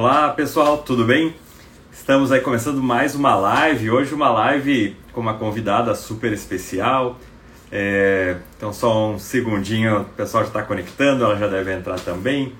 Olá 0.00 0.28
pessoal, 0.28 0.78
tudo 0.78 1.04
bem? 1.04 1.34
Estamos 1.90 2.30
aí 2.30 2.40
começando 2.40 2.80
mais 2.80 3.16
uma 3.16 3.34
live. 3.34 3.90
Hoje 3.90 4.14
uma 4.14 4.30
live 4.30 4.96
com 5.12 5.20
uma 5.20 5.34
convidada 5.34 5.92
super 5.96 6.32
especial. 6.32 7.18
É, 7.72 8.36
então 8.56 8.72
só 8.72 9.10
um 9.10 9.18
segundinho, 9.18 10.02
o 10.02 10.04
pessoal 10.04 10.44
já 10.44 10.50
está 10.50 10.62
conectando, 10.62 11.24
ela 11.24 11.36
já 11.36 11.48
deve 11.48 11.74
entrar 11.74 11.98
também. 11.98 12.52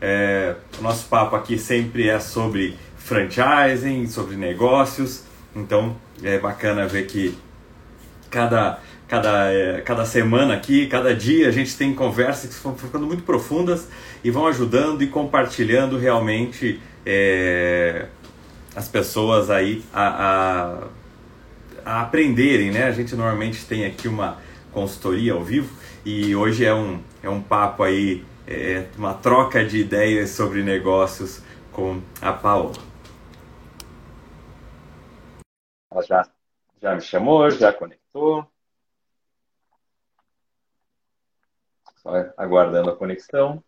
É, 0.00 0.54
o 0.78 0.82
nosso 0.82 1.06
papo 1.08 1.36
aqui 1.36 1.58
sempre 1.58 2.08
é 2.08 2.18
sobre 2.18 2.78
franchising, 2.96 4.06
sobre 4.06 4.34
negócios. 4.36 5.22
Então 5.54 5.94
é 6.22 6.38
bacana 6.38 6.88
ver 6.88 7.06
que 7.06 7.36
cada 8.30 8.80
cada, 9.08 9.52
é, 9.52 9.80
cada 9.82 10.04
semana 10.04 10.54
aqui, 10.54 10.86
cada 10.86 11.14
dia 11.14 11.48
a 11.48 11.50
gente 11.50 11.76
tem 11.76 11.94
conversas 11.94 12.54
que 12.54 12.62
vão 12.62 12.76
ficando 12.76 13.06
muito 13.06 13.22
profundas 13.22 13.88
e 14.22 14.30
vão 14.30 14.46
ajudando 14.46 15.02
e 15.02 15.06
compartilhando 15.06 15.96
realmente 15.96 16.80
é, 17.04 18.06
as 18.74 18.88
pessoas 18.88 19.48
aí 19.48 19.84
a, 19.92 20.08
a, 20.08 20.88
a, 21.84 22.02
aprenderem, 22.02 22.70
né? 22.70 22.84
A 22.84 22.92
gente 22.92 23.14
normalmente 23.14 23.64
tem 23.64 23.86
aqui 23.86 24.08
uma 24.08 24.38
consultoria 24.72 25.32
ao 25.32 25.42
vivo 25.42 25.72
e 26.04 26.34
hoje 26.34 26.64
é 26.64 26.74
um, 26.74 27.00
é 27.22 27.28
um 27.28 27.40
papo 27.40 27.82
aí, 27.84 28.24
é, 28.46 28.86
uma 28.98 29.14
troca 29.14 29.64
de 29.64 29.78
ideias 29.78 30.30
sobre 30.30 30.62
negócios 30.62 31.42
com 31.72 32.00
a 32.20 32.32
Paola. 32.32 32.74
Ela 35.90 36.02
já, 36.02 36.28
já 36.82 36.94
me 36.94 37.00
chamou, 37.00 37.48
já 37.50 37.72
conectou. 37.72 38.46
Aguardando 42.36 42.90
a 42.90 42.96
conexão. 42.96 43.62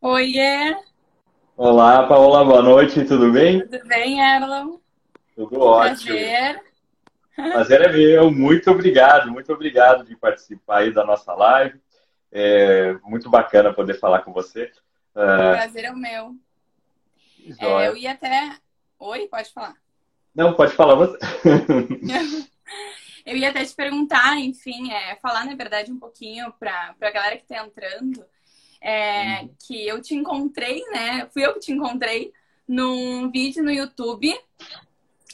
Oiê! 0.00 0.76
Olá, 1.56 2.06
Paola, 2.06 2.44
boa 2.44 2.62
noite, 2.62 3.04
tudo 3.04 3.32
bem? 3.32 3.60
Tudo 3.66 3.86
bem, 3.86 4.20
Erlon? 4.20 4.78
Tudo 5.34 5.60
ótimo. 5.60 6.16
Prazer. 6.16 6.62
Prazer 7.34 7.80
é 7.82 7.92
meu, 7.92 8.30
muito 8.30 8.70
obrigado, 8.70 9.30
muito 9.30 9.52
obrigado 9.52 10.04
de 10.04 10.14
participar 10.16 10.78
aí 10.78 10.92
da 10.92 11.04
nossa 11.04 11.34
live. 11.34 11.80
É 12.30 12.94
muito 13.04 13.28
bacana 13.28 13.72
poder 13.72 13.94
falar 13.94 14.20
com 14.20 14.32
você. 14.32 14.70
O 15.14 15.52
prazer 15.52 15.84
é 15.84 15.90
o 15.90 15.96
meu. 15.96 16.34
É, 17.60 17.88
eu 17.88 17.96
ia 17.96 18.12
até. 18.12 18.56
Oi, 18.98 19.28
pode 19.28 19.52
falar. 19.52 19.74
Não, 20.34 20.54
pode 20.54 20.72
falar 20.72 20.94
você. 20.94 21.18
Eu 23.24 23.36
ia 23.36 23.48
até 23.48 23.64
te 23.64 23.74
perguntar, 23.74 24.38
enfim, 24.38 24.92
é, 24.92 25.16
falar, 25.16 25.46
na 25.46 25.54
verdade, 25.54 25.90
um 25.90 25.98
pouquinho 25.98 26.52
para 26.58 26.94
a 27.00 27.10
galera 27.10 27.36
que 27.36 27.42
está 27.42 27.64
entrando, 27.64 28.24
é, 28.80 29.40
uhum. 29.40 29.54
que 29.66 29.86
eu 29.86 30.02
te 30.02 30.14
encontrei, 30.14 30.84
né? 30.92 31.26
Fui 31.32 31.44
eu 31.44 31.54
que 31.54 31.60
te 31.60 31.72
encontrei 31.72 32.32
num 32.68 33.30
vídeo 33.30 33.64
no 33.64 33.70
YouTube. 33.70 34.30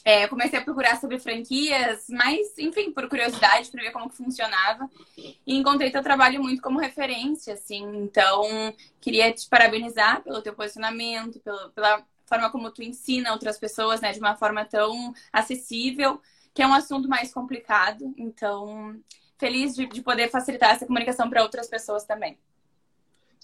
É, 0.05 0.27
comecei 0.28 0.58
a 0.58 0.62
procurar 0.62 0.98
sobre 1.00 1.19
franquias, 1.19 2.06
mas, 2.08 2.56
enfim, 2.58 2.92
por 2.92 3.08
curiosidade, 3.08 3.70
para 3.70 3.82
ver 3.82 3.91
como 3.91 4.08
que 4.08 4.16
funcionava. 4.16 4.88
E 5.19 5.56
encontrei 5.56 5.91
teu 5.91 6.02
trabalho 6.02 6.41
muito 6.41 6.62
como 6.62 6.78
referência, 6.78 7.54
assim. 7.54 7.84
Então, 7.97 8.72
queria 9.00 9.32
te 9.32 9.48
parabenizar 9.48 10.22
pelo 10.22 10.41
teu 10.41 10.54
posicionamento, 10.54 11.41
pelo, 11.41 11.70
pela 11.70 12.06
forma 12.25 12.50
como 12.50 12.70
tu 12.70 12.82
ensina 12.82 13.32
outras 13.32 13.58
pessoas, 13.58 14.00
né? 14.00 14.12
De 14.12 14.20
uma 14.20 14.36
forma 14.36 14.64
tão 14.64 15.12
acessível 15.32 16.20
que 16.54 16.62
é 16.62 16.66
um 16.66 16.74
assunto 16.74 17.08
mais 17.08 17.32
complicado. 17.32 18.12
Então, 18.16 18.96
feliz 19.38 19.74
de, 19.74 19.86
de 19.86 20.02
poder 20.02 20.28
facilitar 20.28 20.70
essa 20.70 20.86
comunicação 20.86 21.28
para 21.28 21.42
outras 21.42 21.68
pessoas 21.68 22.04
também. 22.04 22.38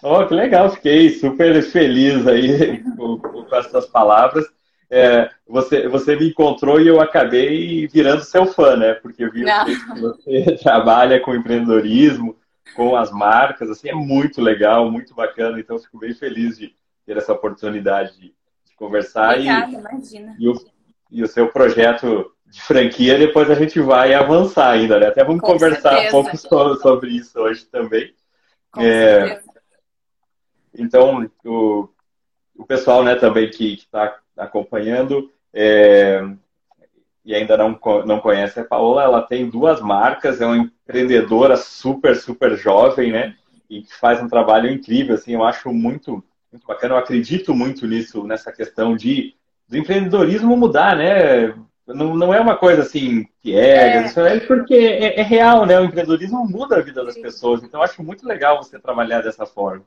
Oh, 0.02 0.26
que 0.26 0.34
legal, 0.34 0.70
fiquei 0.70 1.10
super 1.10 1.62
feliz 1.62 2.26
aí 2.26 2.82
com, 2.96 3.18
com 3.18 3.56
essas 3.56 3.86
palavras. 3.86 4.44
É, 4.88 5.30
você, 5.48 5.88
você 5.88 6.14
me 6.14 6.28
encontrou 6.28 6.80
e 6.80 6.86
eu 6.86 7.00
acabei 7.00 7.88
virando 7.88 8.22
seu 8.22 8.46
fã, 8.46 8.76
né? 8.76 8.94
Porque 8.94 9.24
eu 9.24 9.32
vi 9.32 9.44
que 9.44 10.00
você 10.00 10.56
trabalha 10.62 11.18
com 11.18 11.34
empreendedorismo, 11.34 12.36
com 12.76 12.94
as 12.94 13.10
marcas, 13.10 13.70
assim, 13.70 13.88
é 13.88 13.94
muito 13.94 14.40
legal, 14.40 14.90
muito 14.90 15.14
bacana. 15.14 15.58
Então, 15.58 15.78
fico 15.78 15.98
bem 15.98 16.14
feliz 16.14 16.58
de 16.58 16.74
ter 17.04 17.16
essa 17.16 17.32
oportunidade 17.32 18.12
de, 18.14 18.26
de 18.28 18.76
conversar. 18.76 19.32
Obrigada, 19.32 19.72
e, 19.72 19.74
imagina. 19.74 20.36
E 20.38 20.48
o, 20.48 20.54
e 21.10 21.22
o 21.22 21.26
seu 21.26 21.48
projeto 21.48 22.30
de 22.48 22.62
franquia, 22.62 23.18
depois 23.18 23.50
a 23.50 23.54
gente 23.54 23.80
vai 23.80 24.14
avançar 24.14 24.70
ainda, 24.70 24.98
né? 24.98 25.08
Até 25.08 25.24
vamos 25.24 25.40
Com 25.40 25.52
conversar 25.52 25.90
certeza. 25.90 26.08
um 26.08 26.22
pouco 26.22 26.36
sobre, 26.36 26.80
sobre 26.80 27.10
isso 27.10 27.38
hoje 27.38 27.64
também. 27.66 28.14
Com 28.70 28.80
é, 28.80 29.42
então, 30.74 31.28
o, 31.44 31.88
o 32.56 32.64
pessoal 32.64 33.02
né, 33.02 33.14
também 33.14 33.50
que 33.50 33.74
está 33.74 34.18
acompanhando 34.36 35.30
é, 35.52 36.22
e 37.24 37.34
ainda 37.34 37.56
não, 37.56 37.78
não 38.04 38.20
conhece 38.20 38.60
a 38.60 38.64
Paola, 38.64 39.02
ela 39.02 39.22
tem 39.22 39.50
duas 39.50 39.80
marcas, 39.80 40.40
é 40.40 40.46
uma 40.46 40.58
empreendedora 40.58 41.56
super, 41.56 42.14
super 42.14 42.56
jovem, 42.56 43.10
né? 43.10 43.34
E 43.68 43.82
que 43.82 43.94
faz 43.96 44.22
um 44.22 44.28
trabalho 44.28 44.70
incrível, 44.70 45.16
assim, 45.16 45.34
eu 45.34 45.42
acho 45.42 45.72
muito, 45.72 46.22
muito 46.52 46.64
bacana, 46.64 46.94
eu 46.94 46.98
acredito 46.98 47.52
muito 47.52 47.84
nisso, 47.86 48.24
nessa 48.24 48.52
questão 48.52 48.94
de 48.94 49.34
do 49.68 49.76
empreendedorismo 49.76 50.56
mudar, 50.56 50.96
né? 50.96 51.52
Não, 51.86 52.16
não 52.16 52.34
é 52.34 52.40
uma 52.40 52.56
coisa 52.56 52.82
assim 52.82 53.28
que 53.40 53.54
é, 53.54 53.98
é. 53.98 54.06
é 54.06 54.40
porque 54.40 54.74
é, 54.74 55.20
é, 55.20 55.22
real, 55.22 55.64
né? 55.64 55.78
O 55.78 55.84
empreendedorismo 55.84 56.44
muda 56.44 56.76
a 56.76 56.82
vida 56.82 57.04
das 57.04 57.16
pessoas. 57.16 57.62
Então, 57.62 57.80
acho 57.80 58.02
muito 58.02 58.26
legal 58.26 58.56
você 58.56 58.78
trabalhar 58.78 59.22
dessa 59.22 59.46
forma. 59.46 59.84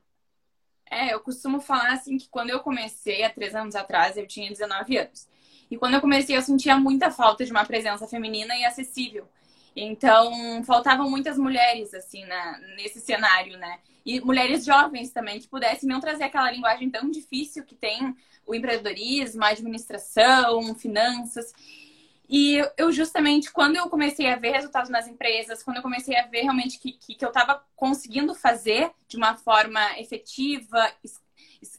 É, 0.89 1.13
eu 1.13 1.19
costumo 1.19 1.59
falar 1.59 1.91
assim 1.91 2.17
que 2.17 2.29
quando 2.29 2.49
eu 2.49 2.61
comecei, 2.61 3.23
há 3.23 3.29
três 3.29 3.53
anos 3.53 3.75
atrás, 3.75 4.17
eu 4.17 4.25
tinha 4.25 4.49
19 4.49 4.97
anos. 4.97 5.27
E 5.69 5.77
quando 5.77 5.93
eu 5.93 6.01
comecei, 6.01 6.35
eu 6.35 6.41
sentia 6.41 6.77
muita 6.77 7.11
falta 7.11 7.45
de 7.45 7.51
uma 7.51 7.65
presença 7.65 8.07
feminina 8.07 8.55
e 8.55 8.65
acessível. 8.65 9.27
Então, 9.75 10.63
faltavam 10.63 11.09
muitas 11.09 11.37
mulheres, 11.37 11.93
assim, 11.93 12.25
na, 12.25 12.57
nesse 12.75 12.99
cenário, 12.99 13.57
né? 13.57 13.79
E 14.05 14.19
mulheres 14.21 14.65
jovens 14.65 15.11
também, 15.11 15.39
que 15.39 15.47
pudessem 15.47 15.87
não 15.87 15.99
trazer 15.99 16.23
aquela 16.23 16.51
linguagem 16.51 16.89
tão 16.89 17.11
difícil 17.11 17.63
que 17.63 17.75
tem 17.75 18.15
o 18.47 18.55
empreendedorismo, 18.55 19.43
a 19.43 19.49
administração, 19.49 20.73
finanças. 20.73 21.53
E 22.29 22.63
eu 22.77 22.91
justamente, 22.91 23.51
quando 23.51 23.75
eu 23.75 23.89
comecei 23.89 24.29
a 24.29 24.35
ver 24.35 24.51
resultados 24.51 24.89
nas 24.89 25.07
empresas, 25.07 25.63
quando 25.63 25.77
eu 25.77 25.83
comecei 25.83 26.15
a 26.15 26.27
ver 26.27 26.43
realmente 26.43 26.77
que, 26.77 26.91
que, 26.91 27.15
que 27.15 27.25
eu 27.25 27.29
estava 27.29 27.63
conseguindo 27.75 28.35
fazer 28.35 28.91
de 29.07 29.17
uma 29.17 29.35
forma 29.35 29.81
efetiva, 29.99 30.91
es, 31.03 31.19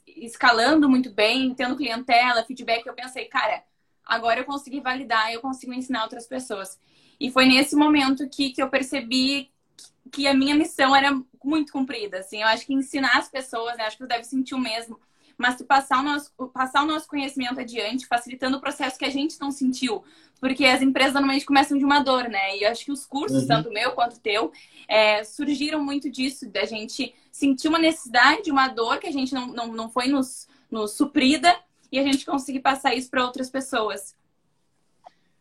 escalando 0.08 0.88
muito 0.88 1.08
bem, 1.08 1.54
tendo 1.54 1.76
clientela, 1.76 2.44
feedback, 2.44 2.84
eu 2.84 2.94
pensei, 2.94 3.26
cara, 3.26 3.62
agora 4.04 4.40
eu 4.40 4.44
consegui 4.44 4.80
validar, 4.80 5.32
eu 5.32 5.40
consigo 5.40 5.72
ensinar 5.72 6.02
outras 6.02 6.26
pessoas. 6.26 6.80
E 7.20 7.30
foi 7.30 7.46
nesse 7.46 7.76
momento 7.76 8.28
que, 8.28 8.50
que 8.50 8.60
eu 8.60 8.68
percebi 8.68 9.52
que 10.10 10.26
a 10.26 10.34
minha 10.34 10.56
missão 10.56 10.96
era 10.96 11.16
muito 11.44 11.72
cumprida, 11.72 12.18
assim. 12.18 12.42
Eu 12.42 12.48
acho 12.48 12.66
que 12.66 12.74
ensinar 12.74 13.16
as 13.16 13.28
pessoas, 13.28 13.76
né? 13.76 13.84
acho 13.84 13.96
que 13.96 14.02
você 14.02 14.08
deve 14.08 14.24
sentir 14.24 14.54
o 14.56 14.58
mesmo 14.58 14.98
mas 15.40 15.56
tu 15.56 15.64
passar 15.64 16.00
o 16.00 16.02
nosso, 16.02 16.30
passar 16.52 16.82
o 16.82 16.86
nosso 16.86 17.08
conhecimento 17.08 17.58
adiante, 17.58 18.06
facilitando 18.06 18.58
o 18.58 18.60
processo 18.60 18.98
que 18.98 19.06
a 19.06 19.10
gente 19.10 19.40
não 19.40 19.50
sentiu. 19.50 20.04
Porque 20.38 20.66
as 20.66 20.82
empresas 20.82 21.14
normalmente 21.14 21.46
começam 21.46 21.78
de 21.78 21.84
uma 21.84 22.00
dor, 22.00 22.24
né? 22.24 22.58
E 22.58 22.64
eu 22.64 22.70
acho 22.70 22.84
que 22.84 22.92
os 22.92 23.06
cursos, 23.06 23.42
uhum. 23.42 23.48
tanto 23.48 23.72
meu 23.72 23.92
quanto 23.92 24.20
teu, 24.20 24.52
é, 24.86 25.24
surgiram 25.24 25.82
muito 25.82 26.10
disso, 26.10 26.46
da 26.50 26.66
gente 26.66 27.14
sentir 27.32 27.68
uma 27.68 27.78
necessidade, 27.78 28.50
uma 28.50 28.68
dor 28.68 28.98
que 28.98 29.06
a 29.06 29.12
gente 29.12 29.32
não, 29.32 29.46
não, 29.46 29.68
não 29.68 29.88
foi 29.88 30.08
nos, 30.08 30.46
nos 30.70 30.92
suprida 30.92 31.56
e 31.90 31.98
a 31.98 32.02
gente 32.02 32.26
conseguir 32.26 32.60
passar 32.60 32.94
isso 32.94 33.10
para 33.10 33.24
outras 33.24 33.48
pessoas. 33.48 34.14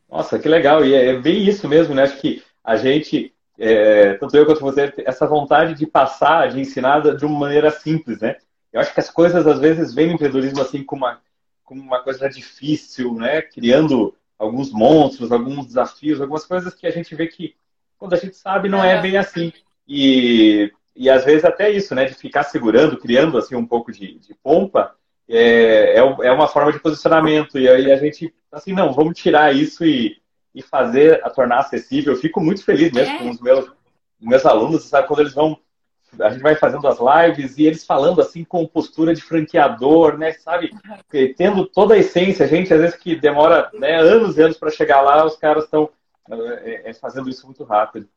Nossa, 0.10 0.40
que 0.40 0.48
legal. 0.48 0.86
E 0.86 0.94
é 0.94 1.20
bem 1.20 1.46
isso 1.46 1.68
mesmo, 1.68 1.94
né? 1.94 2.04
Acho 2.04 2.22
que 2.22 2.42
a 2.64 2.78
gente, 2.78 3.34
é, 3.58 4.14
tanto 4.14 4.36
eu 4.38 4.46
quanto 4.46 4.62
você, 4.62 4.94
essa 5.00 5.28
vontade 5.28 5.76
de 5.76 5.86
passar, 5.86 6.50
de 6.50 6.62
ensinar 6.62 7.02
de 7.18 7.26
uma 7.26 7.38
maneira 7.40 7.70
simples, 7.70 8.22
né? 8.22 8.38
Eu 8.72 8.80
acho 8.80 8.94
que 8.94 9.00
as 9.00 9.09
coisas 9.09 9.46
às 9.46 9.59
vezes 9.59 9.94
vêm 9.94 10.07
no 10.07 10.13
empreendedorismo 10.13 10.62
assim 10.62 10.84
como 10.84 11.06
uma, 11.06 11.22
como 11.63 11.81
uma 11.81 12.01
coisa 12.04 12.30
difícil, 12.30 13.13
né? 13.16 13.42
Criando 13.42 14.16
alguns 14.38 14.71
monstros, 14.71 15.31
alguns 15.31 15.68
desafios, 15.68 16.21
algumas 16.21 16.45
coisas 16.45 16.74
que 16.74 16.88
a 16.88 16.92
gente 16.92 17.13
vê 17.16 17.27
que 17.27 17.56
quando 17.98 18.13
a 18.13 18.18
gente 18.18 18.36
sabe 18.38 18.69
não 18.69 18.83
é 18.83 19.01
bem 19.01 19.18
assim. 19.18 19.51
E, 19.88 20.71
e 20.95 21.10
às 21.10 21.25
vezes 21.25 21.44
até 21.44 21.69
isso, 21.69 21.94
né? 21.94 22.06
De 22.06 22.13
ficar 22.13 22.44
segurando, 22.44 22.98
criando 22.98 23.38
assim 23.38 23.56
um 23.56 23.66
pouco 23.66 23.92
de, 23.92 24.19
de 24.19 24.33
pompa, 24.36 24.95
é, 25.27 25.95
é, 25.95 25.98
é 25.98 26.31
uma 26.31 26.48
forma 26.48 26.71
de 26.71 26.80
posicionamento. 26.80 27.60
E 27.60 27.68
aí 27.68 27.92
a 27.92 27.98
gente, 27.98 28.33
assim, 28.51 28.74
não, 28.74 28.94
vamos 28.94 29.18
tirar 29.18 29.54
isso 29.56 29.83
e, 29.86 30.18
e 30.56 30.62
fazer, 30.62 31.24
a 31.24 31.30
tornar 31.30 31.60
acessível. 31.60 32.13
Eu 32.13 32.19
fico 32.19 32.39
muito 32.39 32.63
feliz 32.63 32.92
mesmo 32.92 33.16
é. 33.16 33.18
com 33.19 33.30
os 33.30 33.42
meus, 33.42 33.71
meus 34.19 34.45
alunos, 34.45 34.83
sabe? 34.83 35.07
Quando 35.07 35.19
eles 35.19 35.33
vão 35.33 35.60
a 36.19 36.29
gente 36.29 36.41
vai 36.41 36.56
fazendo 36.56 36.88
as 36.88 36.97
lives 37.00 37.57
e 37.57 37.65
eles 37.65 37.85
falando 37.85 38.21
assim 38.21 38.44
com 38.44 38.65
postura 38.65 39.13
de 39.13 39.21
franqueador, 39.21 40.17
né? 40.17 40.33
Sabe? 40.33 40.71
Tendo 41.38 41.65
toda 41.65 41.94
a 41.94 41.97
essência, 41.97 42.47
gente, 42.47 42.73
às 42.73 42.79
vezes 42.79 42.95
que 42.95 43.15
demora 43.15 43.69
né, 43.73 44.00
anos 44.00 44.38
e 44.38 44.41
anos 44.41 44.57
para 44.57 44.71
chegar 44.71 45.01
lá, 45.01 45.25
os 45.25 45.35
caras 45.35 45.65
estão 45.65 45.89
é, 46.29 46.89
é, 46.89 46.94
fazendo 46.94 47.29
isso 47.29 47.45
muito 47.45 47.63
rápido. 47.63 48.07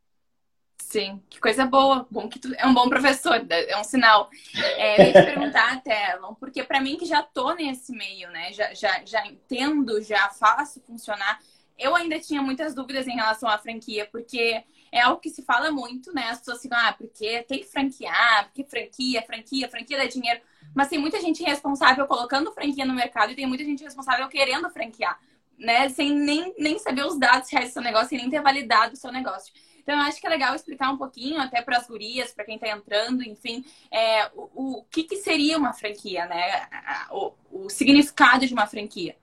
Sim, 0.78 1.22
que 1.30 1.40
coisa 1.40 1.64
boa. 1.64 2.06
Bom 2.10 2.28
que 2.28 2.38
tu 2.38 2.52
é 2.54 2.66
um 2.66 2.74
bom 2.74 2.88
professor, 2.88 3.40
é 3.48 3.78
um 3.78 3.84
sinal. 3.84 4.28
É, 4.76 5.00
eu 5.00 5.06
ia 5.06 5.12
te 5.12 5.24
perguntar 5.24 5.72
até, 5.72 6.12
Elon, 6.12 6.34
porque 6.34 6.62
para 6.62 6.80
mim 6.80 6.96
que 6.96 7.06
já 7.06 7.22
tô 7.22 7.54
nesse 7.54 7.92
meio, 7.92 8.30
né? 8.30 8.52
Já, 8.52 8.74
já, 8.74 9.00
já 9.04 9.26
entendo, 9.26 10.02
já 10.02 10.28
faço 10.28 10.80
funcionar. 10.80 11.38
Eu 11.82 11.96
ainda 11.96 12.18
tinha 12.20 12.40
muitas 12.40 12.74
dúvidas 12.74 13.06
em 13.08 13.14
relação 13.14 13.48
à 13.48 13.58
franquia, 13.58 14.08
porque 14.10 14.62
é 14.92 15.00
algo 15.00 15.20
que 15.20 15.30
se 15.30 15.42
fala 15.42 15.70
muito, 15.70 16.12
né? 16.14 16.28
As 16.30 16.38
pessoas 16.38 16.62
ficam, 16.62 16.78
ah, 16.78 16.94
porque 16.96 17.42
tem 17.42 17.58
que 17.58 17.66
franquear, 17.66 18.44
porque 18.44 18.62
franquia, 18.62 19.22
franquia, 19.22 19.68
franquia 19.68 19.98
dá 19.98 20.04
dinheiro. 20.04 20.40
Mas 20.74 20.88
tem 20.88 20.98
muita 20.98 21.20
gente 21.20 21.42
responsável 21.42 22.06
colocando 22.06 22.52
franquia 22.52 22.84
no 22.84 22.94
mercado 22.94 23.32
e 23.32 23.34
tem 23.34 23.46
muita 23.46 23.64
gente 23.64 23.82
responsável 23.82 24.28
querendo 24.28 24.70
franquear, 24.70 25.18
né? 25.58 25.88
Sem 25.88 26.14
nem, 26.14 26.54
nem 26.58 26.78
saber 26.78 27.04
os 27.04 27.18
dados 27.18 27.50
reais 27.50 27.70
do 27.70 27.72
seu 27.72 27.82
negócio, 27.82 28.08
sem 28.10 28.18
nem 28.18 28.30
ter 28.30 28.40
validado 28.40 28.94
o 28.94 28.96
seu 28.96 29.10
negócio. 29.10 29.52
Então, 29.82 29.96
eu 29.96 30.02
acho 30.02 30.20
que 30.20 30.26
é 30.26 30.30
legal 30.30 30.54
explicar 30.54 30.90
um 30.92 30.96
pouquinho, 30.96 31.40
até 31.40 31.60
para 31.60 31.76
as 31.76 31.88
gurias, 31.88 32.32
para 32.32 32.44
quem 32.44 32.54
está 32.54 32.68
entrando, 32.68 33.22
enfim, 33.24 33.64
é, 33.90 34.30
o, 34.34 34.78
o 34.78 34.84
que, 34.84 35.02
que 35.02 35.16
seria 35.16 35.58
uma 35.58 35.72
franquia, 35.72 36.26
né? 36.26 36.68
O, 37.10 37.32
o 37.50 37.68
significado 37.68 38.46
de 38.46 38.54
uma 38.54 38.66
franquia. 38.66 39.16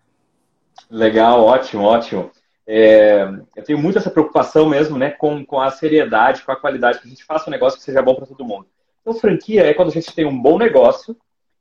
Legal, 0.89 1.41
ótimo, 1.43 1.83
ótimo. 1.83 2.31
É, 2.71 3.27
eu 3.55 3.63
tenho 3.63 3.79
muito 3.79 3.97
essa 3.97 4.11
preocupação 4.11 4.69
mesmo, 4.69 4.95
né, 4.95 5.09
com, 5.09 5.43
com 5.43 5.59
a 5.59 5.71
seriedade, 5.71 6.43
com 6.43 6.51
a 6.51 6.55
qualidade, 6.55 6.99
que 6.99 7.07
a 7.07 7.09
gente 7.09 7.23
faça 7.23 7.49
um 7.49 7.51
negócio 7.51 7.79
que 7.79 7.83
seja 7.83 7.99
bom 7.99 8.13
para 8.13 8.27
todo 8.27 8.45
mundo. 8.45 8.67
Então, 9.01 9.15
franquia 9.15 9.65
é 9.65 9.73
quando 9.73 9.87
a 9.87 9.91
gente 9.91 10.13
tem 10.13 10.23
um 10.23 10.39
bom 10.39 10.55
negócio 10.55 11.17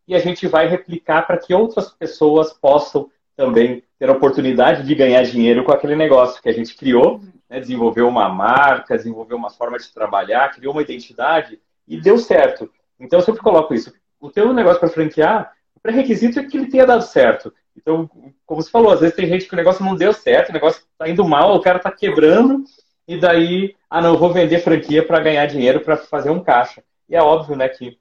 e 0.06 0.14
a 0.14 0.18
gente 0.18 0.46
vai 0.46 0.68
replicar 0.68 1.26
para 1.26 1.38
que 1.38 1.54
outras 1.54 1.90
pessoas 1.90 2.52
possam 2.52 3.10
também 3.34 3.82
ter 3.98 4.10
a 4.10 4.12
oportunidade 4.12 4.86
de 4.86 4.94
ganhar 4.94 5.22
dinheiro 5.22 5.64
com 5.64 5.72
aquele 5.72 5.96
negócio 5.96 6.42
que 6.42 6.48
a 6.50 6.52
gente 6.52 6.76
criou, 6.76 7.22
né, 7.48 7.58
desenvolveu 7.58 8.06
uma 8.06 8.28
marca, 8.28 8.94
desenvolveu 8.94 9.38
uma 9.38 9.48
forma 9.48 9.78
de 9.78 9.90
trabalhar, 9.90 10.52
criou 10.52 10.74
uma 10.74 10.82
identidade 10.82 11.58
e 11.86 11.98
deu 11.98 12.18
certo. 12.18 12.70
Então 13.00 13.18
eu 13.18 13.24
sempre 13.24 13.40
coloco 13.40 13.72
isso. 13.72 13.94
O 14.20 14.28
teu 14.28 14.52
negócio 14.52 14.78
para 14.78 14.90
franquear, 14.90 15.52
o 15.74 15.80
pré-requisito 15.80 16.38
é 16.38 16.44
que 16.44 16.58
ele 16.58 16.68
tenha 16.68 16.84
dado 16.84 17.02
certo. 17.02 17.50
Então, 17.80 18.10
como 18.44 18.60
você 18.60 18.70
falou, 18.70 18.92
às 18.92 19.00
vezes 19.00 19.14
tem 19.14 19.28
gente 19.28 19.46
que 19.46 19.54
o 19.54 19.56
negócio 19.56 19.84
não 19.84 19.94
deu 19.94 20.12
certo, 20.12 20.50
o 20.50 20.52
negócio 20.52 20.82
está 20.92 21.08
indo 21.08 21.24
mal, 21.24 21.54
o 21.54 21.60
cara 21.60 21.76
está 21.76 21.90
quebrando, 21.92 22.64
e 23.06 23.18
daí, 23.18 23.76
ah 23.88 24.02
não, 24.02 24.18
vou 24.18 24.32
vender 24.32 24.58
franquia 24.58 25.06
para 25.06 25.20
ganhar 25.20 25.46
dinheiro, 25.46 25.80
para 25.80 25.96
fazer 25.96 26.30
um 26.30 26.42
caixa. 26.42 26.82
E 27.08 27.14
é 27.14 27.22
óbvio, 27.22 27.56
né, 27.56 27.68
que 27.68 27.96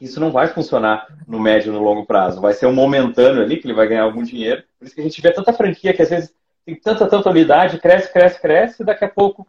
isso 0.00 0.18
não 0.18 0.32
vai 0.32 0.48
funcionar 0.48 1.06
no 1.26 1.38
médio 1.38 1.70
e 1.70 1.72
no 1.72 1.82
longo 1.82 2.04
prazo. 2.04 2.40
Vai 2.40 2.52
ser 2.52 2.66
um 2.66 2.74
momentâneo 2.74 3.42
ali, 3.42 3.56
que 3.56 3.66
ele 3.66 3.74
vai 3.74 3.86
ganhar 3.86 4.02
algum 4.02 4.22
dinheiro. 4.22 4.64
Por 4.78 4.86
isso 4.86 4.94
que 4.94 5.00
a 5.00 5.04
gente 5.04 5.22
vê 5.22 5.32
tanta 5.32 5.52
franquia 5.52 5.94
que 5.94 6.02
às 6.02 6.10
vezes 6.10 6.34
tem 6.66 6.74
tanta, 6.74 7.06
tanta 7.06 7.30
unidade, 7.30 7.78
cresce, 7.78 8.12
cresce, 8.12 8.40
cresce, 8.40 8.82
e 8.82 8.86
daqui 8.86 9.04
a 9.04 9.08
pouco, 9.08 9.46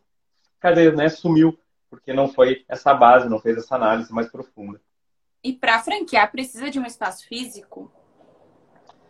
cadê, 0.59 0.91
né? 0.91 1.09
Sumiu. 1.09 1.57
Porque 1.89 2.13
não 2.13 2.27
foi 2.27 2.63
essa 2.67 2.93
base, 2.93 3.29
não 3.29 3.39
fez 3.39 3.57
essa 3.57 3.75
análise 3.75 4.13
mais 4.13 4.29
profunda. 4.29 4.79
E 5.43 5.53
para 5.53 5.79
franquear, 5.79 6.31
precisa 6.31 6.69
de 6.69 6.79
um 6.79 6.85
espaço 6.85 7.27
físico? 7.27 7.91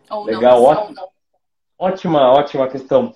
Ou 0.10 0.26
Legal, 0.26 0.60
não, 0.60 0.64
ótima, 0.64 1.02
não? 1.02 1.10
ótima, 1.78 2.32
ótima 2.32 2.68
questão. 2.68 3.14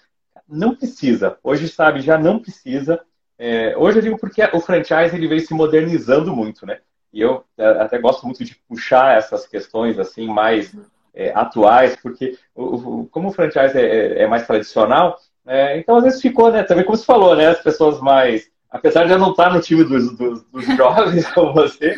Não 0.47 0.75
precisa. 0.75 1.37
Hoje, 1.43 1.67
sabe, 1.67 2.01
já 2.01 2.17
não 2.17 2.39
precisa. 2.39 3.01
É, 3.37 3.75
hoje 3.77 3.99
eu 3.99 4.01
digo 4.01 4.17
porque 4.19 4.43
o 4.53 4.59
franchise 4.59 5.15
ele 5.15 5.27
veio 5.27 5.41
se 5.41 5.53
modernizando 5.53 6.35
muito, 6.35 6.65
né? 6.65 6.79
E 7.13 7.21
eu 7.21 7.43
é, 7.57 7.65
até 7.65 7.97
gosto 7.97 8.25
muito 8.25 8.43
de 8.43 8.55
puxar 8.67 9.17
essas 9.17 9.47
questões 9.47 9.97
assim 9.97 10.27
mais 10.27 10.75
é, 11.13 11.31
atuais, 11.33 11.95
porque 11.95 12.37
o, 12.53 12.63
o, 12.63 13.05
como 13.07 13.29
o 13.29 13.31
franchise 13.31 13.77
é, 13.77 13.81
é, 13.81 14.23
é 14.23 14.27
mais 14.27 14.45
tradicional, 14.45 15.17
é, 15.47 15.77
então 15.77 15.97
às 15.97 16.03
vezes 16.03 16.21
ficou, 16.21 16.51
né? 16.51 16.63
Também 16.63 16.83
como 16.83 16.97
você 16.97 17.05
falou, 17.05 17.35
né? 17.35 17.47
As 17.47 17.61
pessoas 17.61 17.99
mais 17.99 18.49
apesar 18.69 19.05
de 19.05 19.11
eu 19.11 19.17
não 19.17 19.31
estar 19.31 19.51
no 19.51 19.61
time 19.61 19.83
dos, 19.83 20.15
dos, 20.15 20.43
dos 20.43 20.65
jovens 20.77 21.27
como 21.31 21.53
você, 21.53 21.95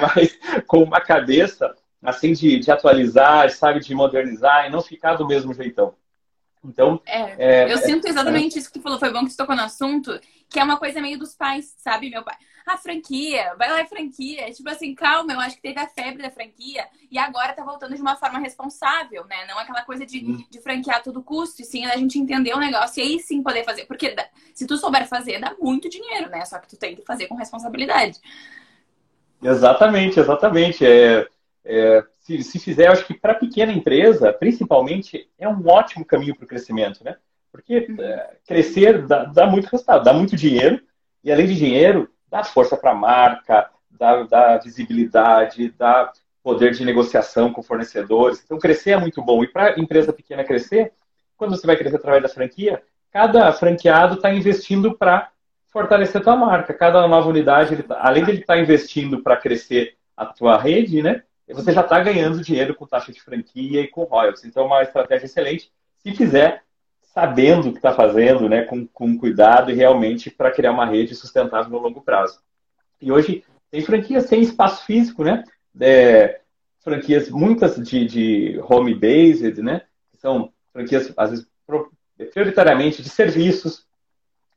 mas 0.00 0.38
com 0.66 0.82
uma 0.82 1.00
cabeça 1.00 1.74
assim 2.02 2.32
de, 2.32 2.58
de 2.58 2.70
atualizar, 2.70 3.50
sabe, 3.50 3.80
de 3.80 3.94
modernizar 3.94 4.66
e 4.66 4.70
não 4.70 4.82
ficar 4.82 5.14
do 5.14 5.26
mesmo 5.26 5.54
jeitão. 5.54 5.94
Então, 6.64 7.00
é, 7.06 7.64
é, 7.64 7.72
eu 7.72 7.78
sinto 7.78 8.08
exatamente 8.08 8.58
isso 8.58 8.70
que 8.72 8.78
tu 8.78 8.82
falou. 8.82 8.98
Foi 8.98 9.12
bom 9.12 9.24
que 9.24 9.30
tu 9.30 9.36
tocou 9.36 9.54
no 9.54 9.62
assunto, 9.62 10.18
que 10.48 10.58
é 10.58 10.64
uma 10.64 10.76
coisa 10.76 11.00
meio 11.00 11.18
dos 11.18 11.34
pais, 11.34 11.74
sabe? 11.78 12.10
Meu 12.10 12.24
pai, 12.24 12.34
a 12.66 12.76
franquia, 12.76 13.54
vai 13.56 13.70
lá 13.70 13.80
é 13.80 13.86
franquia. 13.86 14.50
Tipo 14.50 14.68
assim, 14.70 14.94
calma, 14.94 15.32
eu 15.32 15.40
acho 15.40 15.56
que 15.56 15.62
teve 15.62 15.78
a 15.78 15.86
febre 15.86 16.22
da 16.22 16.30
franquia 16.30 16.86
e 17.10 17.18
agora 17.18 17.52
tá 17.52 17.62
voltando 17.62 17.94
de 17.94 18.00
uma 18.00 18.16
forma 18.16 18.38
responsável, 18.38 19.24
né? 19.26 19.46
Não 19.46 19.58
aquela 19.58 19.82
coisa 19.82 20.04
de, 20.04 20.24
hum. 20.24 20.44
de 20.50 20.60
franquear 20.60 20.96
a 20.96 21.00
todo 21.00 21.22
custo, 21.22 21.62
e 21.62 21.64
sim 21.64 21.84
a 21.84 21.96
gente 21.96 22.18
entender 22.18 22.52
o 22.54 22.58
negócio 22.58 23.00
e 23.00 23.06
aí 23.06 23.20
sim 23.20 23.42
poder 23.42 23.64
fazer. 23.64 23.86
Porque 23.86 24.14
se 24.52 24.66
tu 24.66 24.76
souber 24.76 25.06
fazer, 25.06 25.38
dá 25.38 25.54
muito 25.60 25.88
dinheiro, 25.88 26.28
né? 26.30 26.44
Só 26.44 26.58
que 26.58 26.68
tu 26.68 26.76
tem 26.76 26.96
que 26.96 27.02
fazer 27.02 27.28
com 27.28 27.36
responsabilidade. 27.36 28.18
Exatamente, 29.40 30.18
exatamente. 30.18 30.84
É, 30.84 31.28
é, 31.66 32.04
se, 32.20 32.42
se 32.42 32.58
fizer, 32.58 32.88
acho 32.88 33.04
que 33.04 33.14
para 33.14 33.34
pequena 33.34 33.72
empresa, 33.72 34.32
principalmente, 34.32 35.28
é 35.38 35.48
um 35.48 35.66
ótimo 35.68 36.04
caminho 36.04 36.34
para 36.36 36.44
o 36.44 36.48
crescimento, 36.48 37.04
né? 37.04 37.16
Porque 37.50 37.86
uhum. 37.88 38.00
é, 38.00 38.36
crescer 38.46 39.04
dá, 39.06 39.24
dá, 39.24 39.46
muito 39.46 39.66
resultado, 39.66 40.04
dá 40.04 40.12
muito 40.12 40.36
dinheiro, 40.36 40.80
e 41.24 41.32
além 41.32 41.46
de 41.46 41.56
dinheiro, 41.56 42.08
dá 42.30 42.44
força 42.44 42.76
para 42.76 42.92
a 42.92 42.94
marca, 42.94 43.68
dá, 43.90 44.22
dá 44.22 44.58
visibilidade, 44.58 45.74
dá 45.76 46.12
poder 46.42 46.72
de 46.72 46.84
negociação 46.84 47.52
com 47.52 47.62
fornecedores. 47.62 48.40
Então, 48.44 48.58
crescer 48.58 48.92
é 48.92 48.96
muito 48.96 49.20
bom. 49.20 49.42
E 49.42 49.48
para 49.48 49.80
empresa 49.80 50.12
pequena 50.12 50.44
crescer, 50.44 50.92
quando 51.36 51.56
você 51.56 51.66
vai 51.66 51.76
crescer 51.76 51.96
através 51.96 52.22
da 52.22 52.28
franquia, 52.28 52.80
cada 53.10 53.52
franqueado 53.52 54.14
está 54.14 54.32
investindo 54.32 54.96
para 54.96 55.30
fortalecer 55.68 56.20
a 56.20 56.24
tua 56.24 56.36
marca. 56.36 56.72
Cada 56.72 57.08
nova 57.08 57.28
unidade, 57.28 57.74
ele, 57.74 57.82
tá, 57.82 57.98
além 58.00 58.24
de 58.24 58.30
ele 58.30 58.40
estar 58.40 58.54
tá 58.54 58.60
investindo 58.60 59.22
para 59.22 59.36
crescer 59.36 59.96
a 60.16 60.24
tua 60.24 60.56
rede, 60.56 61.02
né? 61.02 61.22
Você 61.48 61.72
já 61.72 61.80
está 61.80 62.00
ganhando 62.00 62.42
dinheiro 62.42 62.74
com 62.74 62.86
taxa 62.86 63.12
de 63.12 63.22
franquia 63.22 63.82
e 63.82 63.88
com 63.88 64.02
royalties. 64.04 64.44
Então, 64.44 64.64
é 64.64 64.66
uma 64.66 64.82
estratégia 64.82 65.26
excelente. 65.26 65.70
Se 65.98 66.12
fizer 66.12 66.62
sabendo 67.00 67.68
o 67.68 67.72
que 67.72 67.78
está 67.78 67.94
fazendo, 67.94 68.48
né, 68.48 68.64
com, 68.64 68.86
com 68.86 69.16
cuidado 69.16 69.70
e 69.70 69.74
realmente 69.74 70.30
para 70.30 70.50
criar 70.50 70.72
uma 70.72 70.84
rede 70.84 71.14
sustentável 71.14 71.70
no 71.70 71.78
longo 71.78 72.02
prazo. 72.02 72.40
E 73.00 73.10
hoje 73.10 73.42
tem 73.70 73.80
franquias 73.80 74.26
sem 74.26 74.42
espaço 74.42 74.84
físico, 74.84 75.24
né? 75.24 75.42
É, 75.80 76.40
franquias 76.80 77.30
muitas 77.30 77.76
de, 77.76 78.04
de 78.04 78.60
home-based, 78.68 79.62
né? 79.62 79.82
São 80.18 80.52
franquias, 80.72 81.10
às 81.16 81.30
vezes, 81.30 81.46
prioritariamente 82.32 83.02
de 83.02 83.08
serviços, 83.08 83.86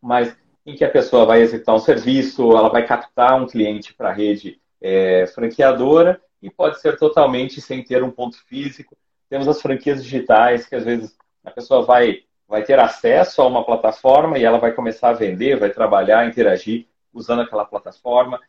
mas 0.01 0.35
em 0.65 0.75
que 0.75 0.83
a 0.83 0.89
pessoa 0.89 1.25
vai 1.25 1.41
executar 1.41 1.75
um 1.75 1.79
serviço, 1.79 2.51
ela 2.51 2.69
vai 2.69 2.85
captar 2.85 3.41
um 3.41 3.47
cliente 3.47 3.93
para 3.93 4.09
a 4.09 4.13
rede 4.13 4.59
é, 4.81 5.25
franqueadora 5.27 6.21
e 6.41 6.49
pode 6.49 6.79
ser 6.79 6.97
totalmente 6.97 7.61
sem 7.61 7.83
ter 7.83 8.03
um 8.03 8.11
ponto 8.11 8.37
físico. 8.45 8.97
Temos 9.29 9.47
as 9.47 9.61
franquias 9.61 10.03
digitais, 10.03 10.65
que 10.65 10.75
às 10.75 10.83
vezes 10.83 11.15
a 11.43 11.51
pessoa 11.51 11.83
vai 11.83 12.23
vai 12.47 12.63
ter 12.63 12.79
acesso 12.79 13.43
a 13.43 13.47
uma 13.47 13.63
plataforma 13.63 14.39
e 14.39 14.43
ela 14.43 14.57
vai 14.57 14.71
começar 14.71 15.09
a 15.09 15.13
vender, 15.13 15.59
vai 15.59 15.69
trabalhar, 15.69 16.27
interagir 16.27 16.87
usando 17.13 17.43
aquela 17.43 17.63
plataforma. 17.63 18.39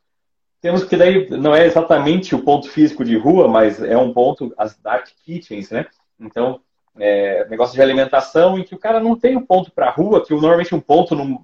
Temos 0.60 0.84
que 0.84 0.96
daí 0.96 1.28
não 1.28 1.54
é 1.54 1.66
exatamente 1.66 2.34
o 2.34 2.42
ponto 2.42 2.70
físico 2.70 3.04
de 3.04 3.16
rua, 3.18 3.46
mas 3.46 3.82
é 3.82 3.96
um 3.96 4.12
ponto 4.12 4.54
as 4.56 4.74
dark 4.78 5.06
kitchens, 5.22 5.70
né? 5.70 5.86
Então, 6.18 6.60
é, 6.98 7.46
negócio 7.48 7.74
de 7.74 7.82
alimentação 7.82 8.58
em 8.58 8.64
que 8.64 8.74
o 8.74 8.78
cara 8.78 9.00
não 9.00 9.16
tem 9.16 9.36
o 9.36 9.40
um 9.40 9.46
ponto 9.46 9.70
para 9.70 9.90
rua, 9.90 10.24
que 10.24 10.32
normalmente 10.32 10.74
um 10.74 10.80
ponto 10.80 11.14
num, 11.14 11.38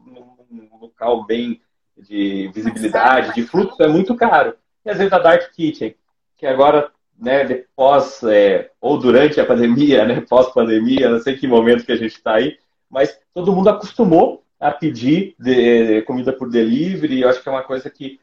num, 0.51 0.69
local 0.81 1.25
bem 1.25 1.61
de 1.97 2.51
visibilidade, 2.55 3.35
de 3.35 3.43
fluxo 3.43 3.83
é 3.83 3.89
muito 3.89 4.15
caro. 4.15 4.55
E 4.85 4.91
às 4.91 4.99
vezes 4.99 5.13
a 5.13 5.19
dark 5.19 5.51
kitchen, 5.53 5.95
que 6.37 6.47
agora 6.47 6.91
né, 7.19 7.65
pós 7.75 8.23
é, 8.23 8.71
ou 8.81 8.99
durante 8.99 9.41
a 9.41 9.47
pandemia, 9.47 10.05
né, 10.05 10.21
pós-pandemia, 10.21 11.09
não 11.09 11.21
sei 11.21 11.37
que 11.37 11.47
momento 11.47 11.85
que 11.85 11.93
a 11.93 11.97
gente 11.97 12.15
está 12.15 12.35
aí, 12.35 12.59
mas 12.91 13.19
todo 13.33 13.53
mundo 13.53 13.71
acostumou 13.71 14.45
a 14.61 14.71
pedir 14.71 15.35
de, 15.39 16.03
comida 16.03 16.33
por 16.33 16.51
delivery, 16.51 17.21
eu 17.21 17.29
acho 17.29 17.43
que 17.43 17.49
é 17.49 17.53
uma 17.53 17.63
coisa 17.63 17.91
que 17.91 18.21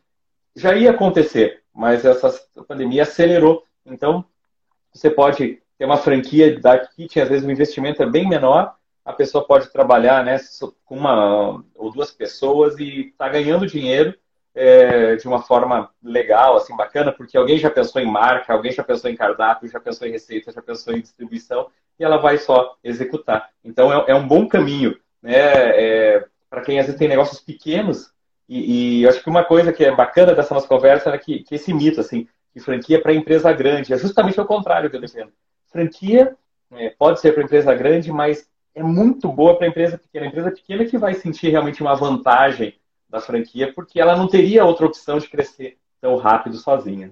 já 0.55 0.75
ia 0.75 0.91
acontecer, 0.91 1.63
mas 1.73 2.05
essa 2.05 2.31
pandemia 2.67 3.03
acelerou. 3.03 3.63
Então, 3.85 4.23
você 4.91 5.09
pode 5.09 5.59
ter 5.77 5.85
uma 5.85 5.97
franquia 5.97 6.59
da 6.59 6.77
Kitchen, 6.77 7.23
às 7.23 7.29
vezes 7.29 7.45
o 7.45 7.51
investimento 7.51 8.01
é 8.03 8.09
bem 8.09 8.27
menor, 8.27 8.75
a 9.03 9.11
pessoa 9.11 9.45
pode 9.45 9.71
trabalhar 9.71 10.23
né, 10.23 10.37
com 10.85 10.95
uma 10.95 11.63
ou 11.75 11.91
duas 11.91 12.11
pessoas 12.11 12.77
e 12.79 13.07
está 13.07 13.27
ganhando 13.27 13.67
dinheiro 13.67 14.15
é, 14.55 15.15
de 15.15 15.27
uma 15.27 15.41
forma 15.41 15.89
legal, 16.03 16.55
assim, 16.55 16.75
bacana, 16.75 17.11
porque 17.11 17.37
alguém 17.37 17.57
já 17.57 17.69
pensou 17.69 18.01
em 18.01 18.05
marca, 18.05 18.53
alguém 18.53 18.71
já 18.71 18.83
pensou 18.83 19.09
em 19.09 19.15
cardápio, 19.15 19.69
já 19.69 19.79
pensou 19.79 20.07
em 20.07 20.11
receita, 20.11 20.51
já 20.51 20.61
pensou 20.61 20.93
em 20.93 21.01
distribuição, 21.01 21.67
e 21.99 22.03
ela 22.03 22.17
vai 22.17 22.37
só 22.37 22.75
executar. 22.83 23.49
Então 23.63 23.91
é, 23.91 24.11
é 24.11 24.15
um 24.15 24.27
bom 24.27 24.47
caminho, 24.47 24.97
né? 25.21 25.33
É, 25.35 26.25
para 26.49 26.61
quem 26.61 26.79
às 26.79 26.85
vezes 26.85 26.99
tem 26.99 27.07
negócios 27.07 27.39
pequenos, 27.39 28.11
e, 28.47 29.01
e 29.01 29.07
acho 29.07 29.23
que 29.23 29.29
uma 29.29 29.43
coisa 29.43 29.73
que 29.73 29.83
é 29.83 29.95
bacana 29.95 30.35
dessa 30.35 30.53
nossa 30.53 30.67
conversa 30.67 31.09
é 31.09 31.17
que, 31.17 31.39
que 31.39 31.55
esse 31.55 31.73
mito, 31.73 31.99
assim, 31.99 32.27
que 32.53 32.59
franquia 32.59 33.01
para 33.01 33.13
empresa 33.13 33.51
grande, 33.51 33.93
é 33.93 33.97
justamente 33.97 34.39
o 34.39 34.45
contrário 34.45 34.89
que 34.89 34.95
eu 34.95 35.01
defendo. 35.01 35.31
Franquia 35.71 36.35
é, 36.71 36.89
pode 36.91 37.19
ser 37.19 37.33
para 37.33 37.43
empresa 37.43 37.73
grande, 37.73 38.11
mas 38.11 38.47
é 38.75 38.83
muito 38.83 39.27
boa 39.27 39.57
para 39.57 39.67
empresa 39.67 39.97
pequena. 39.97 40.25
A 40.25 40.29
empresa 40.29 40.51
pequena 40.51 40.85
que 40.85 40.97
vai 40.97 41.15
sentir 41.15 41.49
realmente 41.49 41.81
uma 41.81 41.95
vantagem 41.95 42.75
da 43.13 43.21
franquia, 43.21 43.71
porque 43.71 44.01
ela 44.01 44.17
não 44.17 44.27
teria 44.27 44.65
outra 44.65 44.87
opção 44.87 45.19
de 45.19 45.29
crescer 45.29 45.77
tão 46.01 46.17
rápido 46.17 46.57
sozinha. 46.57 47.11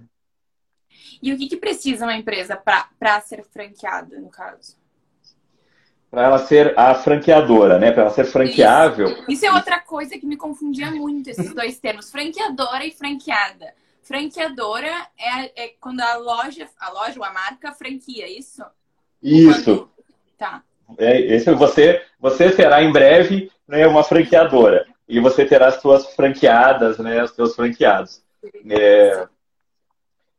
E 1.22 1.31
o 1.31 1.38
que, 1.38 1.48
que 1.48 1.55
precisa 1.55 2.05
uma 2.05 2.17
empresa 2.17 2.58
para 2.58 3.22
ser 3.22 3.43
franqueada, 3.43 4.20
no 4.20 4.29
caso? 4.29 4.75
Para 6.10 6.24
ela 6.24 6.39
ser 6.39 6.77
a 6.77 6.96
franqueadora, 6.96 7.77
né? 7.77 7.91
Para 7.91 8.01
ela 8.01 8.10
ser 8.10 8.25
franqueável. 8.25 9.10
Isso. 9.10 9.25
Isso 9.29 9.46
é 9.46 9.53
outra 9.53 9.79
coisa 9.79 10.17
que 10.17 10.25
me 10.25 10.36
confundia 10.36 10.89
muito, 10.89 11.29
esses 11.29 11.53
dois 11.53 11.77
termos, 11.77 12.10
franqueadora 12.10 12.84
e 12.84 12.91
franqueada. 12.91 13.72
Franqueadora 14.01 14.91
é, 15.20 15.65
é 15.65 15.74
quando 15.79 16.01
a 16.01 16.17
loja, 16.17 16.67
a 16.79 16.91
loja 16.91 17.20
ou 17.20 17.24
a 17.24 17.31
marca 17.31 17.72
franquia, 17.74 18.25
é 18.25 18.31
isso? 18.31 18.63
Isso. 19.22 19.88
Tá. 20.36 20.63
É, 20.98 21.22
esse, 21.22 21.53
você, 21.53 22.03
você 22.20 22.51
será 22.51 22.81
em 22.81 22.91
breve 22.91 23.51
né, 23.67 23.86
uma 23.86 24.03
franqueadora. 24.03 24.88
E 25.12 25.20
você 25.20 25.46
terá 25.46 25.68
as 25.68 25.82
suas 25.82 26.15
franqueadas, 26.15 26.98
né, 26.98 27.22
os 27.22 27.32
seus 27.32 27.53
franqueados. 27.53 28.24
É... 28.70 29.27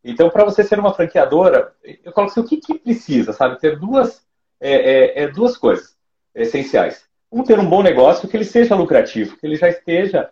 Então, 0.02 0.30
para 0.30 0.46
você 0.46 0.64
ser 0.64 0.78
uma 0.78 0.94
franqueadora, 0.94 1.74
eu 1.84 2.10
coloco 2.10 2.32
assim, 2.32 2.40
o 2.40 2.48
que, 2.48 2.56
que 2.56 2.78
precisa, 2.78 3.34
sabe? 3.34 3.60
Ter 3.60 3.78
duas, 3.78 4.26
é, 4.58 4.72
é, 4.72 5.22
é, 5.24 5.28
duas 5.28 5.58
coisas 5.58 5.94
essenciais. 6.34 7.04
Um, 7.30 7.44
ter 7.44 7.58
um 7.58 7.68
bom 7.68 7.82
negócio 7.82 8.26
que 8.26 8.34
ele 8.34 8.46
seja 8.46 8.74
lucrativo, 8.74 9.36
que 9.36 9.46
ele 9.46 9.56
já 9.56 9.68
esteja, 9.68 10.30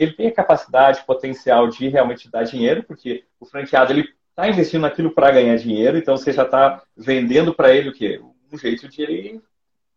ele 0.00 0.14
tenha 0.14 0.32
capacidade, 0.32 1.04
potencial 1.04 1.68
de 1.68 1.88
realmente 1.88 2.30
dar 2.30 2.44
dinheiro, 2.44 2.82
porque 2.82 3.24
o 3.38 3.44
franqueado 3.44 3.92
ele 3.92 4.08
está 4.30 4.48
investindo 4.48 4.80
naquilo 4.80 5.10
para 5.10 5.30
ganhar 5.30 5.56
dinheiro, 5.56 5.98
então 5.98 6.16
você 6.16 6.32
já 6.32 6.44
está 6.44 6.82
vendendo 6.96 7.52
para 7.52 7.74
ele 7.74 7.90
o 7.90 7.92
quê? 7.92 8.18
Um 8.50 8.56
jeito 8.56 8.88
de 8.88 9.02
ele 9.02 9.42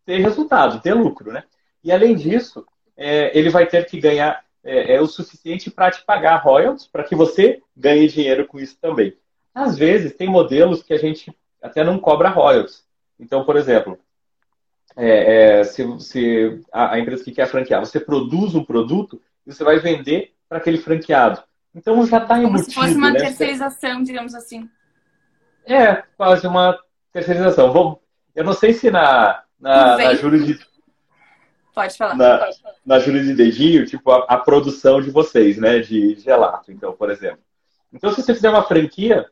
ter 0.04 0.18
resultado, 0.18 0.82
ter 0.82 0.92
lucro, 0.92 1.32
né? 1.32 1.42
E 1.82 1.90
além 1.90 2.14
disso, 2.14 2.66
é, 2.96 3.36
ele 3.38 3.50
vai 3.50 3.66
ter 3.66 3.84
que 3.86 4.00
ganhar 4.00 4.44
é, 4.64 4.94
é 4.94 5.00
o 5.00 5.06
suficiente 5.06 5.70
para 5.70 5.90
te 5.90 6.04
pagar 6.04 6.36
royalties, 6.36 6.86
para 6.86 7.04
que 7.04 7.14
você 7.14 7.62
ganhe 7.76 8.08
dinheiro 8.08 8.46
com 8.46 8.58
isso 8.58 8.76
também. 8.80 9.16
Às 9.54 9.78
vezes, 9.78 10.14
tem 10.14 10.28
modelos 10.28 10.82
que 10.82 10.92
a 10.92 10.98
gente 10.98 11.32
até 11.62 11.84
não 11.84 11.98
cobra 11.98 12.28
royalties. 12.28 12.84
Então, 13.18 13.44
por 13.44 13.56
exemplo, 13.56 13.98
é, 14.96 15.60
é, 15.60 15.64
se, 15.64 16.00
se 16.00 16.60
a, 16.72 16.94
a, 16.94 16.98
empresa 16.98 17.22
que 17.22 17.32
quer 17.32 17.46
franquear, 17.46 17.80
você 17.80 18.00
produz 18.00 18.54
um 18.54 18.64
produto 18.64 19.20
e 19.46 19.52
você 19.52 19.62
vai 19.62 19.78
vender 19.78 20.34
para 20.48 20.58
aquele 20.58 20.78
franqueado. 20.78 21.42
Então 21.74 22.06
já 22.06 22.18
está 22.18 22.38
embutido. 22.38 22.52
Como 22.52 22.64
se 22.64 22.74
fosse 22.74 22.94
uma 22.94 23.10
né? 23.10 23.18
terceirização, 23.18 24.02
digamos 24.02 24.34
assim. 24.34 24.68
É, 25.66 26.02
quase 26.16 26.46
uma 26.46 26.78
terceirização. 27.12 27.72
Vamos, 27.72 27.98
eu 28.34 28.44
não 28.44 28.52
sei 28.52 28.72
se 28.72 28.90
na, 28.90 29.42
na, 29.60 29.96
na 29.96 30.14
jurisdição 30.14 30.66
Pode 31.76 31.94
falar. 31.94 32.16
Na, 32.16 32.48
na 32.86 32.98
Júlia 32.98 33.22
de 33.22 33.34
Dedinho, 33.34 33.84
tipo, 33.84 34.10
a, 34.10 34.24
a, 34.28 34.38
produção 34.38 34.98
de 34.98 35.10
vocês, 35.10 35.58
né? 35.58 35.78
De 35.80 36.14
gelato, 36.14 36.72
então, 36.72 36.94
por 36.94 37.10
exemplo. 37.10 37.40
Então, 37.92 38.10
se 38.10 38.22
você 38.22 38.34
fizer 38.34 38.48
uma 38.48 38.62
franquia 38.62 39.26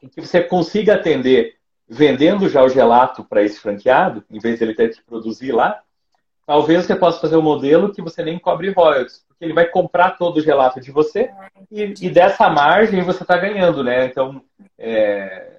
em 0.00 0.06
que 0.06 0.20
você 0.20 0.40
consiga 0.40 0.94
atender 0.94 1.56
vendendo 1.88 2.48
já 2.48 2.62
o 2.62 2.68
gelato 2.68 3.24
para 3.24 3.42
esse 3.42 3.58
franqueado, 3.58 4.24
em 4.30 4.38
vez 4.38 4.56
de 4.56 4.64
ele 4.64 4.74
ter 4.76 4.94
que 4.94 5.02
produzir 5.02 5.50
lá, 5.50 5.82
talvez 6.46 6.86
você 6.86 6.94
possa 6.94 7.20
fazer 7.20 7.36
um 7.36 7.42
modelo 7.42 7.92
que 7.92 8.00
você 8.00 8.22
nem 8.22 8.38
cobre 8.38 8.70
royalties, 8.70 9.24
porque 9.26 9.44
ele 9.44 9.52
vai 9.52 9.66
comprar 9.66 10.12
todo 10.12 10.36
o 10.36 10.40
gelato 10.40 10.80
de 10.80 10.92
você 10.92 11.28
e, 11.72 11.92
e 12.00 12.08
dessa 12.08 12.48
margem 12.48 13.02
você 13.02 13.24
está 13.24 13.36
ganhando, 13.36 13.82
né? 13.82 14.04
Então, 14.04 14.40
é, 14.78 15.58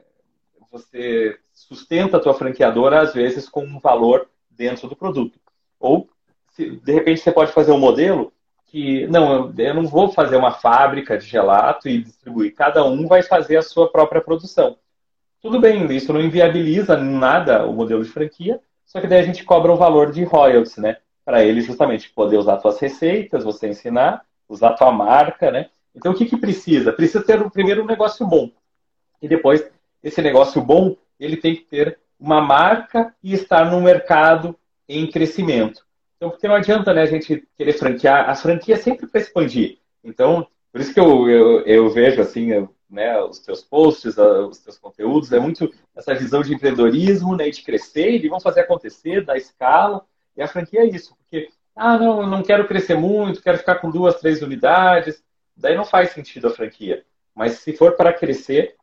você 0.72 1.38
sustenta 1.53 2.15
a 2.15 2.22
tua 2.22 2.34
franqueadora, 2.34 3.01
às 3.01 3.13
vezes, 3.13 3.50
com 3.50 3.65
um 3.65 3.79
valor 3.79 4.29
dentro 4.50 4.88
do 4.88 4.95
produto. 4.95 5.38
Ou, 5.86 6.10
se, 6.50 6.72
de 6.77 6.92
repente, 6.92 7.22
você 7.22 7.32
pode 7.32 7.51
fazer 7.51 7.72
um 7.72 7.77
modelo 7.77 8.34
que, 8.65 9.06
não, 9.08 9.54
eu, 9.56 9.74
não 9.74 9.86
vou 9.86 10.12
fazer 10.12 10.36
uma 10.36 10.51
fábrica 10.51 11.18
de 11.18 11.25
gelato 11.25 11.88
e 11.88 12.01
distribuir. 12.01 12.56
Cada 12.56 12.84
um 12.84 13.08
vai 13.08 13.22
fazer 13.22 13.58
a 13.58 13.62
sua 13.62 13.89
própria 13.92 14.20
produção. 14.20 14.77
Tudo 15.42 15.60
bem, 15.62 15.86
isso 15.96 16.12
não 16.12 16.20
inviabiliza 16.20 16.98
nada 16.98 17.68
o 17.68 17.74
modelo 17.74 18.04
de 18.04 18.10
franquia, 18.10 18.60
só 18.84 19.00
que 19.00 19.06
daí 19.06 19.20
a 19.20 19.24
gente 19.24 19.44
cobra 19.44 19.72
um 19.72 19.75
valor 19.75 20.12
de 20.12 20.24
royalties, 20.24 20.77
né? 20.77 20.98
Para 21.24 21.44
ele 21.44 21.62
justamente 21.62 22.10
poder 22.10 22.38
usar 22.38 22.60
suas 22.60 22.80
receitas, 22.80 23.44
você 23.44 23.68
ensinar, 23.68 24.24
usar 24.50 24.74
tua 24.74 24.92
marca, 24.92 25.51
né? 25.51 25.70
Então 25.96 26.13
o 26.13 26.15
que, 26.15 26.25
que 26.25 26.38
precisa? 26.38 26.92
Precisa 26.92 27.24
ter 27.24 27.48
primeiro 27.51 27.84
um 27.84 27.88
negócio 27.88 28.25
bom. 28.25 28.50
E 29.22 29.27
depois, 29.27 29.63
esse 30.04 30.22
negócio 30.22 30.62
bom, 30.62 30.96
ele 31.20 31.38
tem 31.38 31.56
que 31.56 31.62
ter 31.62 32.00
uma 32.20 32.42
marca 32.42 33.13
e 33.24 33.34
estar 33.34 33.70
no 33.70 33.80
mercado 33.82 34.58
em 34.88 35.10
crescimento. 35.10 35.86
Então, 36.15 36.30
porque 36.30 36.48
não 36.48 36.56
adianta 36.56 36.94
né, 36.94 37.01
a 37.01 37.08
gente 37.08 37.48
querer 37.58 37.74
franquear, 37.74 38.30
a 38.30 38.36
franquia 38.36 38.75
é 38.75 38.77
sempre 38.77 39.08
para 39.08 39.20
expandir. 39.22 39.80
Então, 40.04 40.48
por 40.72 40.82
isso 40.82 40.94
que 40.94 41.00
eu, 41.00 41.30
eu, 41.30 41.62
eu 41.62 41.89
vejo 41.89 42.22
assim, 42.22 42.68
né, 42.89 43.22
os 43.22 43.39
teus 43.39 43.62
posts, 43.62 44.18
os 44.18 44.60
teus 44.60 44.77
conteúdos, 44.77 45.32
é 45.32 45.39
muito 45.39 45.72
essa 45.96 46.13
visão 46.13 46.42
de 46.42 46.54
empreendedorismo, 46.54 47.36
né, 47.36 47.50
de 47.50 47.62
crescer, 47.62 48.12
e 48.12 48.20
de 48.20 48.30
vão 48.30 48.39
fazer 48.39 48.62
acontecer, 48.62 49.25
da 49.25 49.36
escala. 49.38 50.06
E 50.38 50.42
a 50.42 50.48
franquia 50.48 50.82
é 50.82 50.86
isso, 50.86 51.15
porque, 51.15 51.50
ah, 51.75 51.98
não, 51.98 52.25
não 52.27 52.44
quero 52.44 52.68
crescer 52.68 52.96
muito, 52.96 53.42
quero 53.42 53.58
ficar 53.58 53.75
com 53.75 53.89
duas, 53.89 54.20
três 54.20 54.42
unidades, 54.42 55.24
daí 55.56 55.75
não 55.75 55.86
faz 55.86 56.12
sentido 56.12 56.48
a 56.48 56.51
franquia. 56.51 57.04
Mas 57.34 57.60
se 57.60 57.74
for 57.74 57.94
para 57.94 58.13
crescer, 58.13 58.75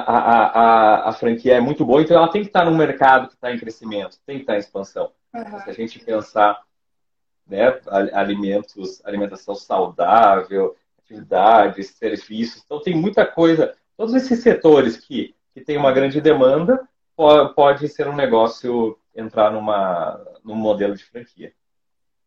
a, 0.00 0.18
a, 0.18 1.08
a, 1.10 1.12
franquia 1.12 1.56
é 1.56 1.60
muito 1.60 1.84
boa, 1.84 2.00
então 2.00 2.16
ela 2.16 2.28
tem 2.28 2.40
que 2.40 2.48
estar 2.48 2.64
num 2.64 2.76
mercado 2.76 3.28
que 3.28 3.34
está 3.34 3.52
em 3.52 3.58
crescimento, 3.58 4.18
tem 4.24 4.36
que 4.36 4.42
estar 4.42 4.54
em 4.54 4.58
expansão. 4.58 5.12
Uhum. 5.34 5.60
Se 5.60 5.70
a 5.70 5.72
gente 5.74 5.98
pensar 5.98 6.62
né, 7.46 7.78
alimentos, 8.12 9.04
alimentação 9.04 9.54
saudável, 9.54 10.74
atividades, 10.98 11.88
serviços, 11.90 12.62
então 12.64 12.80
tem 12.80 12.96
muita 12.96 13.26
coisa. 13.26 13.76
Todos 13.96 14.14
esses 14.14 14.42
setores 14.42 14.96
que, 14.96 15.34
que 15.52 15.60
tem 15.60 15.76
uma 15.76 15.92
grande 15.92 16.20
demanda 16.20 16.88
pode, 17.14 17.54
pode 17.54 17.88
ser 17.88 18.08
um 18.08 18.16
negócio 18.16 18.98
entrar 19.14 19.50
numa, 19.50 20.18
num 20.42 20.54
modelo 20.54 20.96
de 20.96 21.04
franquia. 21.04 21.52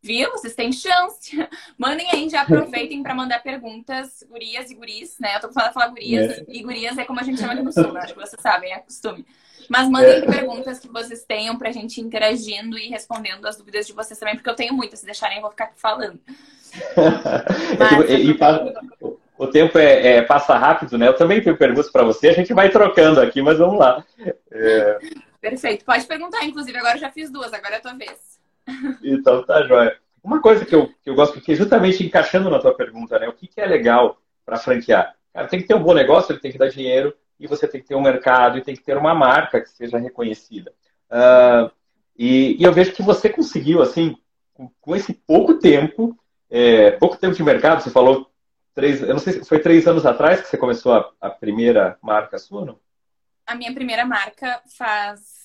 Viu? 0.06 0.30
Vocês 0.34 0.54
têm 0.54 0.72
chance. 0.72 1.36
Mandem 1.80 2.08
aí, 2.12 2.30
já 2.30 2.44
aproveitem 2.44 3.02
para 3.02 3.16
mandar 3.16 3.42
perguntas, 3.42 4.24
gurias 4.30 4.70
e 4.70 4.76
guris, 4.76 5.18
né? 5.20 5.36
Eu 5.36 5.42
tô 5.42 5.60
a 5.60 5.72
falar 5.72 5.88
gurias, 5.88 6.38
é. 6.38 6.46
e 6.48 6.62
gurias 6.62 6.96
é 6.96 7.04
como 7.04 7.20
a 7.20 7.24
gente 7.24 7.40
chama 7.40 7.54
aqui 7.54 7.64
no 7.64 7.74
sul, 7.74 7.92
né? 7.92 8.02
acho 8.02 8.14
que 8.14 8.20
vocês 8.20 8.40
sabem, 8.40 8.72
é 8.72 8.78
costume. 8.78 9.26
Mas 9.68 9.90
mandem 9.90 10.18
é. 10.18 10.22
perguntas 10.22 10.78
que 10.78 10.88
vocês 10.88 11.24
tenham 11.24 11.58
pra 11.58 11.72
gente 11.72 12.00
interagindo 12.00 12.78
e 12.78 12.88
respondendo 12.88 13.48
as 13.48 13.58
dúvidas 13.58 13.88
de 13.88 13.94
vocês 13.94 14.20
também, 14.20 14.36
porque 14.36 14.48
eu 14.48 14.56
tenho 14.56 14.76
muitas, 14.76 15.00
se 15.00 15.08
deixarem 15.08 15.38
eu 15.38 15.42
vou 15.42 15.50
ficar 15.50 15.64
aqui 15.66 15.82
falando. 15.82 16.20
Mas, 17.80 18.10
e, 18.12 18.30
e, 18.30 18.38
o 19.40 19.48
tempo 19.48 19.80
é, 19.80 20.18
é, 20.18 20.22
passa 20.22 20.56
rápido, 20.56 21.00
né? 21.00 21.08
Eu 21.08 21.16
também 21.16 21.42
tenho 21.42 21.58
perguntas 21.58 21.92
para 21.92 22.04
você, 22.04 22.28
a 22.28 22.34
gente 22.34 22.54
vai 22.54 22.70
trocando 22.70 23.20
aqui, 23.20 23.42
mas 23.42 23.58
vamos 23.58 23.80
lá. 23.80 24.06
É... 24.52 25.00
Perfeito, 25.42 25.84
pode 25.84 26.06
perguntar, 26.06 26.46
inclusive, 26.46 26.78
agora 26.78 26.96
eu 26.96 27.02
já 27.02 27.10
fiz 27.10 27.32
duas, 27.32 27.52
agora 27.52 27.74
é 27.74 27.78
a 27.78 27.82
tua 27.82 27.96
vez. 27.96 28.35
Então 29.04 29.46
tá 29.46 29.64
joia. 29.64 29.98
Uma 30.24 30.42
coisa 30.42 30.66
que 30.66 30.74
eu, 30.74 30.88
que 30.88 31.10
eu 31.10 31.16
gosto, 31.16 31.34
porque 31.34 31.56
justamente 31.56 32.04
encaixando 32.04 32.50
na 32.50 32.60
tua 32.60 32.74
pergunta, 32.74 33.20
né? 33.20 33.28
O 33.28 33.34
que, 33.34 33.48
que 33.48 33.62
é 33.62 33.66
legal 33.66 34.20
para 34.44 34.58
franquear? 34.58 35.16
Cara, 35.32 35.48
tem 35.48 35.62
que 35.62 35.68
ter 35.68 35.76
um 35.76 35.84
bom 35.84 35.94
negócio, 35.94 36.32
ele 36.32 36.40
tem 36.40 36.52
que 36.52 36.58
dar 36.58 36.70
dinheiro, 36.70 37.14
e 37.40 37.46
você 37.46 37.68
tem 37.68 37.82
que 37.82 37.88
ter 37.88 37.96
um 37.96 38.02
mercado, 38.02 38.58
e 38.58 38.62
tem 38.62 38.76
que 38.76 38.84
ter 38.84 38.98
uma 38.98 39.14
marca 39.14 39.62
que 39.62 39.70
seja 39.70 39.98
reconhecida. 39.98 40.74
Uh, 41.12 41.70
e, 42.18 42.56
e, 42.60 42.64
eu 42.64 42.72
vejo 42.72 42.94
que 42.94 43.04
você 43.04 43.30
conseguiu, 43.30 43.82
assim, 43.82 44.18
com, 44.54 44.72
com 44.82 44.96
esse 44.96 45.14
pouco 45.14 45.60
tempo, 45.60 46.18
é, 46.50 46.92
pouco 46.92 47.18
tempo 47.18 47.36
de 47.36 47.44
mercado, 47.44 47.84
você 47.84 47.92
falou 47.92 48.32
três, 48.74 49.02
eu 49.02 49.10
não 49.10 49.20
sei 49.20 49.34
se 49.34 49.46
foi 49.46 49.60
três 49.60 49.86
anos 49.88 50.06
atrás 50.06 50.42
que 50.42 50.48
você 50.48 50.58
começou 50.58 50.94
a, 50.94 51.12
a 51.22 51.30
primeira 51.30 51.98
marca 52.02 52.40
sua, 52.40 52.66
não? 52.66 52.80
A 53.46 53.54
minha 53.54 53.74
primeira 53.74 54.06
marca 54.06 54.62
faz 54.76 55.45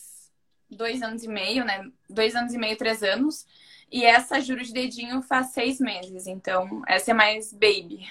dois 0.70 1.02
anos 1.02 1.22
e 1.24 1.28
meio, 1.28 1.64
né? 1.64 1.84
Dois 2.08 2.34
anos 2.34 2.54
e 2.54 2.58
meio, 2.58 2.76
três 2.76 3.02
anos. 3.02 3.46
E 3.90 4.04
essa 4.04 4.40
Juro 4.40 4.62
de 4.62 4.72
Dedinho 4.72 5.20
faz 5.22 5.48
seis 5.48 5.80
meses. 5.80 6.26
Então, 6.26 6.82
essa 6.86 7.10
é 7.10 7.14
mais 7.14 7.52
baby. 7.52 8.06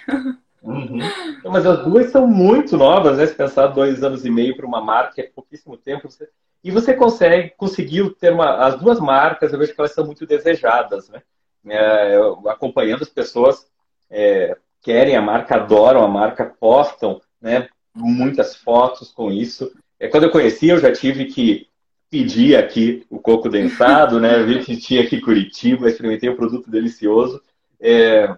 Uhum. 0.61 0.99
Mas 1.45 1.65
as 1.65 1.83
duas 1.85 2.11
são 2.11 2.27
muito 2.27 2.75
novas, 2.75 3.17
né? 3.17 3.25
Se 3.25 3.33
pensar 3.33 3.67
dois 3.67 4.03
anos 4.03 4.25
e 4.25 4.29
meio 4.29 4.55
para 4.55 4.65
uma 4.65 4.81
marca, 4.81 5.21
é 5.21 5.31
pouquíssimo 5.33 5.77
tempo. 5.77 6.09
Você... 6.09 6.27
E 6.61 6.69
você 6.69 6.93
consegue, 6.93 7.53
conseguiu 7.55 8.13
ter 8.13 8.33
uma. 8.33 8.65
As 8.65 8.77
duas 8.77 8.99
marcas, 8.99 9.53
eu 9.53 9.59
vejo 9.59 9.73
que 9.73 9.79
elas 9.79 9.93
são 9.93 10.05
muito 10.05 10.25
desejadas, 10.25 11.07
né? 11.09 11.21
É, 11.67 12.17
acompanhando 12.47 13.03
as 13.03 13.09
pessoas 13.09 13.65
é, 14.09 14.57
querem 14.81 15.15
a 15.15 15.21
marca, 15.21 15.55
adoram 15.55 16.03
a 16.03 16.07
marca, 16.07 16.53
postam, 16.59 17.21
né? 17.41 17.69
Muitas 17.95 18.55
fotos 18.55 19.11
com 19.11 19.31
isso. 19.31 19.71
É, 19.99 20.07
quando 20.07 20.23
eu 20.23 20.31
conheci, 20.31 20.67
eu 20.67 20.79
já 20.79 20.91
tive 20.91 21.25
que 21.25 21.68
pedi 22.09 22.55
aqui 22.55 23.05
o 23.09 23.19
coco 23.19 23.49
dentado, 23.49 24.19
né? 24.19 24.41
Vi 24.43 24.63
que 24.63 24.77
tinha 24.77 25.03
aqui 25.03 25.21
Curitiba, 25.21 25.87
experimentei 25.87 26.29
um 26.29 26.35
produto 26.35 26.69
delicioso. 26.69 27.41
É, 27.79 28.35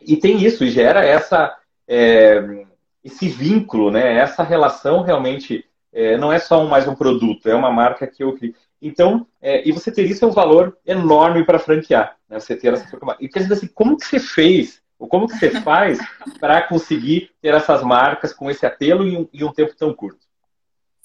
e 0.00 0.16
tem 0.16 0.42
isso, 0.42 0.64
e 0.64 0.70
gera 0.70 1.04
essa, 1.04 1.56
é, 1.86 2.64
esse 3.04 3.28
vínculo, 3.28 3.90
né? 3.90 4.16
Essa 4.16 4.42
relação 4.42 5.02
realmente 5.02 5.64
é, 5.92 6.16
não 6.16 6.32
é 6.32 6.38
só 6.38 6.62
um, 6.62 6.68
mais 6.68 6.86
um 6.88 6.94
produto, 6.94 7.48
é 7.48 7.54
uma 7.54 7.70
marca 7.70 8.06
que 8.06 8.22
eu 8.22 8.36
Então, 8.80 9.26
é, 9.40 9.66
e 9.66 9.72
você 9.72 9.90
ter 9.90 10.04
isso 10.04 10.24
é 10.24 10.28
um 10.28 10.32
valor 10.32 10.76
enorme 10.84 11.44
para 11.44 11.58
franquear, 11.58 12.16
né? 12.28 12.40
Você 12.40 12.56
ter 12.56 12.72
essa 12.72 12.86
E 13.20 13.28
quer 13.28 13.40
dizer 13.40 13.54
assim, 13.54 13.68
como 13.68 13.96
que 13.96 14.06
você 14.06 14.18
fez, 14.18 14.82
ou 14.98 15.06
como 15.06 15.26
que 15.26 15.36
você 15.38 15.50
faz 15.62 15.98
para 16.40 16.62
conseguir 16.62 17.30
ter 17.40 17.54
essas 17.54 17.82
marcas 17.82 18.32
com 18.32 18.50
esse 18.50 18.64
apelo 18.64 19.06
em 19.06 19.16
um, 19.18 19.28
em 19.32 19.44
um 19.44 19.52
tempo 19.52 19.74
tão 19.76 19.94
curto? 19.94 20.25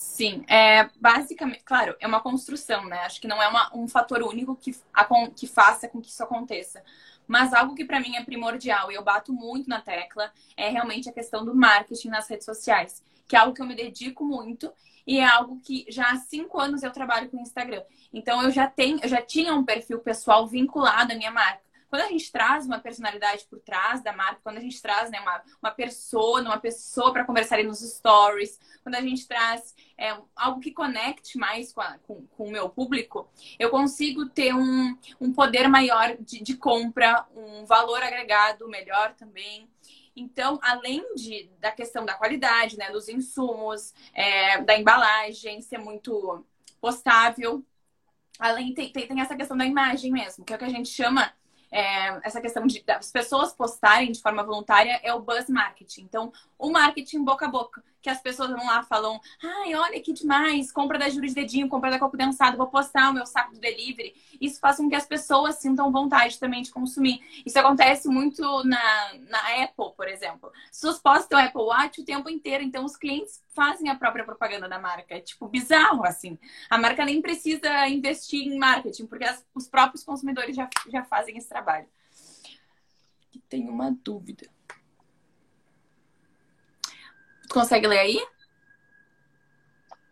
Sim, 0.01 0.43
é 0.47 0.89
basicamente, 0.99 1.63
claro, 1.63 1.95
é 1.99 2.07
uma 2.07 2.19
construção, 2.19 2.85
né? 2.85 2.97
Acho 3.01 3.21
que 3.21 3.27
não 3.27 3.39
é 3.41 3.47
uma, 3.47 3.71
um 3.77 3.87
fator 3.87 4.23
único 4.23 4.55
que, 4.55 4.75
a, 4.91 5.05
que 5.29 5.45
faça 5.45 5.87
com 5.87 6.01
que 6.01 6.09
isso 6.09 6.23
aconteça. 6.23 6.83
Mas 7.27 7.53
algo 7.53 7.75
que 7.75 7.85
para 7.85 7.99
mim 7.99 8.15
é 8.15 8.23
primordial 8.23 8.91
e 8.91 8.95
eu 8.95 9.03
bato 9.03 9.31
muito 9.31 9.69
na 9.69 9.79
tecla 9.79 10.33
é 10.57 10.69
realmente 10.69 11.07
a 11.07 11.13
questão 11.13 11.45
do 11.45 11.55
marketing 11.55 12.09
nas 12.09 12.27
redes 12.27 12.45
sociais, 12.45 13.03
que 13.27 13.35
é 13.35 13.39
algo 13.39 13.53
que 13.53 13.61
eu 13.61 13.65
me 13.67 13.75
dedico 13.75 14.25
muito 14.25 14.73
e 15.05 15.19
é 15.19 15.25
algo 15.25 15.59
que 15.61 15.85
já 15.87 16.11
há 16.11 16.17
cinco 16.17 16.59
anos 16.59 16.81
eu 16.81 16.91
trabalho 16.91 17.29
com 17.29 17.37
o 17.37 17.41
Instagram. 17.41 17.83
Então 18.11 18.41
eu 18.41 18.49
já 18.49 18.65
tenho, 18.67 18.99
eu 19.03 19.07
já 19.07 19.21
tinha 19.21 19.53
um 19.53 19.63
perfil 19.63 19.99
pessoal 19.99 20.47
vinculado 20.47 21.13
à 21.13 21.15
minha 21.15 21.31
marca. 21.31 21.61
Quando 21.91 22.03
a 22.03 22.07
gente 22.07 22.31
traz 22.31 22.65
uma 22.65 22.79
personalidade 22.79 23.45
por 23.49 23.59
trás 23.59 24.01
da 24.01 24.13
marca, 24.13 24.39
quando 24.41 24.55
a 24.55 24.61
gente 24.61 24.81
traz 24.81 25.11
né, 25.11 25.19
uma, 25.19 25.43
uma 25.61 25.71
pessoa, 25.71 26.41
uma 26.41 26.57
pessoa 26.57 27.11
para 27.11 27.25
conversar 27.25 27.55
ali 27.55 27.67
nos 27.67 27.81
stories, 27.81 28.57
quando 28.81 28.95
a 28.95 29.01
gente 29.01 29.27
traz 29.27 29.75
é, 29.97 30.17
algo 30.33 30.61
que 30.61 30.71
conecte 30.71 31.37
mais 31.37 31.73
com, 31.73 31.81
a, 31.81 31.97
com, 32.07 32.25
com, 32.27 32.45
o 32.45 32.49
meu 32.49 32.69
público, 32.69 33.29
eu 33.59 33.69
consigo 33.69 34.25
ter 34.29 34.55
um, 34.55 34.97
um 35.19 35.33
poder 35.33 35.67
maior 35.67 36.15
de, 36.17 36.41
de 36.41 36.55
compra, 36.55 37.27
um 37.35 37.65
valor 37.65 38.01
agregado 38.01 38.69
melhor 38.69 39.13
também. 39.15 39.69
Então, 40.15 40.59
além 40.63 41.13
de, 41.15 41.49
da 41.59 41.73
questão 41.73 42.05
da 42.05 42.13
qualidade, 42.13 42.77
né, 42.77 42.89
dos 42.89 43.09
insumos, 43.09 43.93
é, 44.13 44.61
da 44.61 44.79
embalagem 44.79 45.61
ser 45.61 45.77
muito 45.77 46.45
postável, 46.79 47.65
além 48.39 48.73
tem, 48.73 48.93
tem, 48.93 49.05
tem, 49.09 49.19
essa 49.19 49.35
questão 49.35 49.57
da 49.57 49.65
imagem 49.65 50.09
mesmo, 50.09 50.45
que 50.45 50.53
é 50.53 50.55
o 50.55 50.59
que 50.59 50.63
a 50.65 50.69
gente 50.69 50.87
chama 50.87 51.33
é, 51.71 52.27
essa 52.27 52.41
questão 52.41 52.67
de 52.67 52.83
as 52.87 53.11
pessoas 53.11 53.53
postarem 53.53 54.11
de 54.11 54.21
forma 54.21 54.43
voluntária 54.43 54.99
é 55.03 55.13
o 55.13 55.21
buzz 55.21 55.49
marketing. 55.49 56.01
Então, 56.01 56.33
o 56.57 56.69
marketing 56.69 57.23
boca 57.23 57.45
a 57.45 57.49
boca, 57.49 57.83
que 58.01 58.09
as 58.09 58.21
pessoas 58.21 58.49
vão 58.49 58.65
lá 58.65 58.83
falam, 58.83 59.19
ai, 59.43 59.75
olha 59.75 60.01
que 60.01 60.11
demais, 60.11 60.71
compra 60.71 60.97
da 60.97 61.07
de 61.07 61.19
Dedinho, 61.21 61.69
compra 61.69 61.91
da 61.91 61.99
Coco 61.99 62.17
Densado, 62.17 62.57
vou 62.57 62.67
postar 62.67 63.11
o 63.11 63.13
meu 63.13 63.25
saco 63.25 63.53
do 63.53 63.59
delivery. 63.59 64.15
Isso 64.39 64.59
faz 64.59 64.77
com 64.77 64.89
que 64.89 64.95
as 64.95 65.05
pessoas 65.05 65.55
sintam 65.55 65.91
vontade 65.91 66.39
também 66.39 66.61
de 66.61 66.71
consumir. 66.71 67.21
Isso 67.45 67.59
acontece 67.59 68.07
muito 68.07 68.41
na, 68.63 69.13
na 69.29 69.63
Apple, 69.63 69.93
por 69.95 70.07
exemplo. 70.07 70.51
As 70.65 70.77
pessoas 70.77 70.99
postam 70.99 71.39
Apple 71.39 71.61
Watch 71.61 72.01
o 72.01 72.05
tempo 72.05 72.29
inteiro, 72.29 72.63
então 72.63 72.83
os 72.83 72.97
clientes 72.97 73.41
fazem 73.53 73.89
a 73.89 73.95
própria 73.95 74.25
propaganda 74.25 74.67
da 74.67 74.79
marca. 74.79 75.15
É 75.15 75.19
tipo 75.19 75.47
bizarro, 75.47 76.03
assim. 76.03 76.39
A 76.69 76.77
marca 76.77 77.05
nem 77.05 77.21
precisa 77.21 77.87
investir 77.87 78.47
em 78.47 78.57
marketing, 78.57 79.05
porque 79.05 79.25
as, 79.25 79.45
os 79.53 79.67
próprios 79.67 80.03
consumidores 80.03 80.55
já, 80.55 80.69
já 80.89 81.03
fazem 81.03 81.37
esse 81.37 81.47
trabalho. 81.47 81.87
E 83.33 83.39
tem 83.39 83.69
uma 83.69 83.91
dúvida. 83.91 84.49
Consegue 87.51 87.87
ler 87.87 87.99
aí? 87.99 88.19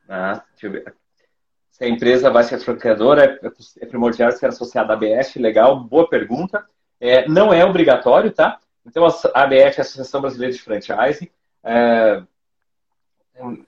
Ah, 0.07 0.43
deixa 0.51 0.67
eu 0.67 0.71
ver. 0.71 0.93
Se 1.71 1.83
a 1.83 1.87
empresa 1.87 2.29
vai 2.29 2.43
ser 2.43 2.59
franqueadora, 2.59 3.39
é, 3.41 3.83
é 3.83 3.85
primordial 3.85 4.31
ser 4.31 4.47
associada 4.47 4.93
à 4.93 4.95
ABF, 4.95 5.39
legal, 5.39 5.79
boa 5.79 6.09
pergunta. 6.09 6.65
É, 6.99 7.27
não 7.27 7.53
é 7.53 7.63
obrigatório, 7.63 8.31
tá? 8.31 8.59
Então, 8.85 9.05
a 9.05 9.43
ABF, 9.43 9.79
a 9.79 9.81
Associação 9.81 10.19
Brasileira 10.19 10.53
de 10.53 10.61
Franchise, 10.61 11.31
é, 11.63 12.23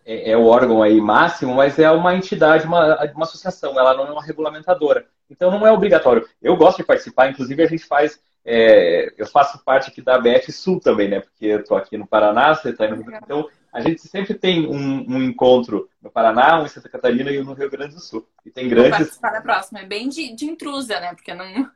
é, 0.06 0.32
é, 0.32 0.38
o 0.38 0.46
órgão 0.46 0.84
aí 0.84 1.00
máximo, 1.00 1.56
mas 1.56 1.80
é 1.80 1.90
uma 1.90 2.16
entidade, 2.16 2.66
uma, 2.66 2.98
uma 3.14 3.24
associação, 3.24 3.80
ela 3.80 3.94
não 3.94 4.08
é 4.08 4.12
uma 4.12 4.24
regulamentadora. 4.24 5.06
Então, 5.30 5.50
não 5.50 5.66
é 5.66 5.72
obrigatório. 5.72 6.28
Eu 6.42 6.58
gosto 6.58 6.78
de 6.78 6.84
participar, 6.84 7.30
inclusive 7.30 7.64
a 7.64 7.68
gente 7.68 7.86
faz 7.86 8.20
é, 8.44 9.14
eu 9.18 9.28
faço 9.28 9.64
parte 9.64 9.90
aqui 9.90 10.02
da 10.02 10.18
BF 10.18 10.52
Sul 10.52 10.80
também, 10.80 11.08
né? 11.08 11.20
Porque 11.20 11.46
eu 11.46 11.60
estou 11.60 11.78
aqui 11.78 11.98
no 11.98 12.08
Paraná, 12.08 12.56
você 12.56 12.70
está 12.70 12.88
Grande 12.88 13.06
Então, 13.24 13.48
a 13.72 13.80
gente 13.80 14.02
sempre 14.02 14.34
tem 14.34 14.68
um, 14.68 15.06
um, 15.10 15.24
encontro 15.24 15.90
no 16.02 16.12
Paraná, 16.12 16.60
um 16.60 16.66
em 16.66 16.68
Santa 16.68 16.90
Catarina 16.90 17.32
e 17.32 17.40
um 17.40 17.46
no 17.46 17.54
Rio 17.54 17.70
Grande 17.70 17.96
do 17.96 18.02
Sul. 18.02 18.28
E 18.46 18.52
tem 18.52 18.68
grandes. 18.68 18.90
Vou 18.92 19.00
participar 19.00 19.32
da 19.32 19.42
próxima. 19.42 19.80
É 19.80 19.86
bem 19.86 20.10
de, 20.10 20.36
de 20.36 20.46
intrusa, 20.46 21.00
né? 21.00 21.14
Porque 21.14 21.34
não. 21.34 21.70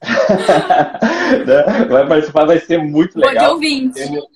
vai 1.88 2.06
participar, 2.06 2.44
vai 2.46 2.60
ser 2.60 2.78
muito 2.78 3.18
legal. 3.18 3.32
Vou 3.32 3.60
de 3.60 3.66
ouvinte. 3.66 3.98
Temos, 3.98 4.28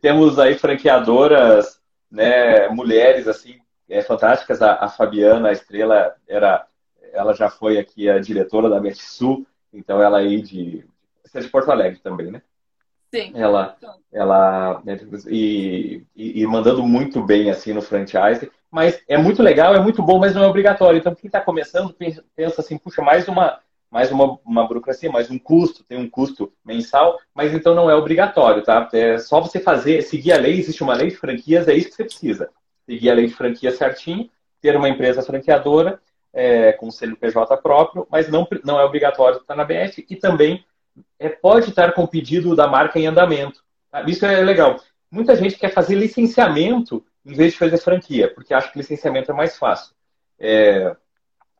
temos 0.00 0.38
aí 0.38 0.56
franqueadoras, 0.56 1.78
né? 2.10 2.68
Mulheres, 2.68 3.28
assim, 3.28 3.58
é, 3.88 4.00
fantásticas. 4.00 4.62
A, 4.62 4.84
a 4.84 4.88
Fabiana, 4.88 5.50
a 5.50 5.52
Estrela, 5.52 6.14
era, 6.26 6.66
ela 7.12 7.34
já 7.34 7.50
foi 7.50 7.78
aqui 7.78 8.08
a 8.08 8.18
diretora 8.18 8.70
da 8.70 8.80
BF 8.80 9.02
Sul. 9.02 9.46
Então 9.70 10.00
ela 10.00 10.18
aí 10.18 10.40
de. 10.40 10.86
Você 11.22 11.38
é 11.38 11.40
de 11.42 11.48
Porto 11.48 11.70
Alegre 11.70 12.00
também, 12.00 12.30
né? 12.30 12.40
Sim. 13.14 13.30
Ela, 13.36 13.76
ela 14.12 14.82
né, 14.84 14.98
e, 15.28 16.02
e, 16.16 16.42
e, 16.42 16.46
mandando 16.48 16.82
muito 16.82 17.22
bem 17.22 17.48
assim 17.48 17.72
no 17.72 17.80
franchise, 17.80 18.50
mas 18.68 19.00
é 19.08 19.16
muito 19.16 19.40
legal, 19.40 19.72
é 19.72 19.78
muito 19.78 20.02
bom, 20.02 20.18
mas 20.18 20.34
não 20.34 20.42
é 20.42 20.48
obrigatório. 20.48 20.98
Então 20.98 21.14
quem 21.14 21.28
está 21.28 21.40
começando 21.40 21.94
pensa 22.34 22.60
assim, 22.60 22.76
puxa, 22.76 23.02
mais 23.02 23.28
uma 23.28 23.60
mais 23.88 24.10
uma, 24.10 24.40
uma 24.44 24.66
burocracia, 24.66 25.08
mais 25.12 25.30
um 25.30 25.38
custo, 25.38 25.84
tem 25.84 25.96
um 25.96 26.10
custo 26.10 26.52
mensal, 26.64 27.16
mas 27.32 27.54
então 27.54 27.76
não 27.76 27.88
é 27.88 27.94
obrigatório, 27.94 28.64
tá? 28.64 28.88
É 28.92 29.18
só 29.18 29.40
você 29.40 29.60
fazer, 29.60 30.02
seguir 30.02 30.32
a 30.32 30.36
lei, 30.36 30.58
existe 30.58 30.82
uma 30.82 30.94
lei 30.94 31.10
de 31.10 31.16
franquias, 31.16 31.68
é 31.68 31.74
isso 31.74 31.90
que 31.90 31.94
você 31.94 32.04
precisa. 32.04 32.50
Seguir 32.84 33.10
a 33.10 33.14
lei 33.14 33.28
de 33.28 33.34
franquia 33.34 33.70
certinho, 33.70 34.28
ter 34.60 34.76
uma 34.76 34.88
empresa 34.88 35.22
franqueadora 35.22 36.00
é, 36.32 36.72
com 36.72 36.90
CNPJ 36.90 37.56
próprio, 37.58 38.04
mas 38.10 38.28
não, 38.28 38.48
não 38.64 38.80
é 38.80 38.84
obrigatório 38.84 39.38
estar 39.38 39.54
na 39.54 39.64
BF 39.64 40.04
e 40.10 40.16
também 40.16 40.64
é, 41.18 41.28
pode 41.28 41.70
estar 41.70 41.92
com 41.92 42.04
o 42.04 42.08
pedido 42.08 42.54
da 42.54 42.66
marca 42.66 42.98
em 42.98 43.06
andamento. 43.06 43.62
Tá? 43.90 44.02
Isso 44.02 44.24
é 44.24 44.42
legal. 44.42 44.80
Muita 45.10 45.36
gente 45.36 45.58
quer 45.58 45.70
fazer 45.70 45.94
licenciamento 45.94 47.04
em 47.24 47.32
vez 47.32 47.52
de 47.52 47.58
fazer 47.58 47.78
franquia, 47.78 48.32
porque 48.32 48.52
acha 48.52 48.70
que 48.70 48.78
licenciamento 48.78 49.30
é 49.30 49.34
mais 49.34 49.56
fácil. 49.56 49.94
É, 50.38 50.94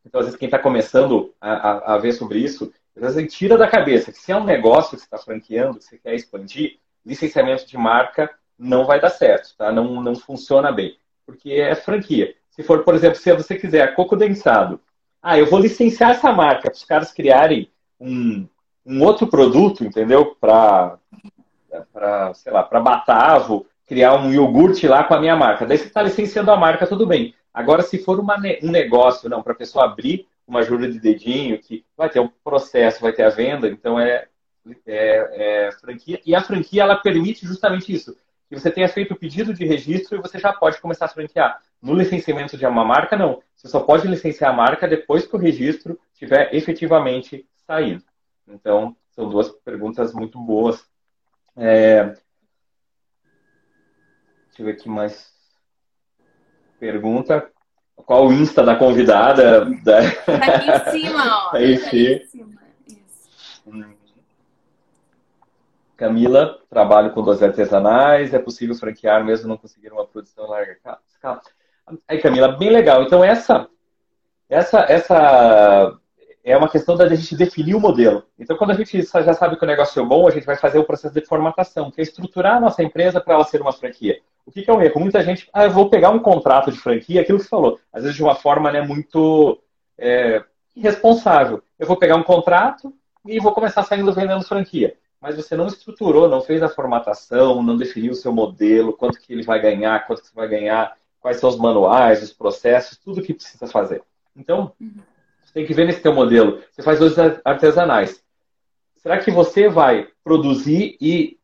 então, 0.04 0.20
às 0.20 0.26
vezes, 0.26 0.38
quem 0.38 0.46
está 0.46 0.58
começando 0.58 1.34
a, 1.40 1.52
a, 1.52 1.94
a, 1.94 1.98
ver 1.98 2.12
sobre 2.12 2.38
isso, 2.38 2.72
às 2.96 3.14
vezes 3.14 3.32
tira 3.32 3.56
da 3.56 3.66
cabeça 3.66 4.12
que 4.12 4.18
se 4.18 4.30
é 4.30 4.36
um 4.36 4.44
negócio 4.44 4.90
que 4.90 4.98
você 4.98 5.04
está 5.04 5.18
franqueando, 5.18 5.78
que 5.78 5.84
você 5.84 5.98
quer 5.98 6.14
expandir, 6.14 6.78
licenciamento 7.04 7.66
de 7.66 7.76
marca 7.78 8.30
não 8.58 8.84
vai 8.84 9.00
dar 9.00 9.10
certo, 9.10 9.54
tá? 9.56 9.72
não, 9.72 10.02
não 10.02 10.14
funciona 10.14 10.70
bem, 10.70 10.96
porque 11.26 11.52
é 11.52 11.74
franquia. 11.74 12.34
Se 12.50 12.62
for, 12.62 12.84
por 12.84 12.94
exemplo, 12.94 13.18
se 13.18 13.32
você 13.32 13.56
quiser 13.56 13.94
coco 13.94 14.16
densado, 14.16 14.80
ah, 15.20 15.38
eu 15.38 15.46
vou 15.46 15.58
licenciar 15.58 16.10
essa 16.10 16.32
marca 16.32 16.70
para 16.70 16.76
os 16.76 16.84
caras 16.84 17.12
criarem 17.12 17.70
um, 17.98 18.46
um 18.86 19.02
outro 19.02 19.26
produto, 19.26 19.84
entendeu? 19.84 20.36
Para, 20.40 20.98
sei 22.34 22.52
lá, 22.52 22.62
para 22.62 22.80
Batavo, 22.80 23.66
criar 23.86 24.14
um 24.16 24.32
iogurte 24.32 24.86
lá 24.86 25.04
com 25.04 25.14
a 25.14 25.20
minha 25.20 25.36
marca. 25.36 25.66
Daí 25.66 25.78
você 25.78 25.86
está 25.86 26.02
licenciando 26.02 26.50
a 26.50 26.56
marca, 26.56 26.86
tudo 26.86 27.06
bem. 27.06 27.34
Agora, 27.52 27.82
se 27.82 27.98
for 27.98 28.18
uma, 28.18 28.36
um 28.62 28.70
negócio, 28.70 29.28
não, 29.28 29.42
para 29.42 29.52
a 29.52 29.56
pessoa 29.56 29.84
abrir 29.84 30.26
uma 30.46 30.62
jura 30.62 30.90
de 30.90 30.98
dedinho, 31.00 31.58
que 31.58 31.84
vai 31.96 32.10
ter 32.10 32.20
um 32.20 32.30
processo, 32.42 33.00
vai 33.00 33.12
ter 33.12 33.22
a 33.22 33.30
venda, 33.30 33.68
então 33.68 33.98
é, 33.98 34.26
é, 34.86 35.66
é 35.66 35.72
franquia. 35.72 36.20
E 36.26 36.34
a 36.34 36.42
franquia, 36.42 36.82
ela 36.82 36.96
permite 36.96 37.46
justamente 37.46 37.92
isso 37.92 38.16
que 38.48 38.60
você 38.60 38.70
tenha 38.70 38.88
feito 38.88 39.14
o 39.14 39.16
pedido 39.16 39.52
de 39.52 39.64
registro 39.64 40.16
e 40.16 40.20
você 40.20 40.38
já 40.38 40.52
pode 40.52 40.80
começar 40.80 41.06
a 41.06 41.08
franquear. 41.08 41.60
No 41.82 41.94
licenciamento 41.94 42.56
de 42.56 42.66
uma 42.66 42.84
marca, 42.84 43.16
não. 43.16 43.42
Você 43.56 43.68
só 43.68 43.80
pode 43.80 44.06
licenciar 44.06 44.50
a 44.50 44.56
marca 44.56 44.86
depois 44.86 45.26
que 45.26 45.34
o 45.34 45.38
registro 45.38 45.98
tiver 46.14 46.54
efetivamente 46.54 47.46
saído. 47.66 48.02
Então, 48.46 48.96
são 49.10 49.28
duas 49.28 49.48
perguntas 49.48 50.12
muito 50.12 50.38
boas. 50.38 50.84
É... 51.56 52.04
Deixa 54.46 54.60
eu 54.60 54.66
ver 54.66 54.72
aqui 54.72 54.88
mais. 54.88 55.32
Pergunta. 56.78 57.50
Qual 57.96 58.26
o 58.26 58.32
Insta 58.32 58.62
da 58.62 58.76
convidada? 58.76 59.64
Da... 59.82 60.00
Tá 60.24 60.34
aqui 60.36 60.70
em 60.70 60.90
cima, 61.02 61.24
ó. 61.24 61.50
Tá 61.50 61.58
aí, 61.58 61.78
tá 61.78 61.96
em 61.96 62.26
cima. 62.26 62.62
Isso. 62.86 63.62
Hum. 63.66 63.94
Camila, 65.96 66.58
trabalho 66.68 67.12
com 67.12 67.22
doces 67.22 67.42
artesanais, 67.44 68.34
é 68.34 68.38
possível 68.38 68.74
franquear 68.74 69.24
mesmo 69.24 69.48
não 69.48 69.56
conseguir 69.56 69.92
uma 69.92 70.04
produção 70.04 70.46
larga 70.46 70.76
escala. 71.06 71.40
Aí, 72.08 72.20
Camila, 72.20 72.56
bem 72.56 72.70
legal. 72.70 73.02
Então, 73.04 73.22
essa, 73.22 73.68
essa, 74.48 74.80
essa 74.80 75.98
é 76.44 76.56
uma 76.56 76.68
questão 76.68 76.94
da 76.94 77.08
gente 77.08 77.34
definir 77.34 77.74
o 77.74 77.80
modelo. 77.80 78.22
Então, 78.38 78.56
quando 78.56 78.72
a 78.72 78.74
gente 78.74 79.00
já 79.02 79.32
sabe 79.32 79.56
que 79.56 79.64
o 79.64 79.66
negócio 79.66 80.00
é 80.00 80.04
bom, 80.04 80.28
a 80.28 80.30
gente 80.30 80.44
vai 80.44 80.56
fazer 80.56 80.78
o 80.78 80.84
processo 80.84 81.14
de 81.14 81.24
formatação, 81.24 81.90
que 81.90 82.00
é 82.00 82.04
estruturar 82.04 82.56
a 82.56 82.60
nossa 82.60 82.82
empresa 82.82 83.20
para 83.20 83.34
ela 83.34 83.44
ser 83.44 83.62
uma 83.62 83.72
franquia. 83.72 84.20
O 84.44 84.52
que, 84.52 84.62
que 84.62 84.70
é 84.70 84.74
o 84.74 84.82
erro? 84.82 85.00
Muita 85.00 85.22
gente, 85.22 85.48
ah, 85.52 85.64
eu 85.64 85.70
vou 85.70 85.88
pegar 85.88 86.10
um 86.10 86.18
contrato 86.18 86.70
de 86.70 86.78
franquia, 86.78 87.22
aquilo 87.22 87.38
que 87.38 87.44
você 87.44 87.50
falou, 87.50 87.80
às 87.90 88.02
vezes 88.02 88.14
de 88.14 88.22
uma 88.22 88.34
forma 88.34 88.70
né, 88.70 88.82
muito 88.82 89.58
é, 89.96 90.44
irresponsável. 90.76 91.62
Eu 91.78 91.86
vou 91.86 91.96
pegar 91.96 92.16
um 92.16 92.22
contrato 92.22 92.92
e 93.24 93.40
vou 93.40 93.52
começar 93.52 93.82
saindo 93.82 94.12
vendendo 94.12 94.44
franquia 94.44 94.94
mas 95.24 95.36
você 95.36 95.56
não 95.56 95.66
estruturou, 95.66 96.28
não 96.28 96.42
fez 96.42 96.62
a 96.62 96.68
formatação, 96.68 97.62
não 97.62 97.78
definiu 97.78 98.12
o 98.12 98.14
seu 98.14 98.30
modelo, 98.30 98.92
quanto 98.92 99.18
que 99.18 99.32
ele 99.32 99.42
vai 99.42 99.58
ganhar, 99.58 100.06
quanto 100.06 100.20
que 100.20 100.28
você 100.28 100.34
vai 100.34 100.46
ganhar, 100.46 100.98
quais 101.18 101.38
são 101.38 101.48
os 101.48 101.56
manuais, 101.56 102.22
os 102.22 102.30
processos, 102.30 102.98
tudo 102.98 103.22
que 103.22 103.32
precisa 103.32 103.66
fazer. 103.66 104.02
Então, 104.36 104.72
você 104.78 105.13
tem 105.54 105.64
que 105.64 105.72
ver 105.72 105.86
nesse 105.86 106.02
teu 106.02 106.12
modelo. 106.12 106.60
Você 106.70 106.82
faz 106.82 106.98
dois 106.98 107.14
artesanais. 107.44 108.22
Será 108.96 109.18
que 109.18 109.30
você 109.30 109.68
vai 109.68 110.08
produzir 110.24 110.96
e 111.00 111.38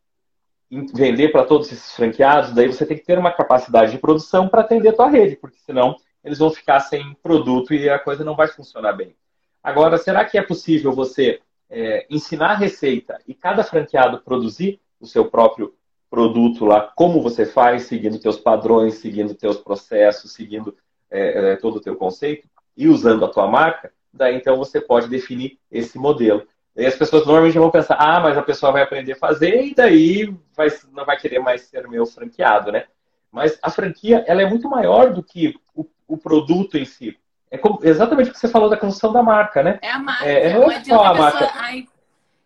vender 0.93 1.31
para 1.31 1.45
todos 1.45 1.71
esses 1.71 1.95
franqueados? 1.95 2.53
Daí 2.53 2.67
você 2.67 2.85
tem 2.85 2.99
que 2.99 3.05
ter 3.05 3.19
uma 3.19 3.31
capacidade 3.31 3.93
de 3.93 3.99
produção 3.99 4.49
para 4.49 4.63
atender 4.63 4.89
a 4.89 4.93
tua 4.93 5.09
rede, 5.09 5.37
porque 5.37 5.59
senão 5.61 5.97
eles 6.25 6.39
vão 6.39 6.51
ficar 6.51 6.81
sem 6.81 7.15
produto 7.23 7.73
e 7.73 7.89
a 7.89 7.99
coisa 7.99 8.25
não 8.25 8.35
vai 8.35 8.49
funcionar 8.49 8.93
bem. 8.93 9.15
Agora, 9.63 9.97
será 9.97 10.25
que 10.25 10.37
é 10.37 10.43
possível 10.43 10.93
você 10.93 11.41
é, 11.71 12.07
ensinar 12.11 12.51
a 12.51 12.57
receita 12.57 13.21
e 13.29 13.35
cada 13.35 13.63
franqueado 13.63 14.21
produzir 14.23 14.81
o 14.99 15.07
seu 15.07 15.27
próprio 15.31 15.75
produto 16.11 16.65
lá, 16.65 16.93
como 16.97 17.23
você 17.23 17.47
faz, 17.47 17.85
seguindo 17.85 18.19
teus 18.19 18.37
padrões, 18.37 18.95
seguindo 18.95 19.35
teus 19.35 19.59
processos, 19.59 20.33
seguindo 20.33 20.77
é, 21.09 21.53
é, 21.53 21.57
todo 21.57 21.77
o 21.77 21.81
teu 21.81 21.95
conceito 21.95 22.49
e 22.77 22.89
usando 22.89 23.25
a 23.25 23.29
tua 23.29 23.47
marca, 23.47 23.93
daí 24.13 24.37
então 24.37 24.57
você 24.57 24.81
pode 24.81 25.09
definir 25.09 25.59
esse 25.71 25.99
modelo. 25.99 26.47
E 26.77 26.87
as 26.87 26.95
pessoas 26.95 27.27
normalmente 27.27 27.59
vão 27.59 27.71
pensar, 27.71 27.97
ah, 27.97 28.21
mas 28.21 28.39
a 28.39 28.43
pessoa 28.43 28.73
vai 28.73 28.83
aprender 28.83 29.13
a 29.13 29.17
fazer 29.17 29.65
e 29.65 29.75
daí 29.75 30.35
vai, 30.57 30.69
não 30.93 31.05
vai 31.05 31.19
querer 31.19 31.41
mais 31.41 31.63
ser 31.63 31.89
meu 31.89 32.07
franqueado, 32.07 32.71
né? 32.71 32.87
Mas 33.31 33.59
a 33.63 33.71
franquia, 33.71 34.25
ela 34.27 34.43
é 34.43 34.49
muito 34.49 34.69
maior 34.69 35.13
do 35.13 35.23
que 35.23 35.55
o, 35.75 35.85
o 36.07 36.17
produto 36.17 36.77
em 36.77 36.85
si. 36.85 37.17
É 37.51 37.59
como, 37.59 37.81
exatamente 37.83 38.31
o 38.31 38.33
que 38.33 38.39
você 38.39 38.49
falou 38.49 38.69
da 38.69 38.77
construção 38.77 39.13
da 39.13 39.23
marca, 39.23 39.63
né? 39.63 39.79
É 39.83 39.91
a 39.91 39.99
marca. 39.99 40.25
É, 40.25 40.55
não, 40.55 40.71
é 40.71 40.85
só 40.85 41.03
a, 41.03 41.11
a 41.11 41.15
marca. 41.15 41.51
Ai, 41.55 41.89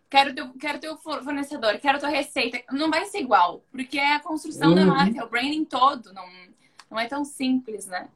quero 0.09 0.33
teu, 0.33 0.49
quero 0.59 0.79
teu 0.79 0.97
fornecedor, 0.97 1.77
quero 1.79 1.99
tua 1.99 2.09
receita. 2.09 2.59
Não 2.71 2.89
vai 2.89 3.05
ser 3.05 3.19
igual, 3.19 3.63
porque 3.71 3.99
é 3.99 4.15
a 4.15 4.19
construção 4.19 4.69
uhum. 4.69 4.75
da 4.75 4.85
marca, 4.85 5.19
é 5.19 5.23
o 5.23 5.29
branding 5.29 5.65
todo. 5.65 6.11
Não, 6.13 6.25
não 6.89 6.99
é 6.99 7.07
tão 7.07 7.23
simples, 7.23 7.85
né? 7.85 8.07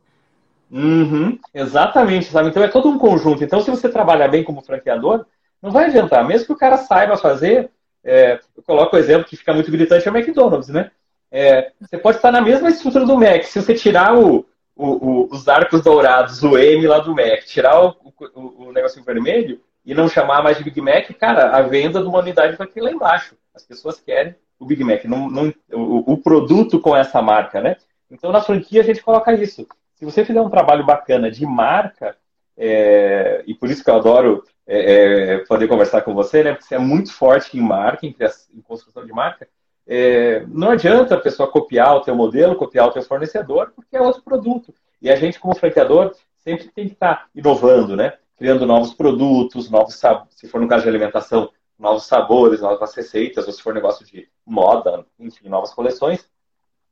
Uhum. 0.71 1.39
Exatamente, 1.53 2.27
sabe? 2.27 2.49
Então 2.49 2.63
é 2.63 2.67
todo 2.67 2.89
um 2.89 2.97
conjunto. 2.97 3.43
Então, 3.43 3.61
se 3.61 3.69
você 3.69 3.89
trabalhar 3.89 4.27
bem 4.27 4.43
como 4.43 4.61
franqueador, 4.61 5.25
não 5.61 5.71
vai 5.71 5.85
adiantar. 5.85 6.25
Mesmo 6.25 6.47
que 6.47 6.53
o 6.53 6.57
cara 6.57 6.77
saiba 6.77 7.17
fazer, 7.17 7.71
é, 8.03 8.39
eu 8.55 8.63
coloco 8.63 8.95
o 8.95 8.99
exemplo 8.99 9.25
que 9.25 9.35
fica 9.35 9.53
muito 9.53 9.71
gritante, 9.71 10.07
é 10.07 10.11
o 10.11 10.15
McDonald's, 10.15 10.69
né? 10.69 10.91
É, 11.31 11.71
você 11.79 11.97
pode 11.97 12.17
estar 12.17 12.31
na 12.31 12.41
mesma 12.41 12.69
estrutura 12.69 13.05
do 13.05 13.17
Mac. 13.17 13.43
Se 13.43 13.61
você 13.61 13.73
tirar 13.75 14.17
o, 14.17 14.45
o, 14.75 14.87
o, 14.87 15.29
os 15.31 15.47
arcos 15.47 15.81
dourados, 15.81 16.41
o 16.43 16.57
M 16.57 16.87
lá 16.87 16.99
do 16.99 17.15
Mac, 17.15 17.43
tirar 17.45 17.83
o, 17.83 17.95
o, 18.35 18.71
negocinho 18.71 19.05
vermelho 19.05 19.61
e 19.85 19.93
não 19.93 20.07
chamar 20.07 20.41
mais 20.41 20.57
de 20.57 20.63
Big 20.63 20.81
Mac, 20.81 21.07
cara, 21.19 21.55
a 21.55 21.61
venda 21.61 22.01
de 22.01 22.07
uma 22.07 22.19
unidade 22.19 22.55
vai 22.55 22.67
ter 22.67 22.81
lá 22.81 22.91
embaixo. 22.91 23.35
As 23.53 23.63
pessoas 23.63 23.99
querem 23.99 24.35
o 24.57 24.65
Big 24.65 24.83
Mac, 24.83 25.05
não, 25.05 25.29
não, 25.29 25.53
o, 25.71 26.17
produto 26.17 26.79
com 26.79 26.95
essa 26.95 27.21
marca, 27.21 27.61
né? 27.61 27.77
Então, 28.11 28.31
na 28.31 28.41
franquia, 28.41 28.81
a 28.81 28.83
gente 28.83 29.01
coloca 29.01 29.33
isso. 29.33 29.65
Se 29.99 30.05
você 30.05 30.23
fizer 30.23 30.41
um 30.41 30.49
trabalho 30.49 30.85
bacana 30.85 31.29
de 31.29 31.45
marca, 31.45 32.15
é, 32.55 33.43
e 33.45 33.53
por 33.53 33.69
isso 33.69 33.83
que 33.83 33.89
eu 33.89 33.95
adoro 33.95 34.43
é, 34.65 34.93
é, 35.33 35.37
poder 35.39 35.67
conversar 35.67 36.01
com 36.03 36.13
você, 36.13 36.41
né? 36.41 36.53
Porque 36.53 36.65
você 36.65 36.75
é 36.75 36.79
muito 36.79 37.11
forte 37.11 37.57
em 37.57 37.61
marca, 37.61 38.05
em, 38.05 38.15
em 38.53 38.61
construção 38.61 39.05
de 39.05 39.11
marca. 39.11 39.47
É, 39.85 40.45
não 40.47 40.71
adianta 40.71 41.15
a 41.15 41.19
pessoa 41.19 41.51
copiar 41.51 41.97
o 41.97 42.01
teu 42.01 42.15
modelo, 42.15 42.55
copiar 42.55 42.87
o 42.87 42.91
teu 42.91 43.01
fornecedor, 43.01 43.73
porque 43.75 43.97
é 43.97 44.01
outro 44.01 44.21
produto. 44.21 44.73
E 45.01 45.09
a 45.09 45.17
gente, 45.17 45.39
como 45.39 45.55
franqueador, 45.55 46.13
sempre 46.37 46.69
tem 46.69 46.87
que 46.87 46.93
estar 46.93 47.27
inovando, 47.35 47.95
né? 47.95 48.13
Criando 48.37 48.65
novos 48.65 48.93
produtos, 48.93 49.69
novos 49.69 49.99
se 50.29 50.47
for 50.47 50.61
no 50.61 50.67
caso 50.67 50.83
de 50.83 50.89
alimentação, 50.89 51.49
novos 51.77 52.05
sabores, 52.05 52.61
novas 52.61 52.93
receitas, 52.93 53.47
ou 53.47 53.51
se 53.51 53.61
for 53.61 53.73
negócio 53.73 54.05
de 54.05 54.29
moda, 54.45 55.05
enfim, 55.19 55.49
novas 55.49 55.73
coleções, 55.73 56.25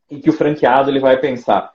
e 0.10 0.20
que 0.20 0.30
o 0.30 0.34
franqueado 0.34 0.90
ele 0.90 1.00
vai 1.00 1.18
pensar, 1.18 1.74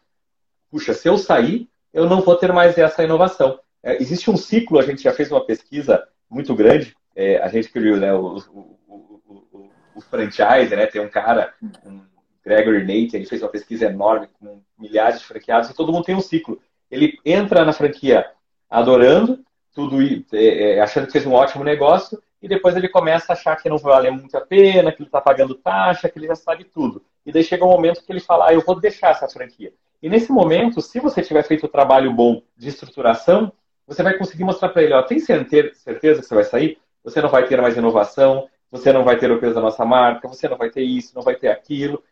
puxa, 0.73 0.95
se 0.95 1.07
eu 1.07 1.19
sair, 1.19 1.69
eu 1.93 2.09
não 2.09 2.23
vou 2.23 2.35
ter 2.35 2.51
mais 2.51 2.77
essa 2.79 3.05
inovação. 3.05 3.61
É, 3.83 4.01
existe 4.01 4.31
um 4.31 4.37
ciclo, 4.39 4.79
a 4.79 4.83
gente 4.83 5.03
já 5.03 5.13
fez 5.13 5.31
uma 5.31 5.45
pesquisa 5.45 6.03
muito 6.31 6.55
grande, 6.55 6.97
é, 7.15 7.37
a 7.43 7.49
gente 7.49 7.69
criou 7.69 7.99
né, 7.99 8.15
o, 8.15 8.39
o, 8.39 8.79
o, 8.89 9.71
o, 9.95 10.01
franchise, 10.01 10.75
né, 10.75 10.87
tem 10.87 11.03
um 11.03 11.11
cara, 11.11 11.53
um 11.85 12.01
Gregory 12.43 12.81
Nate, 12.81 13.17
ele 13.17 13.27
fez 13.27 13.43
uma 13.43 13.51
pesquisa 13.51 13.85
enorme 13.85 14.29
com 14.41 14.63
milhares 14.79 15.21
de 15.21 15.27
franqueados 15.27 15.69
e 15.69 15.75
todo 15.75 15.93
mundo 15.93 16.05
tem 16.05 16.17
um 16.17 16.23
ciclo. 16.23 16.59
Ele 16.91 17.19
entra 17.25 17.67
na 17.67 17.73
franquia 17.75 18.25
adorando, 18.71 19.41
tudo 19.75 19.99
é, 20.33 20.77
é, 20.77 20.81
achando 20.81 21.07
que 21.07 21.13
fez 21.13 21.27
um 21.27 21.33
ótimo 21.33 21.63
negócio, 21.63 22.23
e 22.41 22.49
depois 22.49 22.75
ele 22.75 22.89
começa 22.89 23.33
a 23.33 23.37
achar 23.37 23.57
que 23.57 23.69
não 23.69 23.77
vale 23.77 24.11
muito 24.11 24.35
a 24.37 24.41
pena, 24.41 24.91
que 24.91 25.03
ele 25.03 25.09
está 25.09 25.21
pagando 25.21 25.55
taxa, 25.55 26.09
que 26.09 26.19
ele 26.19 26.27
já 26.29 26.35
sabe 26.35 26.65
tudo. 26.65 27.05
E 27.25 27.33
daí 27.33 27.45
chega 27.45 27.65
um 27.65 27.71
momento 27.71 28.05
que 28.05 28.13
ele 28.13 28.21
fala, 28.21 28.49
ah, 28.49 28.55
eu 28.55 28.61
vou 28.61 28.79
deixar 28.79 29.11
essa 29.11 29.29
franquia. 29.29 29.73
E 30.03 30.09
nesse 30.09 30.33
momento, 30.33 30.81
se 30.81 30.99
você 30.99 31.23
tiver 31.23 31.43
feito 31.45 31.67
o 31.67 31.69
trabalho 31.69 32.13
bom 32.13 32.43
de 32.57 32.69
estruturação, 32.69 33.53
você 33.87 34.03
vai 34.03 34.17
conseguir 34.19 34.45
mostrar 34.45 34.71
para 34.71 34.83
ele, 34.83 34.95
ó, 34.95 35.03
tem 35.03 35.19
certeza 35.21 35.73
que 35.95 36.13
você 36.15 36.35
vai 36.35 36.45
sair? 36.45 36.79
Você 37.05 37.21
não 37.21 37.29
vai 37.29 37.47
ter 37.47 37.61
mais 37.61 37.77
inovação, 37.77 38.49
você 38.71 38.93
não 38.93 39.05
vai 39.05 39.19
ter 39.19 39.31
o 39.31 39.39
peso 39.39 39.55
da 39.55 39.61
nossa 39.61 39.85
marca, 39.85 40.27
você 40.27 40.49
não 40.49 40.57
vai 40.57 40.71
ter 40.71 40.83
isso, 40.83 41.15
não 41.15 41.23
vai 41.23 41.37
ter 41.37 41.49
aquilo. 41.49 42.03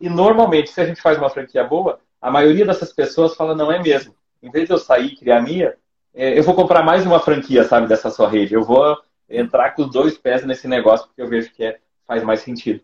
E 0.00 0.08
normalmente, 0.08 0.70
se 0.70 0.80
a 0.80 0.86
gente 0.86 1.00
faz 1.00 1.18
uma 1.18 1.30
franquia 1.30 1.64
boa, 1.64 1.98
a 2.20 2.30
maioria 2.30 2.66
dessas 2.66 2.92
pessoas 2.92 3.34
fala, 3.34 3.54
não 3.54 3.72
é 3.72 3.80
mesmo. 3.82 4.14
Em 4.42 4.50
vez 4.50 4.66
de 4.66 4.72
eu 4.72 4.78
sair 4.78 5.06
e 5.06 5.16
criar 5.16 5.38
a 5.38 5.42
minha, 5.42 5.74
é, 6.14 6.38
eu 6.38 6.42
vou 6.42 6.54
comprar 6.54 6.82
mais 6.82 7.06
uma 7.06 7.20
franquia, 7.20 7.64
sabe, 7.64 7.86
dessa 7.86 8.10
sua 8.10 8.28
rede. 8.28 8.54
Eu 8.54 8.62
vou 8.62 8.96
entrar 9.28 9.70
com 9.70 9.82
os 9.82 9.90
dois 9.90 10.18
pés 10.18 10.44
nesse 10.44 10.68
negócio, 10.68 11.06
porque 11.06 11.22
eu 11.22 11.28
vejo 11.28 11.52
que 11.52 11.64
é, 11.64 11.78
faz 12.06 12.22
mais 12.22 12.40
sentido. 12.40 12.80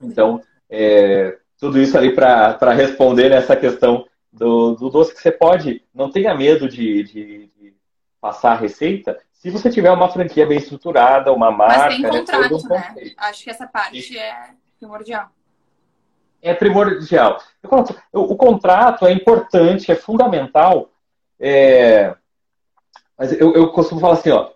Então, 0.00 0.40
é, 0.68 1.38
tudo 1.58 1.80
isso 1.80 1.96
ali 1.96 2.14
para 2.14 2.72
responder 2.72 3.30
nessa 3.30 3.56
questão 3.56 4.06
do, 4.32 4.74
do, 4.74 4.90
doce 4.90 5.14
que 5.14 5.20
você 5.20 5.32
pode, 5.32 5.82
não 5.94 6.10
tenha 6.10 6.34
medo 6.34 6.68
de, 6.68 7.02
de, 7.04 7.50
passar 8.20 8.52
a 8.52 8.56
receita 8.56 9.18
se 9.32 9.50
você 9.50 9.70
tiver 9.70 9.92
uma 9.92 10.08
franquia 10.08 10.46
bem 10.46 10.58
estruturada, 10.58 11.32
uma 11.32 11.52
marca. 11.52 11.84
Mas 11.84 11.94
tem 11.94 12.02
né, 12.02 12.10
contrato, 12.10 12.56
um 12.56 12.68
né? 12.68 12.94
Acho 13.16 13.44
que 13.44 13.50
essa 13.50 13.66
parte 13.66 14.18
é 14.18 14.50
primordial. 14.78 15.30
É 16.42 16.54
primordial. 16.54 17.40
O, 18.12 18.32
o 18.32 18.36
contrato 18.36 19.06
é 19.06 19.12
importante, 19.12 19.92
é 19.92 19.94
fundamental. 19.94 20.90
É... 21.38 22.14
Mas 23.16 23.32
eu, 23.32 23.54
eu 23.54 23.70
costumo 23.70 24.00
falar 24.00 24.14
assim, 24.14 24.30
ó, 24.30 24.50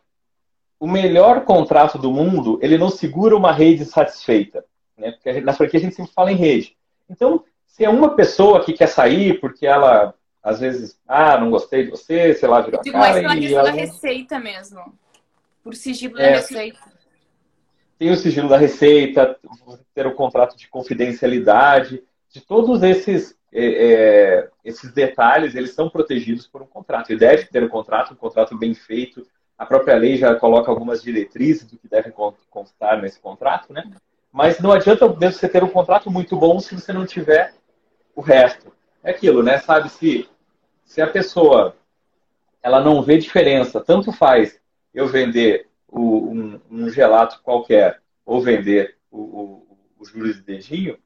o 0.79 0.87
melhor 0.87 1.45
contrato 1.45 1.99
do 1.99 2.11
mundo, 2.11 2.59
ele 2.63 2.77
não 2.77 2.91
segura 2.91 3.37
uma 3.37 3.53
rede 3.53 3.85
satisfeita. 3.85 4.65
Né? 5.01 5.13
Porque 5.13 5.41
na 5.41 5.53
franquia 5.53 5.81
a 5.81 5.83
gente 5.83 5.97
sempre 5.97 6.13
fala 6.13 6.31
em 6.31 6.37
rede. 6.37 6.77
Então, 7.09 7.45
se 7.67 7.85
é 7.85 7.89
uma 7.89 8.15
pessoa 8.15 8.65
que 8.65 8.73
quer 8.73 8.89
sair 8.89 9.41
porque 9.41 9.67
ela 9.67 10.15
às 10.43 10.61
vezes, 10.61 10.99
ah, 11.07 11.39
não 11.39 11.51
gostei 11.51 11.85
de 11.85 11.91
você, 11.91 12.35
sei 12.35 12.49
lá, 12.49 12.61
virou 12.63 12.81
a 12.81 12.85
cara. 12.85 12.99
Mas 12.99 13.21
pela 13.21 13.37
questão 13.37 13.63
da 13.63 13.71
receita 13.71 14.39
mesmo. 14.39 14.99
Por 15.63 15.75
sigilo 15.75 16.19
é, 16.19 16.23
da 16.23 16.37
receita. 16.39 16.81
Tem 17.99 18.11
o 18.11 18.17
sigilo 18.17 18.49
da 18.49 18.57
receita, 18.57 19.39
ter 19.95 20.07
o 20.07 20.15
contrato 20.15 20.57
de 20.57 20.67
confidencialidade, 20.69 22.03
de 22.31 22.41
todos 22.41 22.83
esses, 22.83 23.37
é, 23.53 23.65
é, 23.65 24.49
esses 24.65 24.91
detalhes, 24.93 25.55
eles 25.55 25.75
são 25.75 25.91
protegidos 25.91 26.47
por 26.47 26.63
um 26.63 26.67
contrato. 26.67 27.13
E 27.13 27.19
deve 27.19 27.45
ter 27.45 27.63
um 27.63 27.69
contrato, 27.69 28.15
um 28.15 28.17
contrato 28.17 28.57
bem 28.57 28.73
feito. 28.73 29.27
A 29.59 29.67
própria 29.67 29.97
lei 29.97 30.17
já 30.17 30.35
coloca 30.35 30.71
algumas 30.71 31.03
diretrizes 31.03 31.67
do 31.67 31.77
que 31.77 31.87
deve 31.87 32.11
constar 32.49 33.03
nesse 33.03 33.21
contrato, 33.21 33.71
né? 33.75 33.85
Mas 34.33 34.61
não 34.61 34.73
adianta 34.73 35.09
mesmo 35.09 35.33
você 35.33 35.49
ter 35.49 35.65
um 35.65 35.69
contrato 35.69 36.11
muito 36.11 36.37
bom 36.37 36.61
se 36.61 36.75
você 36.75 36.93
não 36.93 37.05
tiver 37.05 37.55
o 38.15 38.21
resto 38.21 38.73
é 39.03 39.11
aquilo, 39.11 39.43
né? 39.43 39.59
Sabe, 39.59 39.89
se, 39.89 40.29
se 40.85 41.01
a 41.01 41.07
pessoa 41.07 41.75
ela 42.63 42.81
não 42.81 43.03
vê 43.03 43.19
diferença, 43.19 43.81
tanto 43.81 44.13
faz 44.13 44.61
eu 44.93 45.07
vender 45.07 45.69
o, 45.89 46.31
um, 46.31 46.61
um, 46.71 46.91
gelato 46.91 47.41
qualquer 47.43 48.01
ou 48.25 48.41
vender 48.41 48.97
o, 49.11 49.19
o, 49.19 49.79
o 49.99 50.05
de 50.05 50.43
dedinho, 50.43 50.99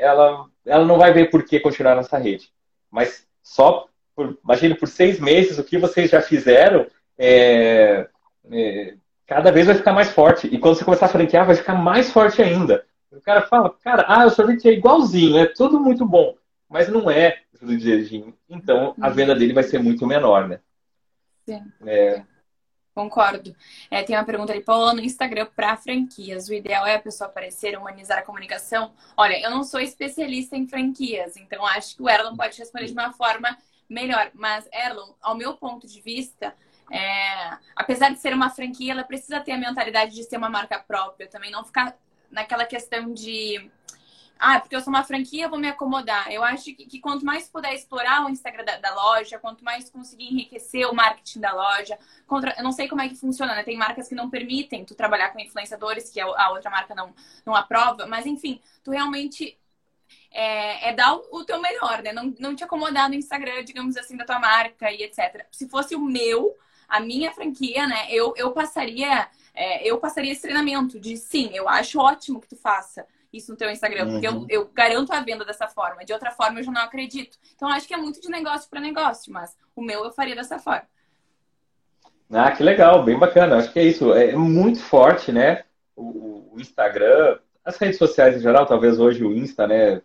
ela, 0.00 0.46
ela 0.64 0.84
não 0.84 0.98
vai 0.98 1.12
ver 1.12 1.30
por 1.30 1.44
que 1.44 1.60
continuar 1.60 1.94
nessa 1.94 2.16
rede. 2.16 2.50
Mas 2.90 3.26
só, 3.42 3.86
por, 4.16 4.38
imagine, 4.42 4.74
por 4.74 4.88
seis 4.88 5.20
meses, 5.20 5.58
o 5.58 5.64
que 5.64 5.78
vocês 5.78 6.10
já 6.10 6.22
fizeram, 6.22 6.86
é, 7.18 8.08
é, 8.50 8.94
cada 9.28 9.52
vez 9.52 9.66
vai 9.66 9.76
ficar 9.76 9.92
mais 9.92 10.10
forte. 10.10 10.48
E 10.48 10.58
quando 10.58 10.76
você 10.76 10.84
começar 10.84 11.06
a 11.06 11.10
franquear, 11.10 11.46
vai 11.46 11.54
ficar 11.54 11.74
mais 11.74 12.10
forte 12.10 12.42
ainda. 12.42 12.84
O 13.12 13.20
cara 13.20 13.42
fala, 13.42 13.70
cara, 13.70 14.04
ah, 14.08 14.26
o 14.26 14.30
sorvete 14.30 14.68
é 14.68 14.72
igualzinho, 14.72 15.38
é 15.38 15.46
tudo 15.46 15.78
muito 15.78 16.04
bom 16.04 16.34
mas 16.68 16.88
não 16.88 17.10
é 17.10 17.42
do 17.60 17.78
jejum. 17.78 18.32
Então, 18.48 18.94
a 19.00 19.08
venda 19.08 19.34
dele 19.34 19.52
vai 19.52 19.62
ser 19.62 19.78
muito 19.78 20.06
menor, 20.06 20.46
né? 20.46 20.60
Sim. 21.46 21.64
É... 21.86 22.22
Concordo. 22.94 23.54
É, 23.90 24.02
tem 24.02 24.16
uma 24.16 24.24
pergunta 24.24 24.52
ali, 24.52 24.60
Paula, 24.60 24.92
no 24.92 25.00
Instagram 25.00 25.46
para 25.54 25.76
franquias, 25.76 26.48
o 26.48 26.54
ideal 26.54 26.84
é 26.84 26.96
a 26.96 27.00
pessoa 27.00 27.28
aparecer, 27.28 27.78
humanizar 27.78 28.18
a 28.18 28.22
comunicação? 28.22 28.92
Olha, 29.16 29.40
eu 29.40 29.50
não 29.50 29.62
sou 29.62 29.78
especialista 29.78 30.56
em 30.56 30.66
franquias, 30.66 31.36
então 31.36 31.64
acho 31.64 31.96
que 31.96 32.02
o 32.02 32.08
Erlon 32.08 32.36
pode 32.36 32.58
responder 32.58 32.86
de 32.86 32.92
uma 32.92 33.12
forma 33.12 33.56
melhor. 33.88 34.30
Mas, 34.34 34.68
Erlon, 34.72 35.12
ao 35.22 35.36
meu 35.36 35.54
ponto 35.54 35.86
de 35.86 36.00
vista, 36.00 36.52
é... 36.90 37.56
apesar 37.74 38.10
de 38.10 38.18
ser 38.18 38.34
uma 38.34 38.50
franquia, 38.50 38.92
ela 38.92 39.04
precisa 39.04 39.40
ter 39.40 39.52
a 39.52 39.58
mentalidade 39.58 40.14
de 40.14 40.24
ser 40.24 40.36
uma 40.36 40.50
marca 40.50 40.78
própria, 40.78 41.28
também 41.28 41.50
não 41.50 41.64
ficar 41.64 41.96
naquela 42.30 42.64
questão 42.64 43.12
de 43.12 43.70
ah, 44.38 44.60
porque 44.60 44.76
eu 44.76 44.80
sou 44.80 44.92
uma 44.92 45.02
franquia, 45.02 45.48
vou 45.48 45.58
me 45.58 45.68
acomodar. 45.68 46.30
Eu 46.30 46.44
acho 46.44 46.66
que, 46.66 46.86
que 46.86 47.00
quanto 47.00 47.26
mais 47.26 47.48
puder 47.48 47.74
explorar 47.74 48.24
o 48.24 48.28
Instagram 48.28 48.64
da, 48.64 48.76
da, 48.76 48.94
loja, 48.94 49.38
quanto 49.38 49.64
mais 49.64 49.90
conseguir 49.90 50.26
enriquecer 50.32 50.86
o 50.88 50.94
marketing 50.94 51.40
da 51.40 51.52
loja, 51.52 51.98
contra, 52.26 52.54
eu 52.56 52.62
não 52.62 52.70
sei 52.70 52.86
como 52.86 53.00
é 53.00 53.08
que 53.08 53.16
funciona, 53.16 53.54
né? 53.56 53.64
Tem 53.64 53.76
marcas 53.76 54.08
que 54.08 54.14
não 54.14 54.30
permitem 54.30 54.84
tu 54.84 54.94
trabalhar 54.94 55.30
com 55.30 55.40
influenciadores, 55.40 56.08
que 56.10 56.20
a 56.20 56.50
outra 56.50 56.70
marca 56.70 56.94
não, 56.94 57.12
não 57.44 57.54
aprova, 57.54 58.06
mas 58.06 58.26
enfim, 58.26 58.60
tu 58.84 58.92
realmente 58.92 59.58
é, 60.30 60.90
é, 60.90 60.94
dar 60.94 61.14
o, 61.16 61.44
teu 61.44 61.60
melhor, 61.60 62.02
né? 62.02 62.12
Não, 62.12 62.32
não 62.38 62.54
te 62.54 62.62
acomodar 62.62 63.08
no 63.08 63.16
Instagram, 63.16 63.64
digamos 63.64 63.96
assim, 63.96 64.16
da 64.16 64.24
tua 64.24 64.38
marca 64.38 64.90
e 64.92 65.02
etc. 65.02 65.46
Se 65.50 65.68
fosse 65.68 65.96
o 65.96 66.00
meu, 66.00 66.56
a 66.88 67.00
minha 67.00 67.32
franquia, 67.32 67.86
né? 67.86 68.06
Eu, 68.10 68.34
eu 68.36 68.50
passaria, 68.52 69.28
é, 69.54 69.88
eu 69.88 69.98
passaria 69.98 70.32
esse 70.32 70.42
treinamento 70.42 70.98
de 70.98 71.16
sim, 71.16 71.50
eu 71.52 71.68
acho 71.68 71.98
ótimo 71.98 72.40
que 72.40 72.48
tu 72.48 72.56
faça 72.56 73.06
isso 73.32 73.50
no 73.50 73.58
teu 73.58 73.70
Instagram, 73.70 74.06
uhum. 74.06 74.12
porque 74.12 74.26
eu, 74.26 74.32
uhum. 74.32 74.46
eu 74.48 74.70
garanto 74.72 75.12
a 75.12 75.20
venda 75.20 75.44
dessa 75.44 75.68
forma. 75.68 76.04
De 76.04 76.12
outra 76.12 76.30
forma, 76.30 76.60
eu 76.60 76.64
já 76.64 76.72
não 76.72 76.80
acredito. 76.80 77.36
Então, 77.54 77.68
acho 77.68 77.86
que 77.86 77.92
é 77.92 77.96
muito 77.98 78.20
de 78.20 78.28
negócio 78.30 78.70
para 78.70 78.80
negócio, 78.80 79.32
mas 79.32 79.54
o 79.76 79.82
meu 79.82 80.02
eu 80.04 80.10
faria 80.10 80.34
dessa 80.34 80.58
forma. 80.58 80.86
Ah, 82.30 82.50
que 82.52 82.62
legal, 82.62 83.04
bem 83.04 83.18
bacana. 83.18 83.56
Acho 83.56 83.72
que 83.72 83.78
é 83.78 83.84
isso. 83.84 84.12
É 84.14 84.34
muito 84.34 84.80
forte, 84.80 85.32
né? 85.32 85.64
O, 85.94 86.54
o 86.54 86.60
Instagram, 86.60 87.38
as 87.64 87.76
redes 87.76 87.98
sociais 87.98 88.36
em 88.36 88.40
geral, 88.40 88.66
talvez 88.66 88.98
hoje 88.98 89.24
o 89.24 89.34
Insta, 89.34 89.66
né, 89.66 90.00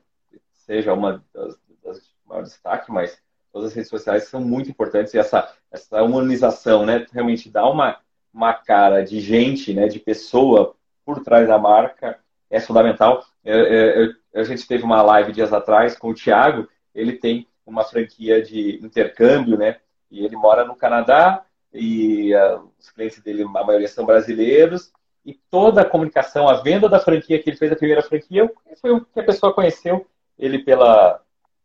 seja 0.54 0.94
uma 0.94 1.24
das, 1.34 1.58
das 1.84 2.02
maiores 2.26 2.50
destaques, 2.50 2.90
mas 2.90 3.18
todas 3.54 3.70
as 3.70 3.76
redes 3.76 3.90
sociais 3.90 4.24
são 4.24 4.42
muito 4.42 4.70
importantes 4.70 5.14
e 5.14 5.20
essa, 5.20 5.54
essa 5.72 6.02
humanização, 6.02 6.86
né, 6.86 7.06
realmente 7.14 7.50
dá 7.50 7.70
uma, 7.70 7.98
uma 8.34 8.52
cara 8.52 9.04
de 9.06 9.20
gente, 9.20 9.74
né, 9.74 9.88
de 9.88 10.00
pessoa 10.00 10.76
por 11.06 11.24
trás 11.24 11.48
da 11.48 11.60
marca 11.60 12.18
é 12.50 12.60
fundamental. 12.60 13.24
Eu, 13.46 13.60
eu, 13.60 14.14
a 14.34 14.44
gente 14.44 14.68
teve 14.68 14.84
uma 14.84 15.02
live 15.04 15.32
dias 15.32 15.54
atrás 15.54 15.96
com 15.96 16.10
o 16.10 16.14
Thiago, 16.16 16.68
ele 16.96 17.14
tem 17.14 17.48
uma 17.66 17.84
franquia 17.84 18.42
de 18.42 18.80
intercâmbio, 18.84 19.58
né, 19.58 19.78
e 20.10 20.26
ele 20.26 20.36
mora 20.36 20.66
no 20.66 20.76
Canadá 20.76 21.46
e 21.72 22.36
uh, 22.36 22.70
os 22.80 22.90
clientes 22.90 23.22
dele, 23.22 23.44
a 23.44 23.64
maioria 23.64 23.88
são 23.88 24.06
brasileiros, 24.06 24.92
e 25.26 25.34
toda 25.50 25.82
a 25.82 25.86
comunicação, 25.86 26.50
a 26.50 26.62
venda 26.62 26.90
da 26.90 27.00
franquia 27.00 27.42
que 27.42 27.50
ele 27.50 27.58
fez, 27.58 27.72
a 27.72 27.76
primeira 27.76 28.02
franquia, 28.02 28.52
foi 28.82 28.92
o 28.92 29.06
que 29.06 29.20
a 29.20 29.24
pessoa 29.24 29.54
conheceu 29.54 30.06
ele 30.38 30.60
pela, 30.60 31.23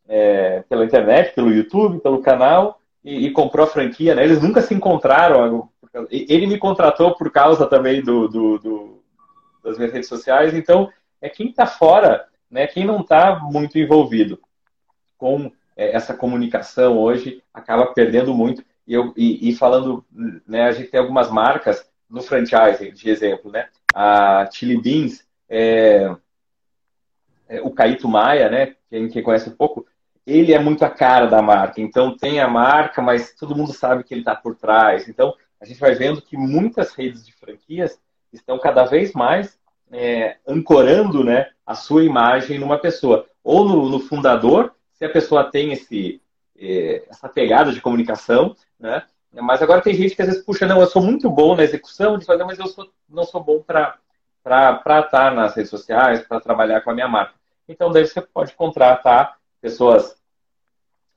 é, 0.09 0.65
pela 0.69 0.85
internet, 0.85 1.35
pelo 1.35 1.53
YouTube, 1.53 2.01
pelo 2.01 2.23
canal, 2.23 2.81
e, 3.05 3.27
e, 3.27 3.31
comprou 3.31 3.67
a 3.67 3.71
franquia, 3.71 4.15
né? 4.15 4.25
Eles 4.25 4.43
nunca 4.43 4.61
se 4.63 4.75
encontraram. 4.75 5.69
Ele 6.11 6.47
me 6.47 6.59
contratou 6.59 7.15
por 7.15 7.31
causa 7.31 7.67
também 7.67 8.03
do, 8.03 8.27
do, 8.29 8.59
do 8.59 8.99
das 9.63 9.77
minhas 9.77 9.93
redes 9.93 10.09
sociais, 10.09 10.55
então 10.55 10.91
é 11.21 11.29
quem 11.29 11.49
está 11.49 11.67
fora, 11.67 12.27
né? 12.51 12.67
Quem 12.67 12.85
não 12.85 13.01
está 13.01 13.39
muito 13.39 13.79
envolvido 13.79 14.41
com 15.17 15.51
é, 15.77 15.95
essa 15.95 16.15
comunicação 16.15 16.99
hoje 16.99 17.43
acaba 17.53 17.87
perdendo 17.93 18.35
muito. 18.35 18.65
E, 18.87 18.95
eu, 18.95 19.13
e, 19.17 19.49
e, 19.49 19.55
falando, 19.55 20.05
né, 20.47 20.63
a 20.63 20.73
gente 20.73 20.91
tem 20.91 20.99
algumas 20.99 21.31
marcas 21.31 21.87
no 22.09 22.23
franchise, 22.23 22.91
de 22.91 23.11
exemplo, 23.11 23.51
né? 23.51 23.69
A 23.95 24.49
Chili 24.51 24.81
Beans, 24.81 25.27
é, 25.49 26.15
é, 27.49 27.61
o 27.61 27.71
Caíto 27.71 28.09
Maia, 28.09 28.49
né? 28.49 28.75
Quem, 28.89 29.09
quem 29.09 29.23
conhece 29.23 29.51
um 29.51 29.57
pouco, 29.57 29.87
ele 30.29 30.53
é 30.53 30.59
muito 30.59 30.85
a 30.85 30.91
cara 30.91 31.27
da 31.27 31.41
marca. 31.41 31.81
Então 31.81 32.15
tem 32.15 32.39
a 32.39 32.47
marca, 32.47 33.01
mas 33.01 33.35
todo 33.35 33.57
mundo 33.57 33.73
sabe 33.73 34.05
que 34.05 34.13
ele 34.13 34.21
está 34.21 34.37
por 34.37 34.55
trás. 34.55 35.09
Então 35.09 35.35
a 35.59 35.65
gente 35.65 35.81
vai 35.81 35.95
vendo 35.95 36.21
que 36.21 36.37
muitas 36.37 36.93
redes 36.93 37.25
de 37.25 37.33
franquias 37.33 37.99
estão 38.31 38.59
cada 38.59 38.85
vez 38.85 39.15
mais 39.15 39.59
é, 39.91 40.37
ancorando 40.47 41.25
né, 41.25 41.49
a 41.67 41.75
sua 41.75 42.05
imagem 42.05 42.59
numa 42.59 42.79
pessoa. 42.79 43.27
Ou 43.43 43.67
no, 43.67 43.89
no 43.89 44.01
fundador, 44.01 44.75
se 44.93 45.05
a 45.05 45.09
pessoa 45.09 45.51
tem 45.51 45.73
esse, 45.73 46.21
é, 46.59 47.05
essa 47.09 47.27
pegada 47.27 47.73
de 47.73 47.81
comunicação, 47.81 48.55
né? 48.79 49.05
Mas 49.33 49.63
agora 49.63 49.83
tem 49.83 49.95
gente 49.95 50.17
que 50.17 50.23
às 50.23 50.29
vezes, 50.29 50.45
puxa, 50.45 50.67
não, 50.67 50.81
eu 50.81 50.87
sou 50.87 51.03
muito 51.03 51.31
bom 51.31 51.55
na 51.55 51.63
execução 51.63 52.19
de 52.19 52.25
fazer, 52.25 52.45
mas 52.45 52.59
eu 52.59 52.67
sou, 52.67 52.91
não 53.09 53.25
sou 53.25 53.43
bom 53.43 53.63
para 53.63 53.99
estar 54.45 55.35
nas 55.35 55.55
redes 55.55 55.71
sociais, 55.71 56.23
para 56.23 56.41
trabalhar 56.41 56.81
com 56.81 56.91
a 56.91 56.95
minha 56.95 57.09
marca. 57.09 57.35
Então, 57.69 57.91
daí 57.91 58.07
você 58.07 58.23
pode 58.23 58.55
contratar 58.55 59.37
pessoas 59.61 60.18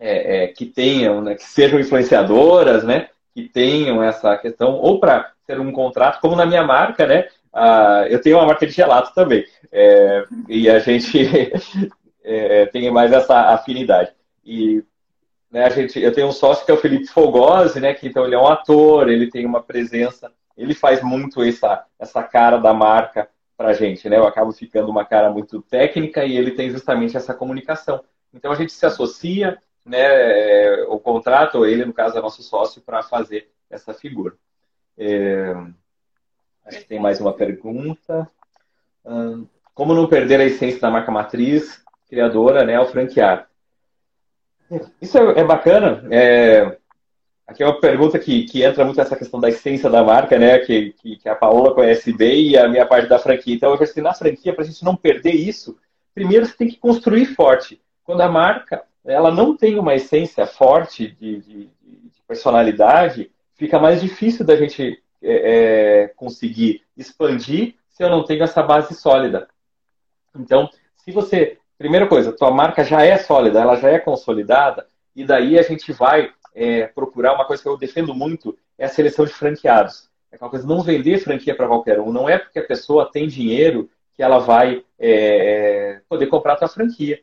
é, 0.01 0.45
é, 0.45 0.47
que 0.47 0.65
tenham, 0.65 1.21
né, 1.21 1.35
que 1.35 1.43
sejam 1.43 1.79
influenciadoras, 1.79 2.83
né, 2.83 3.09
que 3.35 3.47
tenham 3.47 4.01
essa 4.01 4.35
questão, 4.35 4.73
ou 4.73 4.99
para 4.99 5.31
ser 5.45 5.59
um 5.59 5.71
contrato, 5.71 6.19
como 6.19 6.35
na 6.35 6.45
minha 6.45 6.63
marca, 6.63 7.05
né, 7.05 7.27
eu 8.09 8.19
tenho 8.19 8.37
uma 8.37 8.47
marca 8.47 8.65
de 8.65 8.73
gelato 8.73 9.13
também, 9.13 9.45
é, 9.71 10.25
e 10.49 10.67
a 10.67 10.79
gente 10.79 11.29
é, 12.23 12.65
tem 12.65 12.89
mais 12.89 13.11
essa 13.11 13.53
afinidade. 13.53 14.11
E 14.43 14.83
né, 15.51 15.65
a 15.65 15.69
gente, 15.69 15.99
eu 15.99 16.11
tenho 16.11 16.27
um 16.27 16.31
sócio 16.31 16.65
que 16.65 16.71
é 16.71 16.73
o 16.73 16.77
Felipe 16.77 17.05
Fogosi, 17.07 17.79
né, 17.79 17.93
que 17.93 18.07
então 18.07 18.25
ele 18.25 18.35
é 18.35 18.39
um 18.39 18.47
ator, 18.47 19.07
ele 19.07 19.29
tem 19.29 19.45
uma 19.45 19.61
presença, 19.61 20.31
ele 20.57 20.73
faz 20.73 21.03
muito 21.03 21.43
essa, 21.43 21.85
essa 21.99 22.23
cara 22.23 22.57
da 22.57 22.73
marca 22.73 23.29
para 23.61 23.69
a 23.69 23.73
gente, 23.73 24.09
né? 24.09 24.17
Eu 24.17 24.25
acabo 24.25 24.51
ficando 24.51 24.89
uma 24.89 25.05
cara 25.05 25.29
muito 25.29 25.61
técnica 25.61 26.25
e 26.25 26.35
ele 26.35 26.51
tem 26.51 26.71
justamente 26.71 27.15
essa 27.15 27.33
comunicação. 27.33 28.03
Então 28.33 28.51
a 28.51 28.55
gente 28.55 28.73
se 28.73 28.85
associa, 28.85 29.59
né? 29.85 29.99
É, 29.99 30.83
o 30.87 30.99
contrato, 30.99 31.59
ou 31.59 31.65
ele, 31.65 31.85
no 31.85 31.93
caso, 31.93 32.17
é 32.17 32.21
nosso 32.21 32.43
sócio, 32.43 32.81
para 32.81 33.03
fazer 33.03 33.49
essa 33.69 33.93
figura. 33.93 34.35
É... 34.97 35.53
Acho 36.65 36.79
que 36.79 36.85
tem 36.85 36.99
mais 36.99 37.19
uma 37.19 37.33
pergunta. 37.33 38.29
Como 39.73 39.95
não 39.95 40.07
perder 40.07 40.39
a 40.39 40.45
essência 40.45 40.79
da 40.79 40.91
marca 40.91 41.11
matriz, 41.11 41.83
criadora, 42.07 42.63
né, 42.63 42.75
ao 42.75 42.85
franquear? 42.85 43.49
Isso 45.01 45.17
é, 45.17 45.39
é 45.39 45.43
bacana. 45.43 46.07
É, 46.11 46.77
Aqui 47.51 47.63
é 47.63 47.65
uma 47.65 47.81
pergunta 47.81 48.17
que, 48.17 48.45
que 48.45 48.63
entra 48.63 48.85
muito 48.85 48.95
nessa 48.95 49.15
questão 49.17 49.37
da 49.37 49.49
essência 49.49 49.89
da 49.89 50.01
marca, 50.01 50.39
né? 50.39 50.59
Que, 50.59 50.93
que, 50.93 51.17
que 51.17 51.27
a 51.27 51.35
Paola 51.35 51.73
conhece 51.73 52.13
bem 52.13 52.51
e 52.51 52.57
a 52.57 52.65
minha 52.65 52.85
parte 52.85 53.09
da 53.09 53.19
franquia. 53.19 53.53
Então, 53.53 53.73
eu 53.73 53.81
acho 53.81 53.93
que 53.93 53.99
na 53.99 54.13
franquia, 54.13 54.53
para 54.53 54.63
a 54.63 54.65
gente 54.65 54.85
não 54.85 54.95
perder 54.95 55.33
isso, 55.33 55.77
primeiro 56.15 56.45
você 56.45 56.55
tem 56.55 56.69
que 56.69 56.77
construir 56.77 57.25
forte. 57.25 57.81
Quando 58.05 58.21
a 58.21 58.29
marca 58.29 58.83
ela 59.05 59.31
não 59.31 59.55
tem 59.55 59.79
uma 59.79 59.95
essência 59.95 60.45
forte 60.45 61.07
de, 61.19 61.39
de, 61.39 61.65
de 61.65 62.21
personalidade, 62.27 63.31
fica 63.55 63.79
mais 63.79 64.01
difícil 64.01 64.45
da 64.45 64.55
gente 64.55 65.01
é, 65.21 66.03
é, 66.03 66.07
conseguir 66.09 66.81
expandir 66.95 67.75
se 67.89 68.03
eu 68.03 68.09
não 68.09 68.23
tenho 68.23 68.43
essa 68.43 68.63
base 68.63 68.95
sólida. 68.95 69.47
Então, 70.35 70.69
se 70.97 71.11
você. 71.11 71.57
Primeira 71.77 72.07
coisa, 72.07 72.31
tua 72.31 72.51
marca 72.51 72.83
já 72.83 73.03
é 73.03 73.17
sólida, 73.17 73.59
ela 73.59 73.75
já 73.75 73.89
é 73.89 73.97
consolidada, 73.97 74.85
e 75.15 75.25
daí 75.25 75.57
a 75.57 75.63
gente 75.63 75.91
vai 75.91 76.31
é, 76.53 76.85
procurar 76.85 77.33
uma 77.33 77.45
coisa 77.45 77.63
que 77.63 77.67
eu 77.67 77.75
defendo 77.75 78.13
muito 78.13 78.55
é 78.77 78.85
a 78.85 78.89
seleção 78.89 79.25
de 79.25 79.33
franqueados. 79.33 80.09
É 80.31 80.35
aquela 80.35 80.49
coisa 80.49 80.67
não 80.67 80.81
vender 80.81 81.17
franquia 81.19 81.55
para 81.55 81.67
qualquer 81.67 81.99
um. 81.99 82.11
Não 82.11 82.29
é 82.29 82.37
porque 82.37 82.59
a 82.59 82.65
pessoa 82.65 83.11
tem 83.11 83.27
dinheiro 83.27 83.89
que 84.15 84.23
ela 84.23 84.39
vai 84.39 84.83
é, 84.99 85.09
é, 85.09 86.01
poder 86.07 86.27
comprar 86.27 86.53
a 86.53 86.57
tua 86.57 86.67
franquia. 86.67 87.19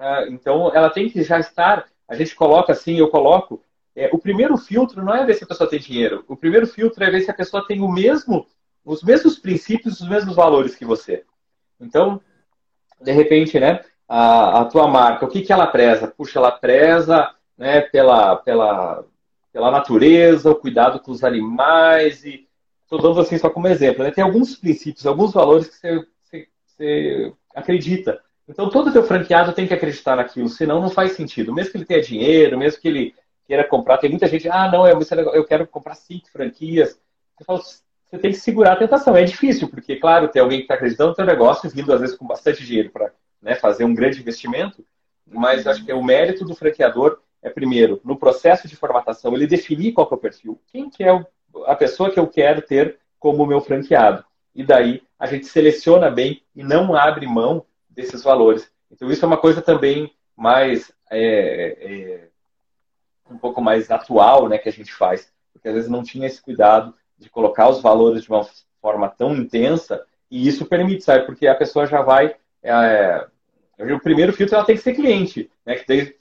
Né? 0.00 0.28
Então, 0.30 0.74
ela 0.74 0.88
tem 0.88 1.10
que 1.10 1.22
já 1.22 1.38
estar. 1.38 1.86
A 2.08 2.14
gente 2.14 2.34
coloca 2.34 2.72
assim, 2.72 2.96
eu 2.98 3.08
coloco. 3.08 3.62
É, 3.94 4.08
o 4.12 4.18
primeiro 4.18 4.56
filtro 4.56 5.04
não 5.04 5.14
é 5.14 5.26
ver 5.26 5.34
se 5.34 5.44
a 5.44 5.46
pessoa 5.46 5.68
tem 5.68 5.78
dinheiro. 5.78 6.24
O 6.26 6.34
primeiro 6.34 6.66
filtro 6.66 7.04
é 7.04 7.10
ver 7.10 7.20
se 7.20 7.30
a 7.30 7.34
pessoa 7.34 7.66
tem 7.66 7.82
o 7.82 7.88
mesmo, 7.88 8.46
os 8.82 9.02
mesmos 9.02 9.38
princípios, 9.38 10.00
os 10.00 10.08
mesmos 10.08 10.34
valores 10.34 10.74
que 10.74 10.86
você. 10.86 11.24
Então, 11.78 12.20
de 13.02 13.12
repente, 13.12 13.60
né, 13.60 13.80
a, 14.08 14.62
a 14.62 14.64
tua 14.64 14.88
marca, 14.88 15.26
o 15.26 15.28
que, 15.28 15.42
que 15.42 15.52
ela 15.52 15.66
preza? 15.66 16.08
Puxa, 16.08 16.38
ela 16.38 16.52
preza 16.52 17.34
né, 17.58 17.82
pela, 17.82 18.36
pela, 18.36 19.04
pela 19.52 19.70
natureza, 19.70 20.50
o 20.50 20.56
cuidado 20.56 21.00
com 21.00 21.10
os 21.10 21.22
animais 21.22 22.24
e 22.24 22.48
estou 22.84 23.00
dando 23.02 23.20
assim 23.20 23.36
só 23.36 23.50
como 23.50 23.68
exemplo. 23.68 24.02
Né? 24.02 24.10
Tem 24.12 24.24
alguns 24.24 24.56
princípios, 24.56 25.06
alguns 25.06 25.32
valores 25.32 25.68
que 25.68 25.76
você, 25.76 26.06
você, 26.22 26.48
você 26.64 27.32
acredita. 27.54 28.22
Então 28.50 28.68
todo 28.68 28.92
teu 28.92 29.04
franqueado 29.04 29.52
tem 29.52 29.66
que 29.66 29.72
acreditar 29.72 30.16
naquilo, 30.16 30.48
senão 30.48 30.80
não 30.80 30.90
faz 30.90 31.12
sentido. 31.12 31.54
Mesmo 31.54 31.70
que 31.70 31.78
ele 31.78 31.84
tenha 31.84 32.02
dinheiro, 32.02 32.58
mesmo 32.58 32.80
que 32.80 32.88
ele 32.88 33.14
queira 33.46 33.62
comprar, 33.62 33.98
tem 33.98 34.10
muita 34.10 34.26
gente, 34.26 34.48
ah, 34.48 34.68
não, 34.70 34.84
é 34.84 34.92
eu 34.92 35.44
quero 35.44 35.66
comprar 35.68 35.94
cinco 35.94 36.28
franquias. 36.30 37.00
Você, 37.38 37.44
fala, 37.44 37.60
você 37.60 38.18
tem 38.18 38.32
que 38.32 38.38
segurar 38.38 38.72
a 38.72 38.76
tentação. 38.76 39.16
É 39.16 39.22
difícil, 39.22 39.68
porque, 39.68 39.96
claro, 39.96 40.26
tem 40.28 40.42
alguém 40.42 40.58
que 40.58 40.64
está 40.64 40.74
acreditando 40.74 41.10
no 41.10 41.14
teu 41.14 41.24
negócio, 41.24 41.70
vindo 41.70 41.92
às 41.92 42.00
vezes 42.00 42.16
com 42.16 42.26
bastante 42.26 42.64
dinheiro 42.64 42.90
para 42.90 43.12
né, 43.40 43.54
fazer 43.54 43.84
um 43.84 43.94
grande 43.94 44.20
investimento, 44.20 44.84
mas 45.24 45.64
acho 45.68 45.84
que 45.84 45.92
é 45.92 45.94
o 45.94 46.02
mérito 46.02 46.44
do 46.44 46.56
franqueador 46.56 47.20
é, 47.40 47.48
primeiro, 47.48 48.00
no 48.04 48.16
processo 48.16 48.66
de 48.66 48.74
formatação, 48.74 49.32
ele 49.32 49.46
definir 49.46 49.92
qual 49.92 50.08
é 50.10 50.14
o 50.14 50.18
perfil. 50.18 50.60
Quem 50.72 50.90
que 50.90 51.04
é 51.04 51.24
a 51.66 51.76
pessoa 51.76 52.10
que 52.10 52.18
eu 52.18 52.26
quero 52.26 52.62
ter 52.62 52.98
como 53.16 53.46
meu 53.46 53.60
franqueado? 53.60 54.24
E 54.54 54.64
daí 54.64 55.02
a 55.16 55.26
gente 55.26 55.46
seleciona 55.46 56.10
bem 56.10 56.42
e 56.54 56.64
não 56.64 56.96
abre 56.96 57.26
mão 57.26 57.64
desses 58.00 58.22
valores. 58.22 58.70
Então 58.90 59.10
isso 59.10 59.24
é 59.24 59.28
uma 59.28 59.36
coisa 59.36 59.62
também 59.62 60.12
mais 60.36 60.92
é, 61.10 61.76
é, 61.80 62.28
um 63.30 63.38
pouco 63.38 63.60
mais 63.60 63.90
atual, 63.90 64.48
né, 64.48 64.58
que 64.58 64.68
a 64.68 64.72
gente 64.72 64.92
faz, 64.92 65.30
porque 65.52 65.68
às 65.68 65.74
vezes 65.74 65.90
não 65.90 66.02
tinha 66.02 66.26
esse 66.26 66.42
cuidado 66.42 66.94
de 67.18 67.28
colocar 67.28 67.68
os 67.68 67.80
valores 67.80 68.22
de 68.22 68.30
uma 68.30 68.46
forma 68.80 69.08
tão 69.08 69.34
intensa 69.36 70.04
e 70.30 70.46
isso 70.46 70.64
permite, 70.64 71.04
sabe? 71.04 71.26
Porque 71.26 71.46
a 71.46 71.54
pessoa 71.54 71.86
já 71.86 72.00
vai 72.02 72.34
é, 72.62 73.26
O 73.78 74.00
primeiro 74.00 74.32
filtro 74.32 74.54
ela 74.54 74.64
tem 74.64 74.76
que 74.76 74.82
ser 74.82 74.94
cliente, 74.94 75.50
né? 75.66 75.76
Que 75.76 75.86
daí, 75.86 76.16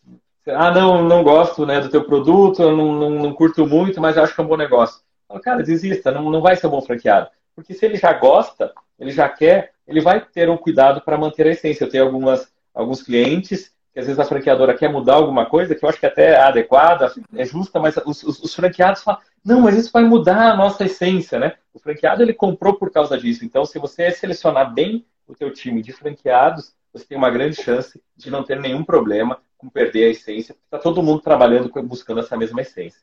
ah, 0.48 0.72
não, 0.72 1.04
não 1.04 1.24
gosto 1.24 1.66
né, 1.66 1.80
do 1.80 1.90
teu 1.90 2.04
produto, 2.04 2.60
não, 2.60 2.94
não, 2.94 3.10
não 3.12 3.34
curto 3.34 3.66
muito, 3.68 4.02
mas 4.02 4.18
acho 4.18 4.34
que 4.34 4.42
é 4.42 4.44
um 4.44 4.48
bom 4.48 4.58
negócio. 4.58 5.02
Fala, 5.28 5.42
cara, 5.42 5.64
desista, 5.64 6.12
não, 6.12 6.30
não 6.30 6.42
vai 6.42 6.56
ser 6.56 6.68
um 6.68 6.72
bom 6.72 6.82
franqueado. 6.82 7.30
Porque 7.56 7.74
se 7.74 7.86
ele 7.86 7.98
já 7.98 8.14
gosta, 8.14 8.74
ele 9.00 9.12
já 9.12 9.28
quer, 9.30 9.72
ele 9.88 10.02
vai 10.02 10.20
ter 10.20 10.50
um 10.50 10.58
cuidado 10.58 11.02
para 11.02 11.18
manter 11.18 11.48
a 11.48 11.52
essência. 11.52 11.84
Eu 11.84 11.90
tenho 11.90 12.06
algumas, 12.06 12.52
alguns 12.74 13.02
clientes 13.02 13.74
que 13.92 14.00
às 14.00 14.06
vezes 14.06 14.20
a 14.20 14.26
franqueadora 14.26 14.78
quer 14.78 14.90
mudar 14.90 15.16
alguma 15.16 15.46
coisa, 15.48 15.74
que 15.74 15.84
eu 15.84 15.90
acho 15.90 16.00
que 16.00 16.06
até 16.06 16.32
é 16.32 16.42
adequada, 16.42 17.12
é 17.36 17.46
justa, 17.46 17.80
mas 17.80 17.98
os, 18.06 18.22
os, 18.24 18.40
os, 18.40 18.54
franqueados 18.54 19.02
falam, 19.02 19.20
não, 19.44 19.62
mas 19.62 19.76
isso 19.76 19.92
vai 19.92 20.04
mudar 20.04 20.52
a 20.52 20.56
nossa 20.56 20.86
essência, 20.86 21.40
né? 21.40 21.56
O 21.74 21.80
franqueado, 21.80 22.22
ele 22.22 22.34
comprou 22.34 22.76
por 22.76 22.92
causa 22.92 23.18
disso. 23.18 23.44
Então, 23.44 23.66
se 23.66 23.80
você 23.80 24.12
selecionar 24.12 24.72
bem 24.74 25.06
o 25.28 25.34
teu 25.34 25.52
time 25.52 25.82
de 25.82 25.92
franqueados, 25.92 26.74
você 26.94 27.06
tem 27.06 27.18
uma 27.18 27.32
grande 27.32 27.62
chance 27.62 28.02
de 28.16 28.30
não 28.30 28.44
ter 28.44 28.60
nenhum 28.60 28.84
problema 28.84 29.40
com 29.58 29.70
perder 29.70 30.06
a 30.06 30.10
essência, 30.10 30.54
porque 30.54 30.68
está 30.68 30.78
todo 30.78 31.04
mundo 31.04 31.22
trabalhando, 31.22 31.70
buscando 31.84 32.20
essa 32.20 32.38
mesma 32.38 32.62
essência. 32.62 33.02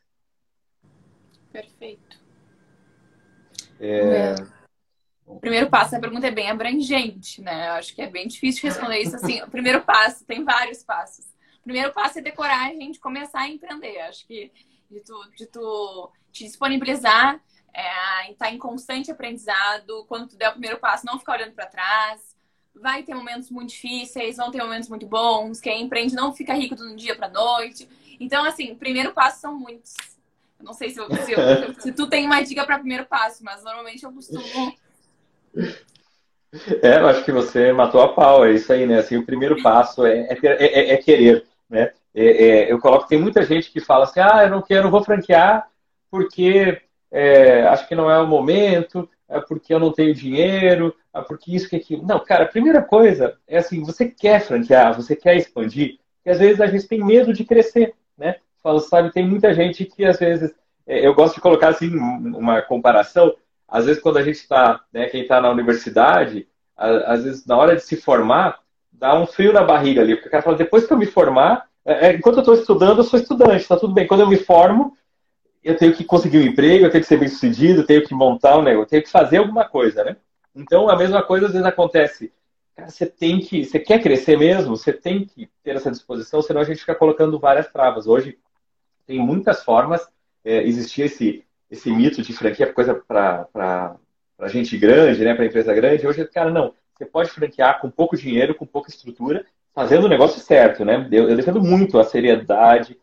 Perfeito. 1.51 2.17
É... 3.79 4.35
O 5.27 5.41
primeiro 5.41 5.69
passo, 5.69 5.93
a 5.93 5.99
pergunta 5.99 6.25
é 6.25 6.31
bem 6.31 6.49
abrangente, 6.49 7.41
né? 7.41 7.67
Eu 7.67 7.73
acho 7.73 7.93
que 7.93 8.01
é 8.01 8.07
bem 8.07 8.27
difícil 8.27 8.63
responder 8.63 8.99
isso 9.01 9.17
assim. 9.17 9.41
O 9.43 9.49
primeiro 9.49 9.81
passo, 9.81 10.23
tem 10.23 10.41
vários 10.45 10.81
passos. 10.83 11.25
O 11.59 11.63
primeiro 11.63 11.91
passo 11.91 12.19
é 12.19 12.21
ter 12.21 12.31
coragem 12.31 12.91
de 12.91 12.99
começar 12.99 13.41
a 13.41 13.49
empreender. 13.49 13.99
Acho 13.99 14.25
que 14.25 14.49
de 14.89 15.01
tu, 15.01 15.31
de 15.35 15.45
tu 15.47 16.09
te 16.31 16.45
disponibilizar, 16.45 17.41
é, 17.73 18.31
estar 18.31 18.53
em 18.53 18.57
constante 18.57 19.11
aprendizado. 19.11 20.05
Quando 20.07 20.29
tu 20.29 20.37
der 20.37 20.47
o 20.47 20.53
primeiro 20.53 20.79
passo, 20.79 21.05
não 21.05 21.19
ficar 21.19 21.33
olhando 21.33 21.51
para 21.51 21.65
trás. 21.65 22.33
Vai 22.73 23.03
ter 23.03 23.13
momentos 23.13 23.51
muito 23.51 23.71
difíceis, 23.71 24.37
vão 24.37 24.49
ter 24.49 24.63
momentos 24.63 24.87
muito 24.87 25.05
bons. 25.05 25.59
Quem 25.59 25.83
empreende 25.83 26.15
não 26.15 26.33
fica 26.33 26.53
rico 26.53 26.75
do 26.75 26.95
dia 26.95 27.17
para 27.17 27.27
noite. 27.27 27.89
Então, 28.17 28.45
assim, 28.45 28.73
primeiro 28.75 29.13
passo 29.13 29.41
são 29.41 29.59
muitos. 29.59 29.93
Eu 30.57 30.65
não 30.65 30.73
sei 30.73 30.89
se, 30.89 30.99
eu, 30.99 31.09
se, 31.09 31.33
eu, 31.33 31.73
se 31.81 31.91
tu 31.91 32.07
tem 32.07 32.25
uma 32.25 32.41
dica 32.41 32.65
para 32.65 32.79
primeiro 32.79 33.05
passo, 33.05 33.43
mas 33.43 33.61
normalmente 33.61 34.03
eu 34.03 34.11
costumo 34.13 34.73
é, 36.81 36.97
eu 36.97 37.07
acho 37.07 37.23
que 37.23 37.31
você 37.31 37.71
matou 37.71 38.01
a 38.01 38.13
pau, 38.13 38.45
é 38.45 38.53
isso 38.53 38.71
aí, 38.71 38.85
né? 38.85 38.99
Assim, 38.99 39.17
o 39.17 39.25
primeiro 39.25 39.61
passo 39.61 40.05
é, 40.05 40.27
é, 40.29 40.37
é, 40.43 40.93
é 40.93 40.97
querer, 40.97 41.45
né? 41.69 41.91
É, 42.13 42.25
é, 42.25 42.71
eu 42.71 42.79
coloco, 42.79 43.07
tem 43.07 43.19
muita 43.19 43.43
gente 43.43 43.71
que 43.71 43.79
fala 43.79 44.05
assim, 44.05 44.19
ah, 44.19 44.43
eu 44.43 44.49
não 44.49 44.61
quero, 44.61 44.85
não 44.85 44.91
vou 44.91 45.03
franquear 45.03 45.67
porque 46.09 46.81
é, 47.11 47.63
acho 47.67 47.87
que 47.87 47.95
não 47.95 48.09
é 48.09 48.19
o 48.19 48.27
momento, 48.27 49.09
é 49.29 49.39
porque 49.39 49.73
eu 49.73 49.79
não 49.79 49.91
tenho 49.91 50.15
dinheiro, 50.15 50.95
é 51.13 51.21
porque 51.21 51.55
isso, 51.55 51.69
que 51.69 51.75
aquilo. 51.75 52.05
Não, 52.05 52.19
cara, 52.19 52.45
a 52.45 52.47
primeira 52.47 52.81
coisa 52.81 53.37
é 53.47 53.57
assim, 53.57 53.83
você 53.83 54.07
quer 54.07 54.41
franquear, 54.41 54.95
você 54.95 55.15
quer 55.15 55.35
expandir, 55.35 55.99
e 56.25 56.29
às 56.29 56.39
vezes 56.39 56.61
a 56.61 56.67
gente 56.67 56.87
tem 56.87 57.03
medo 57.03 57.33
de 57.33 57.43
crescer, 57.43 57.93
né? 58.17 58.37
Fala, 58.63 58.79
sabe, 58.79 59.11
tem 59.11 59.27
muita 59.27 59.53
gente 59.53 59.85
que 59.85 60.05
às 60.05 60.19
vezes, 60.19 60.53
eu 60.85 61.13
gosto 61.13 61.35
de 61.35 61.41
colocar 61.41 61.69
assim 61.69 61.95
uma 61.95 62.61
comparação, 62.61 63.35
às 63.67 63.85
vezes 63.85 64.01
quando 64.01 64.17
a 64.17 64.23
gente 64.23 64.37
está, 64.37 64.81
né, 64.93 65.07
quem 65.07 65.21
está 65.21 65.41
na 65.41 65.49
universidade, 65.49 66.47
às 66.75 67.23
vezes 67.23 67.45
na 67.45 67.57
hora 67.57 67.75
de 67.75 67.81
se 67.81 67.97
formar, 67.97 68.59
dá 68.91 69.19
um 69.19 69.25
frio 69.25 69.51
na 69.51 69.63
barriga 69.63 70.01
ali, 70.01 70.15
porque 70.15 70.27
o 70.27 70.31
cara 70.31 70.43
fala, 70.43 70.57
depois 70.57 70.85
que 70.85 70.93
eu 70.93 70.97
me 70.97 71.05
formar, 71.05 71.67
é, 71.85 72.07
é 72.07 72.13
enquanto 72.13 72.37
eu 72.37 72.41
estou 72.41 72.55
estudando, 72.55 72.99
eu 72.99 73.03
sou 73.03 73.19
estudante, 73.19 73.61
está 73.61 73.77
tudo 73.77 73.93
bem. 73.93 74.07
Quando 74.07 74.21
eu 74.21 74.27
me 74.27 74.37
formo, 74.37 74.95
eu 75.63 75.75
tenho 75.77 75.93
que 75.93 76.03
conseguir 76.03 76.37
um 76.39 76.43
emprego, 76.43 76.85
eu 76.85 76.91
tenho 76.91 77.03
que 77.03 77.07
ser 77.07 77.17
bem 77.17 77.27
sucedido, 77.27 77.81
eu 77.81 77.85
tenho 77.85 78.05
que 78.05 78.13
montar 78.13 78.57
um 78.57 78.61
negócio, 78.61 78.85
eu 78.85 78.89
tenho 78.89 79.03
que 79.03 79.09
fazer 79.09 79.37
alguma 79.37 79.67
coisa, 79.67 80.03
né? 80.03 80.15
Então 80.55 80.89
a 80.89 80.95
mesma 80.95 81.21
coisa 81.23 81.47
às 81.47 81.51
vezes 81.51 81.67
acontece. 81.67 82.31
Cara, 82.75 82.89
você 82.89 83.05
tem 83.05 83.39
que, 83.39 83.65
você 83.65 83.79
quer 83.79 84.01
crescer 84.01 84.37
mesmo, 84.37 84.77
você 84.77 84.93
tem 84.93 85.25
que 85.25 85.49
ter 85.63 85.75
essa 85.75 85.91
disposição, 85.91 86.41
senão 86.41 86.61
a 86.61 86.63
gente 86.63 86.79
fica 86.79 86.95
colocando 86.95 87.39
várias 87.39 87.67
travas. 87.67 88.07
Hoje 88.07 88.37
tem 89.05 89.19
muitas 89.19 89.63
formas, 89.63 90.07
é, 90.43 90.63
existia 90.63 91.05
esse 91.05 91.43
esse 91.69 91.91
mito 91.91 92.21
de 92.21 92.33
franquia 92.33 92.65
é 92.65 92.71
coisa 92.71 92.95
para 92.95 93.97
gente 94.47 94.77
grande, 94.77 95.23
né, 95.23 95.33
para 95.33 95.45
empresa 95.45 95.73
grande. 95.73 96.07
Hoje, 96.07 96.25
cara, 96.27 96.49
não. 96.49 96.73
Você 96.95 97.05
pode 97.05 97.29
franquear 97.29 97.79
com 97.79 97.91
pouco 97.91 98.17
dinheiro, 98.17 98.55
com 98.55 98.65
pouca 98.65 98.89
estrutura, 98.89 99.45
fazendo 99.73 100.05
o 100.05 100.09
negócio 100.09 100.41
certo, 100.41 100.83
né? 100.83 101.07
Eu, 101.11 101.29
eu 101.29 101.35
defendo 101.35 101.61
muito 101.61 101.99
a 101.99 102.03
seriedade. 102.03 102.99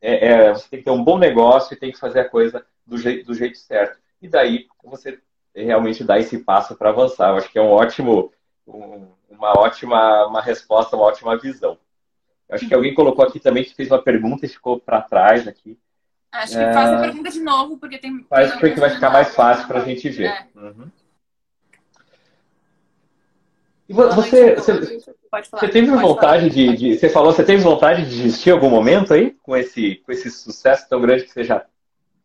É, 0.00 0.28
é, 0.28 0.54
você 0.54 0.68
tem 0.68 0.78
que 0.78 0.84
ter 0.84 0.90
um 0.90 1.04
bom 1.04 1.18
negócio 1.18 1.74
e 1.74 1.78
tem 1.78 1.92
que 1.92 1.98
fazer 1.98 2.20
a 2.20 2.28
coisa 2.28 2.64
do 2.86 2.96
jeito, 2.96 3.26
do 3.26 3.34
jeito 3.34 3.58
certo. 3.58 3.98
E 4.22 4.28
daí 4.28 4.66
você 4.82 5.18
realmente 5.54 6.04
dá 6.04 6.18
esse 6.18 6.38
passo 6.38 6.76
para 6.76 6.90
avançar. 6.90 7.30
Eu 7.30 7.36
acho 7.36 7.50
que 7.50 7.58
é 7.58 7.62
um 7.62 7.70
ótimo, 7.70 8.32
um, 8.66 9.06
uma 9.28 9.58
ótima 9.58 10.26
uma 10.26 10.40
resposta, 10.40 10.96
uma 10.96 11.04
ótima 11.04 11.36
visão. 11.36 11.78
Eu 12.48 12.54
acho 12.54 12.68
que 12.68 12.74
alguém 12.74 12.94
colocou 12.94 13.24
aqui 13.24 13.40
também 13.40 13.64
que 13.64 13.74
fez 13.74 13.90
uma 13.90 14.02
pergunta 14.02 14.46
e 14.46 14.48
ficou 14.48 14.80
para 14.80 15.02
trás 15.02 15.46
aqui. 15.46 15.78
Acho 16.42 16.52
que 16.52 16.58
é... 16.58 16.72
faz 16.72 16.92
a 16.92 17.00
pergunta 17.00 17.30
de 17.30 17.40
novo, 17.40 17.78
porque 17.78 17.98
tem. 17.98 18.24
Faz 18.28 18.52
porque 18.52 18.80
vai 18.80 18.90
ficar 18.90 19.10
mais 19.10 19.34
fácil 19.34 19.66
para 19.66 19.80
a 19.80 19.84
gente 19.84 20.08
ver. 20.08 20.26
É. 20.26 20.46
Uhum. 20.54 20.90
E 23.88 23.92
você, 23.92 24.56
você, 24.56 25.00
você 25.52 25.68
teve 25.68 25.86
vontade 25.92 26.50
de, 26.50 26.76
de, 26.76 26.98
Você 26.98 27.08
falou, 27.08 27.32
você 27.32 27.44
teve 27.44 27.62
vontade 27.62 28.04
de 28.04 28.10
desistir 28.10 28.50
em 28.50 28.52
algum 28.52 28.68
momento 28.68 29.14
aí? 29.14 29.30
Com 29.42 29.56
esse, 29.56 29.96
com 29.96 30.10
esse 30.10 30.28
sucesso 30.28 30.88
tão 30.88 31.00
grande 31.00 31.22
que 31.24 31.30
você 31.30 31.44
já, 31.44 31.64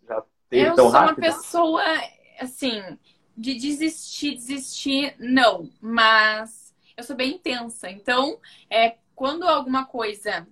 já 0.07 0.23
teve 0.49 0.69
eu 0.69 0.75
tão 0.75 0.89
rápido? 0.89 1.23
Eu 1.23 1.33
sou 1.33 1.75
uma 1.75 1.83
pessoa, 1.83 2.01
assim, 2.39 2.81
de 3.37 3.53
desistir, 3.53 4.33
desistir, 4.33 5.15
não. 5.19 5.69
Mas 5.79 6.73
eu 6.97 7.03
sou 7.03 7.15
bem 7.15 7.35
intensa. 7.35 7.91
Então, 7.91 8.39
é, 8.69 8.95
quando 9.15 9.47
alguma 9.47 9.85
coisa. 9.85 10.47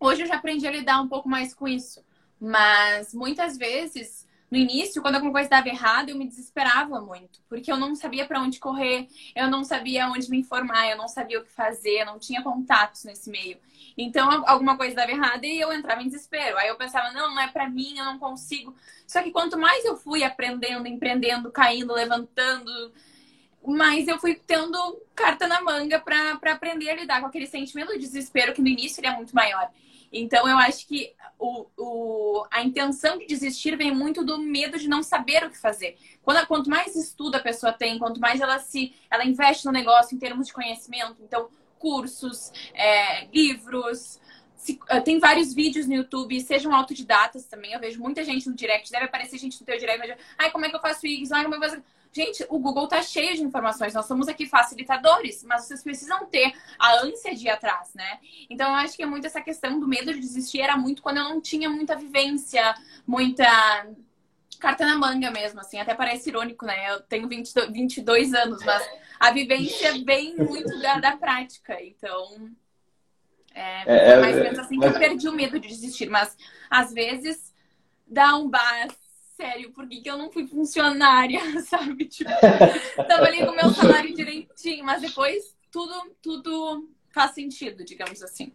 Hoje 0.00 0.22
eu 0.22 0.26
já 0.26 0.36
aprendi 0.36 0.66
a 0.66 0.70
lidar 0.70 1.02
um 1.02 1.08
pouco 1.08 1.28
mais 1.28 1.52
com 1.52 1.68
isso. 1.68 2.02
Mas 2.40 3.12
muitas 3.12 3.56
vezes, 3.56 4.26
no 4.50 4.56
início, 4.56 5.02
quando 5.02 5.16
alguma 5.16 5.32
coisa 5.32 5.50
dava 5.50 5.68
errado, 5.68 6.08
eu 6.08 6.16
me 6.16 6.26
desesperava 6.26 7.00
muito, 7.00 7.40
porque 7.48 7.70
eu 7.70 7.76
não 7.76 7.94
sabia 7.94 8.26
para 8.26 8.40
onde 8.40 8.58
correr, 8.58 9.06
eu 9.36 9.50
não 9.50 9.62
sabia 9.62 10.08
onde 10.08 10.30
me 10.30 10.38
informar, 10.38 10.88
eu 10.88 10.96
não 10.96 11.08
sabia 11.08 11.40
o 11.40 11.44
que 11.44 11.50
fazer, 11.50 12.00
eu 12.00 12.06
não 12.06 12.18
tinha 12.18 12.42
contatos 12.42 13.04
nesse 13.04 13.28
meio. 13.30 13.58
Então, 13.96 14.44
alguma 14.46 14.76
coisa 14.76 14.94
dava 14.94 15.10
errado 15.10 15.44
e 15.44 15.60
eu 15.60 15.72
entrava 15.72 16.02
em 16.02 16.06
desespero. 16.06 16.56
Aí 16.56 16.68
eu 16.68 16.76
pensava, 16.76 17.10
não, 17.10 17.34
não 17.34 17.40
é 17.40 17.48
para 17.48 17.68
mim, 17.68 17.98
eu 17.98 18.04
não 18.04 18.18
consigo. 18.18 18.74
Só 19.06 19.22
que 19.22 19.32
quanto 19.32 19.58
mais 19.58 19.84
eu 19.84 19.96
fui 19.96 20.22
aprendendo, 20.22 20.86
empreendendo, 20.86 21.50
caindo, 21.50 21.92
levantando, 21.92 22.92
mais 23.66 24.08
eu 24.08 24.18
fui 24.18 24.34
tendo 24.34 24.78
carta 25.14 25.46
na 25.46 25.60
manga 25.60 26.00
para 26.00 26.38
aprender 26.52 26.90
a 26.90 26.94
lidar 26.94 27.20
com 27.20 27.26
aquele 27.26 27.46
sentimento 27.46 27.92
de 27.92 27.98
desespero 27.98 28.54
que 28.54 28.62
no 28.62 28.68
início 28.68 29.00
ele 29.00 29.08
é 29.08 29.16
muito 29.16 29.34
maior. 29.34 29.68
Então, 30.12 30.48
eu 30.48 30.56
acho 30.58 30.86
que 30.86 31.14
o, 31.38 31.66
o, 31.76 32.46
a 32.50 32.62
intenção 32.62 33.18
de 33.18 33.26
desistir 33.26 33.76
vem 33.76 33.94
muito 33.94 34.24
do 34.24 34.38
medo 34.38 34.78
de 34.78 34.88
não 34.88 35.02
saber 35.02 35.44
o 35.44 35.50
que 35.50 35.58
fazer. 35.58 35.96
Quando, 36.22 36.46
quanto 36.46 36.70
mais 36.70 36.96
estudo 36.96 37.36
a 37.36 37.40
pessoa 37.40 37.72
tem, 37.72 37.98
quanto 37.98 38.20
mais 38.20 38.40
ela 38.40 38.58
se 38.58 38.94
ela 39.10 39.24
investe 39.24 39.64
no 39.66 39.72
negócio 39.72 40.14
em 40.14 40.18
termos 40.18 40.46
de 40.48 40.52
conhecimento, 40.52 41.16
então, 41.22 41.48
cursos, 41.78 42.52
é, 42.74 43.26
livros. 43.26 44.20
Se, 44.56 44.72
uh, 44.90 45.02
tem 45.02 45.20
vários 45.20 45.54
vídeos 45.54 45.86
no 45.86 45.94
YouTube, 45.94 46.40
sejam 46.40 46.74
autodidatas 46.74 47.44
também. 47.44 47.72
Eu 47.72 47.80
vejo 47.80 48.00
muita 48.00 48.24
gente 48.24 48.48
no 48.48 48.56
direct, 48.56 48.90
deve 48.90 49.04
aparecer 49.04 49.38
gente 49.38 49.60
no 49.60 49.66
teu 49.66 49.78
direct, 49.78 49.98
mas, 49.98 50.18
ai, 50.36 50.50
como 50.50 50.66
é 50.66 50.68
que 50.68 50.76
eu 50.76 50.80
faço 50.80 51.06
isso? 51.06 51.34
Ai, 51.34 51.44
como 51.44 51.54
é 51.54 51.58
que 51.58 51.64
eu 51.64 51.70
faço... 51.70 51.82
Gente, 52.12 52.44
o 52.48 52.58
Google 52.58 52.84
está 52.84 53.02
cheio 53.02 53.34
de 53.34 53.42
informações. 53.42 53.94
Nós 53.94 54.06
somos 54.06 54.28
aqui 54.28 54.46
facilitadores, 54.46 55.44
mas 55.44 55.64
vocês 55.64 55.82
precisam 55.82 56.26
ter 56.26 56.52
a 56.78 57.02
ânsia 57.02 57.34
de 57.34 57.46
ir 57.46 57.50
atrás, 57.50 57.92
né? 57.94 58.18
Então, 58.48 58.68
eu 58.68 58.74
acho 58.76 58.96
que 58.96 59.02
é 59.02 59.06
muito 59.06 59.26
essa 59.26 59.40
questão 59.40 59.78
do 59.78 59.86
medo 59.86 60.12
de 60.12 60.20
desistir 60.20 60.60
era 60.60 60.76
muito 60.76 61.02
quando 61.02 61.18
eu 61.18 61.24
não 61.24 61.40
tinha 61.40 61.68
muita 61.68 61.94
vivência, 61.96 62.74
muita 63.06 63.86
carta 64.58 64.84
na 64.84 64.96
manga 64.96 65.30
mesmo, 65.30 65.60
assim. 65.60 65.78
Até 65.78 65.94
parece 65.94 66.30
irônico, 66.30 66.64
né? 66.64 66.90
Eu 66.90 67.00
tenho 67.02 67.28
22, 67.28 67.72
22 67.72 68.34
anos, 68.34 68.64
mas 68.64 68.88
a 69.20 69.30
vivência 69.30 69.92
vem 70.04 70.34
muito 70.36 70.80
da, 70.80 70.98
da 70.98 71.16
prática. 71.16 71.80
Então, 71.82 72.50
é, 73.54 73.82
é, 73.86 74.10
é 74.12 74.20
mais 74.20 74.36
ou 74.36 74.42
menos 74.42 74.58
assim 74.58 74.78
que 74.78 74.86
eu 74.86 74.92
perdi 74.92 75.28
o 75.28 75.32
medo 75.32 75.60
de 75.60 75.68
desistir. 75.68 76.08
Mas, 76.08 76.36
às 76.70 76.92
vezes, 76.92 77.54
dá 78.06 78.36
um 78.36 78.48
bar 78.48 78.88
sério, 79.38 79.70
por 79.70 79.88
que, 79.88 80.00
que 80.00 80.10
eu 80.10 80.18
não 80.18 80.32
fui 80.32 80.48
funcionária, 80.48 81.40
sabe? 81.62 82.06
Tipo, 82.06 82.30
tava 82.96 83.24
ali 83.24 83.38
com 83.38 83.52
o 83.52 83.56
meu 83.56 83.70
salário 83.70 84.12
direitinho, 84.12 84.84
mas 84.84 85.00
depois 85.00 85.56
tudo, 85.70 85.94
tudo 86.20 86.88
faz 87.14 87.30
sentido, 87.30 87.84
digamos 87.84 88.20
assim. 88.20 88.52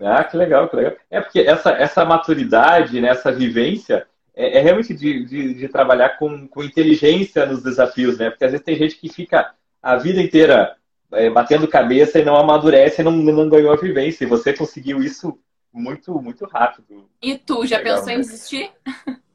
Ah, 0.00 0.24
que 0.24 0.36
legal, 0.36 0.68
que 0.68 0.74
legal. 0.74 0.96
É 1.08 1.20
porque 1.20 1.40
essa, 1.40 1.70
essa 1.70 2.04
maturidade, 2.04 3.00
né, 3.00 3.10
essa 3.10 3.30
vivência, 3.30 4.08
é, 4.34 4.58
é 4.58 4.60
realmente 4.60 4.92
de, 4.92 5.24
de, 5.24 5.54
de, 5.54 5.68
trabalhar 5.68 6.18
com, 6.18 6.48
com 6.48 6.62
inteligência 6.64 7.46
nos 7.46 7.62
desafios, 7.62 8.18
né? 8.18 8.30
Porque 8.30 8.44
às 8.44 8.50
vezes 8.50 8.64
tem 8.64 8.76
gente 8.76 8.96
que 8.96 9.08
fica 9.08 9.54
a 9.80 9.96
vida 9.96 10.20
inteira 10.20 10.76
é, 11.12 11.30
batendo 11.30 11.66
cabeça 11.68 12.18
e 12.18 12.24
não 12.24 12.36
amadurece 12.36 13.02
e 13.02 13.04
não, 13.04 13.12
não 13.12 13.48
ganhou 13.48 13.72
a 13.72 13.76
vivência. 13.76 14.24
E 14.24 14.28
você 14.28 14.52
conseguiu 14.52 15.00
isso 15.00 15.38
muito, 15.72 16.20
muito 16.20 16.44
rápido. 16.46 17.08
E 17.20 17.36
tu, 17.36 17.66
já 17.66 17.78
legal, 17.78 17.96
pensou 17.96 18.08
né? 18.08 18.14
em 18.14 18.20
desistir? 18.20 18.70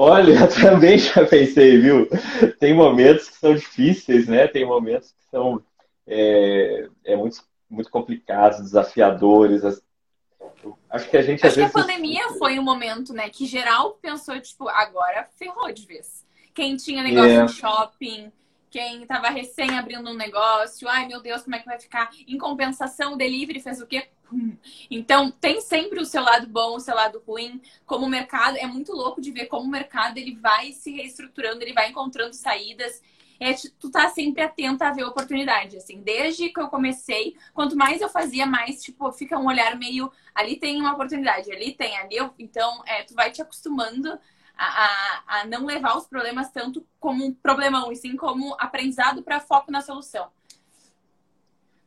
Olha, 0.00 0.46
também 0.46 0.96
já 0.96 1.26
pensei, 1.26 1.76
viu? 1.80 2.08
Tem 2.60 2.72
momentos 2.72 3.28
que 3.28 3.36
são 3.36 3.52
difíceis, 3.52 4.28
né? 4.28 4.46
Tem 4.46 4.64
momentos 4.64 5.10
que 5.10 5.28
são 5.28 5.60
é, 6.06 6.88
é 7.04 7.16
muito, 7.16 7.42
muito 7.68 7.90
complicados, 7.90 8.60
desafiadores. 8.60 9.64
Acho 10.88 11.10
que 11.10 11.16
a 11.16 11.22
gente 11.22 11.44
Acho 11.44 11.56
que 11.56 11.60
vezes... 11.62 11.74
a 11.74 11.80
pandemia 11.80 12.28
foi 12.38 12.60
um 12.60 12.62
momento, 12.62 13.12
né, 13.12 13.28
que 13.28 13.44
geral 13.44 13.98
pensou, 14.00 14.40
tipo, 14.40 14.68
agora 14.68 15.28
ferrou 15.36 15.72
de 15.72 15.84
vez. 15.84 16.24
Quem 16.54 16.76
tinha 16.76 17.02
negócio 17.02 17.30
é. 17.32 17.42
no 17.42 17.48
shopping, 17.48 18.30
quem 18.70 19.02
estava 19.02 19.28
recém 19.28 19.78
abrindo 19.78 20.10
um 20.10 20.16
negócio, 20.16 20.88
ai 20.88 21.06
meu 21.06 21.20
Deus, 21.20 21.42
como 21.42 21.56
é 21.56 21.58
que 21.58 21.66
vai 21.66 21.78
ficar? 21.78 22.10
Em 22.26 22.38
compensação, 22.38 23.14
o 23.14 23.16
delivery 23.16 23.60
fez 23.60 23.80
o 23.80 23.86
quê? 23.86 24.08
Então, 24.90 25.30
tem 25.30 25.60
sempre 25.60 26.00
o 26.00 26.04
seu 26.04 26.22
lado 26.22 26.46
bom, 26.46 26.76
o 26.76 26.80
seu 26.80 26.94
lado 26.94 27.22
ruim. 27.26 27.60
Como 27.86 28.06
o 28.06 28.08
mercado, 28.08 28.56
é 28.56 28.66
muito 28.66 28.92
louco 28.92 29.20
de 29.20 29.30
ver 29.30 29.46
como 29.46 29.64
o 29.64 29.70
mercado 29.70 30.18
ele 30.18 30.36
vai 30.36 30.72
se 30.72 30.92
reestruturando, 30.92 31.62
ele 31.62 31.72
vai 31.72 31.88
encontrando 31.88 32.34
saídas. 32.34 33.02
É, 33.40 33.54
tu 33.78 33.90
tá 33.90 34.08
sempre 34.10 34.42
atenta 34.42 34.88
a 34.88 34.92
ver 34.92 35.04
oportunidade, 35.04 35.76
assim. 35.76 36.02
Desde 36.02 36.48
que 36.50 36.60
eu 36.60 36.68
comecei, 36.68 37.36
quanto 37.54 37.76
mais 37.76 38.00
eu 38.00 38.08
fazia, 38.08 38.44
mais, 38.44 38.82
tipo, 38.82 39.10
fica 39.12 39.38
um 39.38 39.46
olhar 39.46 39.76
meio... 39.78 40.10
Ali 40.34 40.56
tem 40.56 40.80
uma 40.80 40.92
oportunidade, 40.92 41.50
ali 41.50 41.72
tem, 41.72 41.96
ali 41.96 42.16
eu... 42.16 42.34
Então, 42.38 42.82
é, 42.84 43.04
tu 43.04 43.14
vai 43.14 43.30
te 43.30 43.40
acostumando 43.40 44.18
a, 44.58 45.22
a, 45.26 45.46
não 45.46 45.64
levar 45.64 45.96
os 45.96 46.06
problemas 46.06 46.50
tanto 46.50 46.84
como 46.98 47.24
um 47.24 47.32
problemão, 47.32 47.92
e 47.92 47.96
sim 47.96 48.16
como 48.16 48.56
aprendizado 48.58 49.22
para 49.22 49.40
foco 49.40 49.70
na 49.70 49.80
solução. 49.80 50.28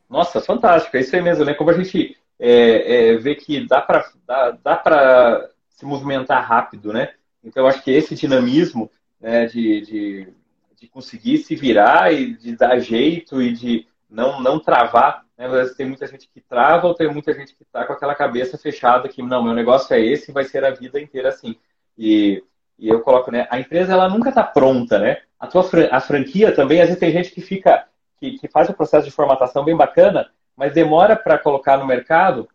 Nossa, 0.09 0.41
fantástico. 0.41 0.95
É 0.95 1.01
isso 1.01 1.15
aí 1.15 1.21
mesmo, 1.21 1.45
né? 1.45 1.53
Como 1.53 1.69
a 1.69 1.73
gente 1.73 2.17
é, 2.39 3.11
é, 3.11 3.17
vê 3.17 3.35
que 3.35 3.65
dá 3.67 3.81
para 3.81 4.11
dá, 4.25 4.51
dá 4.51 5.49
se 5.69 5.85
movimentar 5.85 6.45
rápido, 6.45 6.93
né? 6.93 7.13
Então, 7.43 7.65
acho 7.65 7.83
que 7.83 7.91
esse 7.91 8.15
dinamismo 8.15 8.89
né, 9.19 9.45
de, 9.45 9.81
de, 9.81 10.33
de, 10.79 10.87
conseguir 10.87 11.39
se 11.39 11.55
virar 11.55 12.13
e 12.13 12.33
de 12.35 12.55
dar 12.55 12.79
jeito 12.79 13.41
e 13.41 13.51
de 13.51 13.87
não, 14.09 14.39
não 14.41 14.59
travar. 14.59 15.25
Né? 15.37 15.47
Tem 15.75 15.87
muita 15.87 16.05
gente 16.07 16.29
que 16.29 16.41
trava 16.41 16.87
ou 16.87 16.93
tem 16.93 17.11
muita 17.11 17.33
gente 17.33 17.55
que 17.55 17.63
está 17.63 17.85
com 17.85 17.93
aquela 17.93 18.13
cabeça 18.13 18.57
fechada 18.57 19.09
que, 19.09 19.23
não, 19.23 19.43
meu 19.43 19.53
negócio 19.53 19.93
é 19.95 19.99
esse 19.99 20.29
e 20.29 20.33
vai 20.33 20.43
ser 20.43 20.63
a 20.63 20.71
vida 20.71 20.99
inteira 20.99 21.29
assim. 21.29 21.55
E 21.97 22.43
e 22.81 22.89
eu 22.89 22.99
coloco, 23.01 23.29
né? 23.31 23.47
A 23.51 23.59
empresa 23.59 23.93
ela 23.93 24.09
nunca 24.09 24.29
está 24.29 24.43
pronta, 24.43 24.97
né? 24.97 25.19
A 25.39 25.45
tua 25.45 25.63
a 25.91 26.01
franquia 26.01 26.51
também, 26.51 26.81
às 26.81 26.87
vezes 26.87 26.99
tem 26.99 27.11
gente 27.11 27.29
que 27.29 27.39
fica, 27.39 27.85
que, 28.19 28.39
que 28.39 28.47
faz 28.47 28.69
o 28.69 28.73
processo 28.73 29.05
de 29.05 29.13
formatação 29.13 29.63
bem 29.63 29.75
bacana, 29.75 30.31
mas 30.57 30.73
demora 30.73 31.15
para 31.15 31.37
colocar 31.37 31.77
no 31.77 31.85
mercado, 31.85 32.49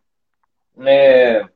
né? 0.77 1.49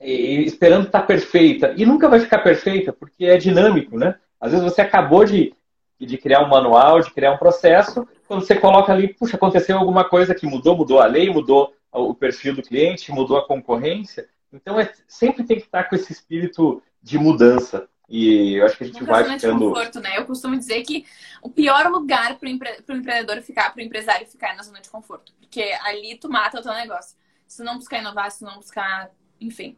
E, 0.00 0.44
esperando 0.44 0.86
estar 0.86 1.00
tá 1.00 1.06
perfeita. 1.06 1.74
E 1.76 1.84
nunca 1.84 2.08
vai 2.08 2.20
ficar 2.20 2.38
perfeita, 2.38 2.92
porque 2.92 3.26
é 3.26 3.36
dinâmico, 3.36 3.98
né? 3.98 4.14
Às 4.40 4.52
vezes 4.52 4.64
você 4.64 4.80
acabou 4.80 5.24
de, 5.24 5.52
de 5.98 6.16
criar 6.16 6.44
um 6.44 6.48
manual, 6.48 7.00
de 7.00 7.10
criar 7.10 7.32
um 7.32 7.38
processo, 7.38 8.06
quando 8.28 8.44
você 8.44 8.54
coloca 8.54 8.92
ali, 8.92 9.08
puxa, 9.08 9.34
aconteceu 9.34 9.76
alguma 9.76 10.08
coisa 10.08 10.36
que 10.36 10.46
mudou, 10.46 10.76
mudou 10.76 11.00
a 11.00 11.06
lei, 11.06 11.28
mudou 11.30 11.74
o 11.90 12.14
perfil 12.14 12.54
do 12.54 12.62
cliente, 12.62 13.10
mudou 13.10 13.38
a 13.38 13.46
concorrência. 13.46 14.28
Então, 14.52 14.78
é, 14.78 14.88
sempre 15.08 15.42
tem 15.42 15.56
que 15.56 15.64
estar 15.64 15.84
com 15.84 15.96
esse 15.96 16.12
espírito 16.12 16.80
de 17.08 17.18
mudança. 17.18 17.88
E 18.08 18.54
eu 18.54 18.64
acho 18.64 18.76
que 18.76 18.84
a 18.84 18.86
gente 18.86 19.04
vai 19.04 19.24
ficando. 19.24 19.58
De 19.58 19.64
conforto, 19.66 20.00
né? 20.00 20.16
Eu 20.16 20.24
costumo 20.24 20.56
dizer 20.56 20.82
que 20.82 21.04
o 21.42 21.50
pior 21.50 21.90
lugar 21.90 22.38
para 22.38 22.46
o 22.46 22.50
empre... 22.50 22.70
empreendedor 22.88 23.42
ficar, 23.42 23.70
para 23.72 23.82
o 23.82 23.84
empresário 23.84 24.26
ficar 24.26 24.52
é 24.52 24.56
na 24.56 24.62
zona 24.62 24.80
de 24.80 24.88
conforto. 24.88 25.32
Porque 25.38 25.62
ali 25.84 26.16
tu 26.18 26.30
mata 26.30 26.58
o 26.58 26.62
teu 26.62 26.72
negócio. 26.72 27.16
Se 27.46 27.62
não 27.62 27.76
buscar 27.76 27.98
inovar, 27.98 28.30
se 28.30 28.44
não 28.44 28.56
buscar. 28.56 29.10
Enfim, 29.40 29.76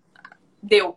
deu. 0.62 0.97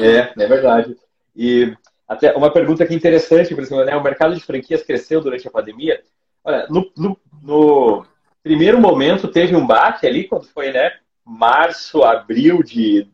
É, 0.00 0.32
é 0.36 0.46
verdade. 0.46 0.96
E 1.36 1.76
até 2.06 2.32
uma 2.34 2.50
pergunta 2.50 2.86
que 2.86 2.92
é 2.92 2.96
interessante, 2.96 3.54
por 3.54 3.62
exemplo, 3.62 3.84
né? 3.84 3.96
O 3.96 4.02
mercado 4.02 4.34
de 4.34 4.40
franquias 4.40 4.82
cresceu 4.82 5.20
durante 5.20 5.46
a 5.46 5.50
pandemia. 5.50 6.02
Olha, 6.42 6.66
no, 6.68 6.90
no, 6.96 7.18
no 7.42 8.06
primeiro 8.42 8.80
momento 8.80 9.28
teve 9.28 9.56
um 9.56 9.66
baque 9.66 10.06
ali, 10.06 10.28
quando 10.28 10.46
foi, 10.46 10.72
né? 10.72 10.92
Março, 11.24 12.02
abril 12.02 12.62
de 12.62 13.08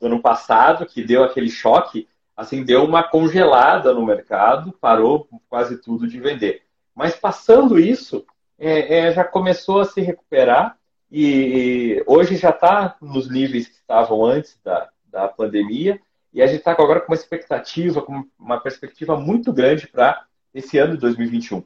do 0.00 0.06
ano 0.06 0.20
passado, 0.20 0.86
que 0.86 1.02
deu 1.02 1.24
aquele 1.24 1.48
choque, 1.48 2.08
assim, 2.36 2.64
deu 2.64 2.84
uma 2.84 3.02
congelada 3.02 3.92
no 3.94 4.04
mercado, 4.04 4.72
parou 4.80 5.28
quase 5.48 5.78
tudo 5.78 6.06
de 6.06 6.20
vender. 6.20 6.62
Mas 6.94 7.16
passando 7.16 7.78
isso, 7.78 8.24
é, 8.58 8.98
é, 8.98 9.12
já 9.12 9.24
começou 9.24 9.80
a 9.80 9.84
se 9.84 10.00
recuperar 10.00 10.76
e, 11.10 12.02
hoje 12.06 12.36
já 12.36 12.50
está 12.50 12.96
nos 13.00 13.30
níveis 13.30 13.68
que 13.68 13.76
estavam 13.76 14.24
antes 14.24 14.58
da, 14.64 14.88
da 15.06 15.28
pandemia 15.28 16.00
e 16.32 16.42
a 16.42 16.46
gente 16.46 16.58
está 16.58 16.72
agora 16.72 17.00
com 17.00 17.12
uma 17.12 17.16
expectativa, 17.16 18.02
com 18.02 18.24
uma 18.38 18.60
perspectiva 18.60 19.16
muito 19.16 19.52
grande 19.52 19.86
para 19.86 20.24
esse 20.52 20.78
ano 20.78 20.94
de 20.94 21.00
2021. 21.00 21.62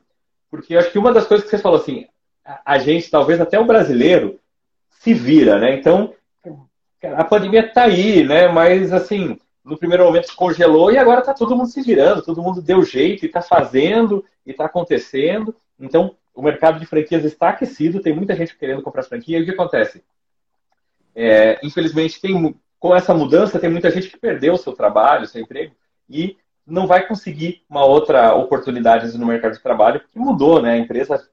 Porque 0.50 0.76
acho 0.76 0.90
que 0.90 0.98
uma 0.98 1.12
das 1.12 1.26
coisas 1.26 1.44
que 1.44 1.56
você 1.56 1.62
falou 1.62 1.80
assim, 1.80 2.06
a 2.64 2.78
gente, 2.78 3.10
talvez 3.10 3.40
até 3.40 3.58
o 3.58 3.64
brasileiro, 3.64 4.38
se 4.90 5.14
vira, 5.14 5.58
né? 5.58 5.74
Então, 5.74 6.14
a 7.02 7.24
pandemia 7.24 7.66
está 7.66 7.84
aí, 7.84 8.24
né? 8.24 8.48
Mas 8.48 8.92
assim, 8.92 9.38
no 9.64 9.76
primeiro 9.76 10.04
momento 10.04 10.34
congelou 10.34 10.90
e 10.90 10.98
agora 10.98 11.20
está 11.20 11.34
todo 11.34 11.56
mundo 11.56 11.68
se 11.68 11.82
virando, 11.82 12.22
todo 12.22 12.42
mundo 12.42 12.62
deu 12.62 12.82
jeito 12.84 13.24
e 13.24 13.26
está 13.26 13.42
fazendo 13.42 14.24
e 14.44 14.50
está 14.50 14.66
acontecendo. 14.66 15.54
Então, 15.78 16.16
o 16.34 16.42
mercado 16.42 16.78
de 16.78 16.86
franquias 16.86 17.24
está 17.24 17.50
aquecido, 17.50 18.00
tem 18.00 18.14
muita 18.14 18.34
gente 18.34 18.56
querendo 18.56 18.82
comprar 18.82 19.02
franquia. 19.02 19.38
E 19.38 19.42
o 19.42 19.44
que 19.44 19.50
acontece? 19.50 20.02
É, 21.14 21.58
infelizmente, 21.62 22.20
tem, 22.20 22.54
com 22.78 22.94
essa 22.94 23.12
mudança, 23.12 23.58
tem 23.58 23.70
muita 23.70 23.90
gente 23.90 24.08
que 24.08 24.18
perdeu 24.18 24.54
o 24.54 24.58
seu 24.58 24.72
trabalho, 24.72 25.26
seu 25.26 25.42
emprego 25.42 25.74
e 26.08 26.36
não 26.66 26.86
vai 26.86 27.06
conseguir 27.06 27.62
uma 27.68 27.84
outra 27.84 28.34
oportunidade 28.34 29.16
no 29.18 29.26
mercado 29.26 29.52
de 29.52 29.62
trabalho, 29.62 30.00
porque 30.00 30.18
mudou, 30.18 30.62
né? 30.62 30.72
A 30.72 30.78
empresa, 30.78 31.28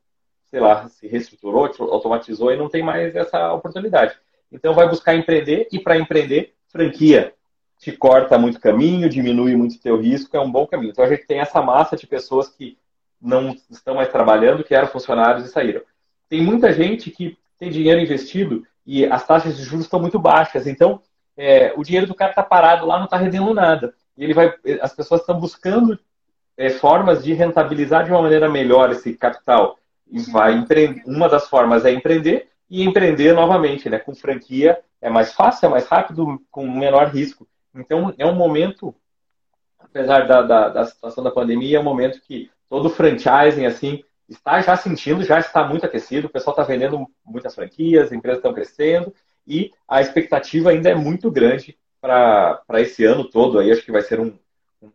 sei 0.46 0.60
lá, 0.60 0.88
se 0.90 1.08
reestruturou, 1.08 1.72
automatizou 1.80 2.52
e 2.52 2.58
não 2.58 2.70
tem 2.70 2.84
mais 2.84 3.16
essa 3.16 3.54
oportunidade. 3.54 4.16
Então 4.52 4.74
vai 4.74 4.88
buscar 4.88 5.16
empreender 5.16 5.68
e 5.72 5.80
para 5.80 5.98
empreender, 5.98 6.54
franquia 6.70 7.34
te 7.80 7.92
corta 7.92 8.38
muito 8.38 8.60
caminho, 8.60 9.10
diminui 9.10 9.56
muito 9.56 9.80
teu 9.80 10.00
risco, 10.00 10.36
é 10.36 10.40
um 10.40 10.52
bom 10.52 10.66
caminho. 10.66 10.92
Então 10.92 11.06
a 11.06 11.10
gente 11.10 11.28
tem 11.28 11.40
essa 11.40 11.62
massa 11.62 11.96
de 11.96 12.08
pessoas 12.08 12.50
que 12.50 12.78
não 13.22 13.56
estão 13.70 13.96
mais 13.96 14.10
trabalhando, 14.10 14.64
que 14.64 14.74
eram 14.74 14.88
funcionários 14.88 15.46
e 15.46 15.52
saíram. 15.52 15.82
Tem 16.30 16.42
muita 16.42 16.74
gente 16.74 17.12
que 17.12 17.38
tem 17.60 17.70
dinheiro 17.70 18.00
investido 18.00 18.66
e 18.86 19.06
as 19.06 19.26
taxas 19.26 19.58
de 19.58 19.64
juros 19.64 19.86
estão 19.86 20.00
muito 20.00 20.18
baixas. 20.18 20.66
Então 20.66 21.02
é, 21.36 21.72
o 21.76 21.84
dinheiro 21.84 22.08
do 22.08 22.16
cara 22.16 22.32
está 22.32 22.44
parado 22.44 22.86
lá, 22.86 22.98
não 22.98 23.06
está 23.06 23.18
rendendo 23.18 23.54
nada. 23.54 23.94
E 24.18 24.24
ele 24.24 24.34
vai, 24.34 24.54
as 24.82 24.94
pessoas 24.94 25.22
estão 25.22 25.40
buscando 25.40 26.00
é, 26.58 26.72
formas 26.72 27.24
de 27.24 27.34
rentabilizar 27.34 28.04
de 28.04 28.12
uma 28.12 28.24
maneira 28.24 28.50
melhor 28.50 28.92
esse 28.92 29.14
capital. 29.14 29.78
E 30.10 30.20
vai 30.20 30.54
empreender. 30.54 31.04
Uma 31.06 31.30
das 31.30 31.48
formas 31.48 31.86
é 31.86 31.92
empreender 31.92 32.50
e 32.70 32.84
empreender 32.84 33.34
novamente, 33.34 33.90
né? 33.90 34.00
Com 34.00 34.16
franquia 34.16 34.80
é 35.02 35.10
mais 35.10 35.34
fácil, 35.34 35.68
é 35.68 35.70
mais 35.70 35.86
rápido, 35.88 36.42
com 36.52 36.70
menor 36.70 37.08
risco. 37.08 37.48
Então, 37.74 38.14
é 38.18 38.26
um 38.26 38.36
momento, 38.36 38.94
apesar 39.80 40.28
da, 40.28 40.42
da, 40.42 40.70
da 40.70 40.86
situação 40.86 41.24
da 41.24 41.32
pandemia, 41.32 41.78
é 41.78 41.80
um 41.80 41.84
momento 41.84 42.22
que 42.22 42.50
todo 42.70 42.90
franchising, 42.90 43.66
assim, 43.66 44.04
está 44.28 44.62
já 44.62 44.76
sentindo, 44.76 45.24
já 45.24 45.40
está 45.40 45.66
muito 45.66 45.86
aquecido, 45.86 46.28
o 46.28 46.30
pessoal 46.30 46.54
está 46.54 46.64
vendendo 46.64 47.08
muitas 47.26 47.56
franquias, 47.56 48.08
as 48.08 48.12
empresas 48.12 48.40
estão 48.40 48.54
crescendo 48.54 49.14
e 49.46 49.72
a 49.88 50.02
expectativa 50.02 50.72
ainda 50.72 50.90
é 50.90 50.96
muito 50.96 51.32
grande 51.32 51.78
para 52.02 52.62
esse 52.76 53.06
ano 53.06 53.24
todo. 53.24 53.60
Aí 53.60 53.72
acho 53.72 53.84
que 53.84 53.92
vai 53.92 54.02
ser 54.02 54.20
um, 54.20 54.38
um, 54.82 54.92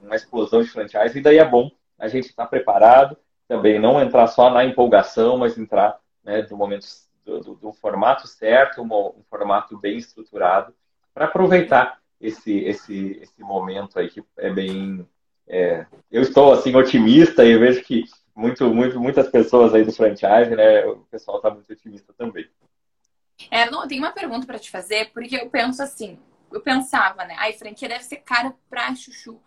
uma 0.00 0.14
explosão 0.14 0.62
de 0.62 0.68
franchise 0.68 1.18
e 1.18 1.22
daí 1.22 1.38
é 1.38 1.44
bom 1.44 1.70
a 1.98 2.06
gente 2.06 2.28
estar 2.28 2.44
tá 2.44 2.48
preparado 2.48 3.16
também, 3.48 3.78
não 3.78 4.00
entrar 4.00 4.26
só 4.28 4.50
na 4.50 4.64
empolgação, 4.64 5.36
mas 5.36 5.58
entrar 5.58 5.98
né, 6.24 6.42
do 6.42 6.56
momento 6.56 6.86
do, 7.24 7.40
do, 7.40 7.54
do 7.54 7.72
formato 7.72 8.26
certo, 8.26 8.82
um, 8.82 8.86
um, 8.86 9.22
formato 9.28 9.78
bem 9.78 9.96
estruturado, 9.96 10.74
para 11.14 11.26
aproveitar 11.26 12.00
esse, 12.20 12.58
esse, 12.60 13.18
esse 13.20 13.42
momento 13.42 13.98
aí 13.98 14.08
que 14.08 14.24
é 14.36 14.50
bem. 14.50 15.06
É, 15.46 15.86
eu 16.10 16.22
estou 16.22 16.52
assim 16.52 16.74
otimista 16.74 17.44
e 17.44 17.58
vejo 17.58 17.82
que 17.82 18.04
muito, 18.34 18.72
muito, 18.72 18.98
muitas 18.98 19.28
pessoas 19.28 19.74
aí 19.74 19.84
do 19.84 19.92
franchise, 19.92 20.54
né, 20.54 20.86
o 20.86 20.98
pessoal 21.10 21.38
está 21.38 21.50
muito 21.50 21.70
otimista 21.70 22.12
também. 22.16 22.48
É, 23.50 23.68
não, 23.70 23.86
tem 23.86 23.98
uma 23.98 24.12
pergunta 24.12 24.46
para 24.46 24.58
te 24.58 24.70
fazer, 24.70 25.10
porque 25.12 25.36
eu 25.36 25.50
penso 25.50 25.82
assim, 25.82 26.18
eu 26.50 26.60
pensava, 26.60 27.24
né, 27.24 27.34
a 27.38 27.52
franquia 27.52 27.88
deve 27.88 28.04
ser 28.04 28.18
cara 28.18 28.54
pra 28.70 28.94
chuchu. 28.94 29.40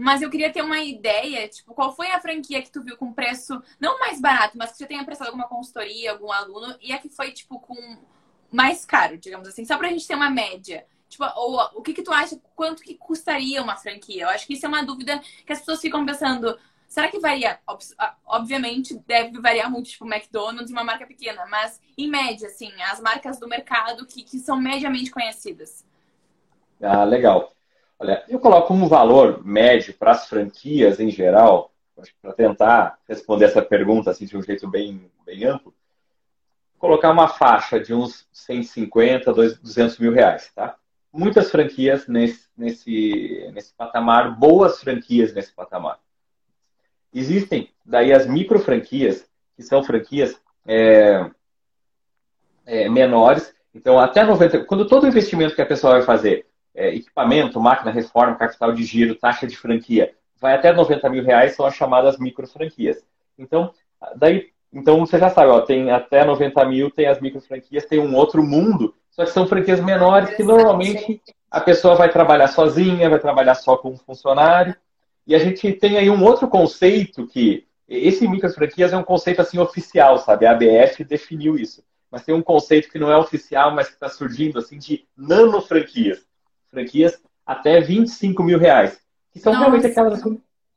Mas 0.00 0.22
eu 0.22 0.30
queria 0.30 0.52
ter 0.52 0.62
uma 0.62 0.78
ideia, 0.78 1.48
tipo, 1.48 1.74
qual 1.74 1.92
foi 1.92 2.06
a 2.12 2.20
franquia 2.20 2.62
que 2.62 2.70
tu 2.70 2.80
viu 2.80 2.96
com 2.96 3.12
preço 3.12 3.60
não 3.80 3.98
mais 3.98 4.20
barato, 4.20 4.56
mas 4.56 4.70
que 4.70 4.76
você 4.76 4.86
tenha 4.86 5.04
prestado 5.04 5.26
alguma 5.26 5.48
consultoria, 5.48 6.12
algum 6.12 6.30
aluno, 6.30 6.76
e 6.80 6.92
a 6.92 6.98
que 6.98 7.08
foi, 7.08 7.32
tipo, 7.32 7.58
com 7.58 7.74
mais 8.48 8.86
caro, 8.86 9.18
digamos 9.18 9.48
assim, 9.48 9.64
só 9.64 9.76
pra 9.76 9.88
gente 9.88 10.06
ter 10.06 10.14
uma 10.14 10.30
média. 10.30 10.86
Tipo, 11.08 11.24
ou 11.34 11.58
o 11.74 11.82
que 11.82 11.92
que 11.92 12.04
tu 12.04 12.12
acha, 12.12 12.40
quanto 12.54 12.80
que 12.80 12.94
custaria 12.94 13.60
uma 13.60 13.74
franquia? 13.74 14.22
Eu 14.22 14.28
acho 14.28 14.46
que 14.46 14.52
isso 14.52 14.64
é 14.64 14.68
uma 14.68 14.84
dúvida 14.84 15.20
que 15.44 15.52
as 15.52 15.58
pessoas 15.58 15.80
ficam 15.80 16.06
pensando, 16.06 16.56
será 16.86 17.08
que 17.08 17.18
varia? 17.18 17.58
Obviamente, 18.24 19.02
deve 19.04 19.40
variar 19.40 19.68
muito, 19.68 19.90
tipo, 19.90 20.06
McDonald's, 20.06 20.70
uma 20.70 20.84
marca 20.84 21.08
pequena, 21.08 21.44
mas 21.46 21.80
em 21.98 22.08
média, 22.08 22.46
assim, 22.46 22.70
as 22.82 23.00
marcas 23.00 23.40
do 23.40 23.48
mercado 23.48 24.06
que, 24.06 24.22
que 24.22 24.38
são 24.38 24.60
mediamente 24.60 25.10
conhecidas. 25.10 25.84
Ah, 26.80 27.02
legal. 27.02 27.52
Olha, 27.98 28.24
eu 28.28 28.38
coloco 28.38 28.72
um 28.72 28.86
valor 28.86 29.44
médio 29.44 29.92
para 29.94 30.12
as 30.12 30.28
franquias 30.28 31.00
em 31.00 31.10
geral, 31.10 31.72
para 32.22 32.32
tentar 32.32 32.98
responder 33.08 33.46
essa 33.46 33.60
pergunta 33.60 34.10
assim, 34.10 34.24
de 34.24 34.36
um 34.36 34.42
jeito 34.42 34.68
bem, 34.68 35.10
bem 35.26 35.44
amplo, 35.44 35.74
colocar 36.78 37.10
uma 37.10 37.26
faixa 37.26 37.80
de 37.80 37.92
uns 37.92 38.28
150, 38.32 39.32
200 39.32 39.98
mil 39.98 40.12
reais, 40.12 40.52
tá? 40.54 40.76
Muitas 41.12 41.50
franquias 41.50 42.06
nesse, 42.06 42.48
nesse, 42.56 43.50
nesse 43.52 43.74
patamar, 43.74 44.38
boas 44.38 44.80
franquias 44.80 45.34
nesse 45.34 45.52
patamar. 45.52 45.98
Existem 47.12 47.72
daí 47.84 48.12
as 48.12 48.26
micro 48.26 48.60
franquias, 48.60 49.28
que 49.56 49.62
são 49.62 49.82
franquias 49.82 50.40
é, 50.66 51.28
é, 52.64 52.88
menores. 52.88 53.52
Então, 53.74 53.98
até 53.98 54.22
90, 54.22 54.64
quando 54.64 54.86
todo 54.86 55.06
investimento 55.06 55.54
que 55.54 55.62
a 55.62 55.66
pessoa 55.66 55.94
vai 55.94 56.02
fazer, 56.02 56.46
é, 56.78 56.94
equipamento, 56.94 57.60
máquina, 57.60 57.90
reforma, 57.90 58.36
capital 58.36 58.72
de 58.72 58.84
giro, 58.84 59.16
taxa 59.16 59.48
de 59.48 59.56
franquia, 59.56 60.14
vai 60.40 60.54
até 60.54 60.72
90 60.72 61.10
mil 61.10 61.24
reais, 61.24 61.56
são 61.56 61.66
as 61.66 61.74
chamadas 61.74 62.18
micro 62.18 62.46
franquias. 62.46 63.04
Então, 63.36 63.72
daí, 64.14 64.50
então 64.72 65.00
você 65.00 65.18
já 65.18 65.28
sabe, 65.28 65.50
ó, 65.50 65.60
tem 65.60 65.90
até 65.90 66.24
90 66.24 66.64
mil, 66.66 66.88
tem 66.88 67.08
as 67.08 67.20
micro 67.20 67.40
franquias, 67.40 67.84
tem 67.84 67.98
um 67.98 68.14
outro 68.14 68.44
mundo, 68.44 68.94
só 69.10 69.24
que 69.24 69.32
são 69.32 69.48
franquias 69.48 69.80
menores 69.80 70.36
que 70.36 70.44
normalmente 70.44 71.20
a 71.50 71.60
pessoa 71.60 71.96
vai 71.96 72.10
trabalhar 72.10 72.46
sozinha, 72.46 73.10
vai 73.10 73.18
trabalhar 73.18 73.56
só 73.56 73.76
com 73.76 73.90
um 73.90 73.98
funcionário. 73.98 74.76
E 75.26 75.34
a 75.34 75.38
gente 75.38 75.72
tem 75.72 75.98
aí 75.98 76.08
um 76.08 76.24
outro 76.24 76.46
conceito 76.46 77.26
que 77.26 77.66
esse 77.88 78.28
micro 78.28 78.48
franquias 78.50 78.92
é 78.92 78.96
um 78.96 79.02
conceito 79.02 79.42
assim 79.42 79.58
oficial, 79.58 80.18
sabe? 80.18 80.46
A 80.46 80.52
ABF 80.52 81.02
definiu 81.02 81.58
isso. 81.58 81.82
Mas 82.10 82.24
tem 82.24 82.34
um 82.34 82.42
conceito 82.42 82.88
que 82.88 82.98
não 82.98 83.10
é 83.10 83.16
oficial, 83.16 83.74
mas 83.74 83.88
que 83.88 83.94
está 83.94 84.08
surgindo 84.08 84.58
assim 84.58 84.78
de 84.78 85.04
nano 85.16 85.60
franquias. 85.60 86.27
Franquias 86.70 87.20
até 87.46 87.80
25 87.80 88.42
mil 88.42 88.58
reais. 88.58 89.00
Que 89.32 89.38
são 89.38 89.52
Nossa. 89.52 89.64
realmente 89.64 89.86
aquelas 89.86 90.22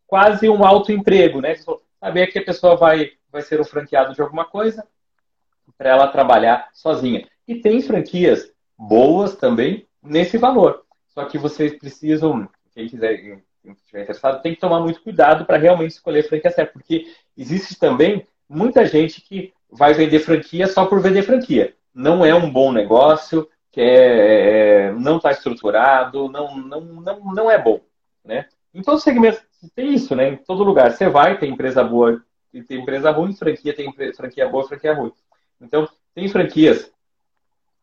quase 0.08 0.50
um 0.50 0.66
autoemprego, 0.66 1.40
né? 1.40 1.56
Saber 2.00 2.28
que 2.28 2.40
a 2.40 2.44
pessoa 2.44 2.76
vai, 2.76 3.12
vai 3.32 3.42
ser 3.42 3.60
um 3.62 3.64
franqueado 3.64 4.14
de 4.14 4.22
alguma 4.22 4.46
coisa 4.46 4.86
para 5.78 5.90
ela 5.90 6.08
trabalhar 6.08 6.70
sozinha. 6.74 7.28
E 7.48 7.56
tem 7.56 7.82
franquias 7.82 8.52
boas 8.78 9.36
também 9.36 9.88
nesse 10.02 10.38
valor. 10.38 10.84
Só 11.08 11.26
que 11.26 11.38
vocês 11.38 11.78
precisam, 11.78 12.48
quem 12.74 12.88
quiser 12.88 13.42
quem 13.62 13.74
estiver 13.74 14.02
interessado, 14.02 14.42
tem 14.42 14.54
que 14.56 14.60
tomar 14.60 14.80
muito 14.80 15.02
cuidado 15.02 15.46
para 15.46 15.58
realmente 15.58 15.92
escolher 15.92 16.22
a 16.22 16.28
franquia 16.28 16.52
certa, 16.52 16.74
porque 16.74 17.06
existe 17.38 17.78
também 17.78 18.26
muita 18.50 18.86
gente 18.86 19.22
que 19.22 19.54
vai 19.70 19.94
vender 19.94 20.20
franquia 20.20 20.68
só 20.68 20.86
por 20.86 21.00
vender 21.00 21.24
franquia. 21.24 21.76
Não 21.94 22.26
é 22.26 22.34
um 22.34 22.52
bom 22.52 22.72
negócio, 22.72 23.48
que 23.72 23.82
é, 23.82 24.88
é 24.88 24.92
não 24.92 25.18
está 25.18 25.32
estruturado, 25.32 26.30
não, 26.30 26.56
não, 26.58 26.82
não, 26.82 27.20
não 27.34 27.52
é 27.52 27.58
bom. 27.58 27.80
Né? 28.24 28.48
Em 28.74 28.82
todos 28.82 29.00
os 29.00 29.04
segmentos 29.04 29.42
tem 29.76 29.94
isso, 29.94 30.16
né? 30.16 30.30
Em 30.30 30.38
todo 30.38 30.64
lugar. 30.64 30.92
Você 30.92 31.08
vai, 31.08 31.38
tem 31.38 31.52
empresa 31.52 31.84
boa 31.84 32.24
e 32.54 32.64
tem 32.64 32.82
empresa 32.82 33.12
ruim, 33.12 33.34
franquia 33.34 33.74
tem 33.74 33.92
franquia 34.14 34.48
boa, 34.48 34.68
franquia 34.68 34.94
ruim. 34.94 35.12
Então, 35.60 35.88
tem 36.14 36.28
franquias 36.28 36.92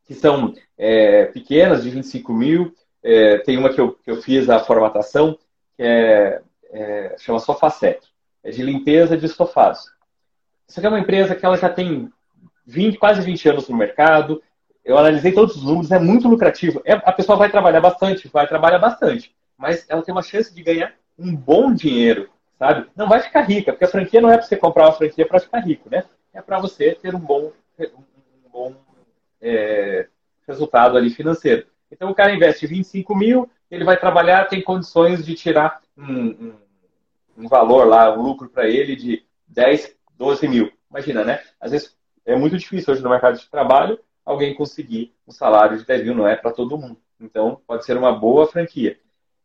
que 0.05 0.15
são 0.15 0.55
é, 0.77 1.27
pequenas, 1.27 1.83
de 1.83 1.91
25 1.91 2.33
mil. 2.33 2.75
É, 3.03 3.39
tem 3.39 3.57
uma 3.57 3.73
que 3.73 3.81
eu, 3.81 3.93
que 3.93 4.11
eu 4.11 4.21
fiz 4.21 4.51
a 4.51 4.59
formatação, 4.59 5.39
que 5.77 5.83
é, 5.83 6.43
é, 6.71 7.17
chama 7.19 7.39
Sofacet, 7.39 8.01
é 8.43 8.51
de 8.51 8.63
limpeza 8.63 9.17
de 9.17 9.27
estofados. 9.27 9.93
Isso 10.67 10.81
aqui 10.81 10.87
é 10.87 10.91
uma 10.91 10.99
empresa 10.99 11.35
que 11.35 11.47
ela 11.47 11.57
já 11.57 11.69
tem 11.69 12.11
20, 12.67 12.99
quase 12.99 13.23
20 13.23 13.49
anos 13.49 13.69
no 13.69 13.77
mercado. 13.77 14.43
Eu 14.89 14.97
analisei 14.97 15.33
todos 15.33 15.55
os 15.55 15.63
números, 15.63 15.91
é 15.93 15.99
muito 15.99 16.27
lucrativo. 16.27 16.81
É, 16.83 16.95
a 16.95 17.13
pessoa 17.13 17.37
vai 17.37 17.51
trabalhar 17.51 17.79
bastante, 17.79 18.27
vai 18.29 18.49
trabalhar 18.49 18.79
bastante, 18.79 19.37
mas 19.55 19.85
ela 19.87 20.01
tem 20.01 20.15
uma 20.15 20.23
chance 20.23 20.53
de 20.55 20.63
ganhar 20.63 20.95
um 21.19 21.37
bom 21.37 21.75
dinheiro, 21.75 22.31
sabe? 22.59 22.89
Não 22.97 23.07
vai 23.07 23.21
ficar 23.21 23.43
rica, 23.43 23.71
porque 23.71 23.85
a 23.85 23.89
franquia 23.89 24.19
não 24.19 24.31
é 24.31 24.39
para 24.39 24.47
você 24.47 24.57
comprar 24.57 24.87
uma 24.87 24.95
franquia 24.95 25.29
para 25.29 25.41
ficar 25.41 25.59
rico, 25.59 25.91
né? 25.91 26.05
É 26.33 26.41
para 26.41 26.59
você 26.59 26.95
ter 26.95 27.15
um 27.15 27.19
bom, 27.19 27.53
um 27.79 28.51
bom 28.51 28.75
é, 29.43 30.09
resultado 30.47 30.97
ali 30.97 31.11
financeiro. 31.11 31.67
Então 31.93 32.11
o 32.11 32.15
cara 32.15 32.35
investe 32.35 32.67
25 32.67 33.15
mil, 33.15 33.51
ele 33.71 33.85
vai 33.85 33.99
trabalhar, 33.99 34.49
tem 34.49 34.63
condições 34.63 35.23
de 35.23 35.35
tirar 35.35 35.83
um, 35.99 36.29
um, 36.29 36.55
um 37.37 37.47
valor 37.47 37.87
lá, 37.87 38.11
um 38.17 38.23
lucro 38.23 38.49
para 38.49 38.67
ele 38.67 38.97
de 38.97 39.23
10, 39.49 39.95
12 40.17 40.49
mil. 40.49 40.73
Imagina, 40.91 41.25
né? 41.25 41.43
Às 41.61 41.73
vezes 41.73 41.95
é 42.25 42.35
muito 42.35 42.57
difícil 42.57 42.95
hoje 42.95 43.03
no 43.03 43.11
mercado 43.11 43.39
de 43.39 43.51
trabalho 43.51 43.99
alguém 44.31 44.55
conseguir 44.55 45.13
um 45.27 45.33
salário 45.33 45.79
de 45.79 45.85
10 45.85 46.05
mil, 46.05 46.15
não 46.15 46.27
é 46.27 46.37
para 46.37 46.53
todo 46.53 46.79
mundo. 46.79 46.99
Então 47.21 47.61
pode 47.67 47.85
ser 47.85 47.97
uma 47.97 48.13
boa 48.13 48.47
franquia. 48.47 48.99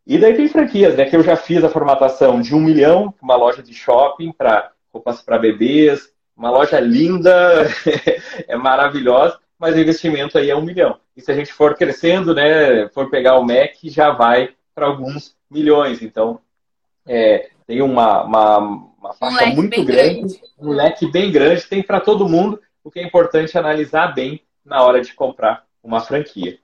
E 0.05 0.17
daí 0.17 0.36
tem 0.36 0.47
franquias, 0.47 0.95
né? 0.95 1.05
Que 1.05 1.15
eu 1.15 1.23
já 1.23 1.36
fiz 1.36 1.63
a 1.63 1.69
formatação 1.69 2.41
de 2.41 2.53
um 2.53 2.59
milhão, 2.59 3.13
uma 3.21 3.36
loja 3.36 3.63
de 3.63 3.73
shopping 3.73 4.31
para 4.31 4.71
roupas 4.91 5.21
para 5.21 5.39
bebês, 5.39 6.11
uma 6.36 6.51
loja 6.51 6.79
linda, 6.79 7.67
é 8.47 8.55
maravilhosa 8.55 9.39
mas 9.63 9.75
o 9.75 9.79
investimento 9.79 10.38
aí 10.38 10.49
é 10.49 10.55
um 10.57 10.61
milhão. 10.61 10.99
E 11.15 11.21
se 11.21 11.31
a 11.31 11.34
gente 11.34 11.53
for 11.53 11.73
crescendo, 11.73 12.36
né, 12.36 12.89
for 12.89 13.09
pegar 13.09 13.39
o 13.39 13.45
MEC, 13.45 13.89
já 13.89 14.11
vai 14.11 14.49
para 14.75 14.88
alguns 14.88 15.38
milhões. 15.49 16.01
Então, 16.01 16.41
é, 17.07 17.49
tem 17.65 17.81
uma, 17.81 18.23
uma, 18.23 18.57
uma 18.57 19.13
faixa 19.13 19.45
um 19.45 19.55
muito 19.55 19.86
grande, 19.86 20.19
grande, 20.19 20.41
um 20.59 20.69
leque 20.69 21.09
bem 21.09 21.31
grande, 21.31 21.65
tem 21.65 21.81
para 21.81 22.01
todo 22.01 22.27
mundo, 22.27 22.59
o 22.84 22.91
que 22.91 22.99
é 22.99 23.03
importante 23.03 23.57
analisar 23.57 24.13
bem 24.13 24.41
na 24.66 24.84
hora 24.84 25.01
de 25.01 25.14
comprar 25.14 25.66
uma 25.84 26.01
franquia. 26.01 26.59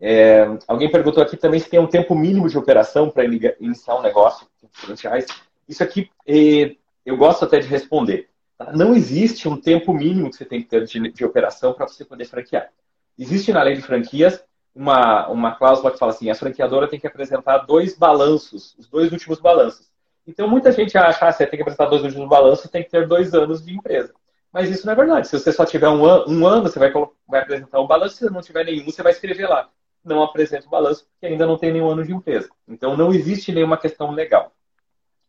É, 0.00 0.46
alguém 0.68 0.90
perguntou 0.90 1.22
aqui 1.22 1.36
também 1.36 1.58
se 1.58 1.70
tem 1.70 1.80
um 1.80 1.86
tempo 1.86 2.14
mínimo 2.14 2.48
de 2.48 2.58
operação 2.58 3.10
para 3.10 3.24
iniciar 3.24 3.96
um 3.96 4.02
negócio 4.02 4.46
franchise. 4.72 5.26
Isso 5.68 5.82
aqui 5.82 6.10
é, 6.26 6.76
eu 7.04 7.16
gosto 7.16 7.44
até 7.44 7.58
de 7.58 7.66
responder. 7.66 8.28
Não 8.74 8.94
existe 8.94 9.48
um 9.48 9.60
tempo 9.60 9.92
mínimo 9.92 10.30
que 10.30 10.36
você 10.36 10.44
tem 10.44 10.62
que 10.62 10.68
ter 10.68 10.84
de, 10.84 11.12
de 11.12 11.24
operação 11.24 11.72
para 11.72 11.86
você 11.86 12.04
poder 12.04 12.24
franquear. 12.24 12.70
Existe 13.18 13.52
na 13.52 13.62
lei 13.62 13.74
de 13.74 13.82
franquias 13.82 14.42
uma, 14.74 15.28
uma 15.28 15.54
cláusula 15.54 15.90
que 15.90 15.98
fala 15.98 16.12
assim: 16.12 16.30
a 16.30 16.34
franqueadora 16.34 16.88
tem 16.88 17.00
que 17.00 17.06
apresentar 17.06 17.58
dois 17.58 17.96
balanços, 17.96 18.74
os 18.78 18.88
dois 18.88 19.12
últimos 19.12 19.40
balanços. 19.40 19.90
Então, 20.26 20.48
muita 20.48 20.72
gente 20.72 20.96
acha 20.98 21.18
que 21.18 21.24
ah, 21.24 21.32
você 21.32 21.46
tem 21.46 21.56
que 21.56 21.62
apresentar 21.62 21.86
dois 21.86 22.02
últimos 22.02 22.28
balanços, 22.28 22.70
tem 22.70 22.82
que 22.82 22.90
ter 22.90 23.06
dois 23.06 23.32
anos 23.32 23.64
de 23.64 23.74
empresa. 23.74 24.12
Mas 24.56 24.70
isso 24.70 24.86
não 24.86 24.94
é 24.94 24.96
verdade. 24.96 25.28
Se 25.28 25.38
você 25.38 25.52
só 25.52 25.66
tiver 25.66 25.86
um, 25.90 26.06
an 26.06 26.24
um 26.26 26.46
ano, 26.46 26.62
você 26.62 26.78
vai, 26.78 26.90
vai 27.28 27.42
apresentar 27.42 27.78
um 27.78 27.86
balanço. 27.86 28.16
Se 28.16 28.30
não 28.30 28.40
tiver 28.40 28.64
nenhum, 28.64 28.86
você 28.86 29.02
vai 29.02 29.12
escrever 29.12 29.46
lá. 29.46 29.68
Não 30.02 30.22
apresenta 30.22 30.66
o 30.66 30.70
balanço, 30.70 31.06
porque 31.10 31.26
ainda 31.26 31.44
não 31.44 31.58
tem 31.58 31.70
nenhum 31.70 31.90
ano 31.90 32.02
de 32.02 32.14
empresa. 32.14 32.48
Então, 32.66 32.96
não 32.96 33.12
existe 33.12 33.52
nenhuma 33.52 33.76
questão 33.76 34.12
legal. 34.12 34.56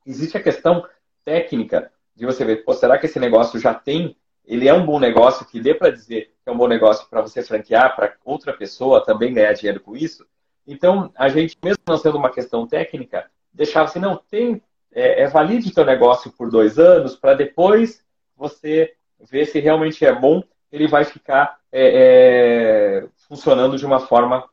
Existe 0.05 0.37
a 0.37 0.41
questão 0.41 0.87
técnica 1.25 1.91
de 2.15 2.25
você 2.25 2.45
ver, 2.45 2.63
pô, 2.63 2.71
será 2.71 2.97
que 2.97 3.05
esse 3.05 3.19
negócio 3.19 3.59
já 3.59 3.73
tem, 3.73 4.15
ele 4.45 4.65
é 4.65 4.73
um 4.73 4.85
bom 4.85 4.97
negócio 4.97 5.45
que 5.45 5.59
dê 5.59 5.73
para 5.73 5.89
dizer 5.89 6.33
que 6.41 6.49
é 6.49 6.51
um 6.53 6.57
bom 6.57 6.69
negócio 6.69 7.05
para 7.09 7.21
você 7.21 7.43
franquear 7.43 7.97
para 7.97 8.15
outra 8.23 8.53
pessoa 8.53 9.03
também 9.03 9.33
ganhar 9.33 9.51
dinheiro 9.51 9.81
com 9.81 9.93
isso? 9.93 10.25
Então, 10.65 11.11
a 11.17 11.27
gente, 11.27 11.57
mesmo 11.61 11.83
não 11.85 11.97
sendo 11.97 12.17
uma 12.17 12.31
questão 12.31 12.65
técnica, 12.65 13.29
deixava 13.51 13.89
assim, 13.89 13.99
não, 13.99 14.15
tem, 14.15 14.61
é, 14.89 15.23
é 15.23 15.27
valide 15.27 15.67
o 15.67 15.73
teu 15.73 15.83
negócio 15.83 16.31
por 16.31 16.49
dois 16.49 16.79
anos 16.79 17.13
para 17.13 17.33
depois 17.33 18.01
você 18.37 18.93
ver 19.19 19.45
se 19.45 19.59
realmente 19.59 20.05
é 20.05 20.13
bom, 20.13 20.43
ele 20.71 20.87
vai 20.87 21.03
ficar 21.03 21.57
é, 21.71 23.01
é, 23.01 23.07
funcionando 23.27 23.77
de 23.77 23.85
uma 23.85 23.99
forma 23.99 24.43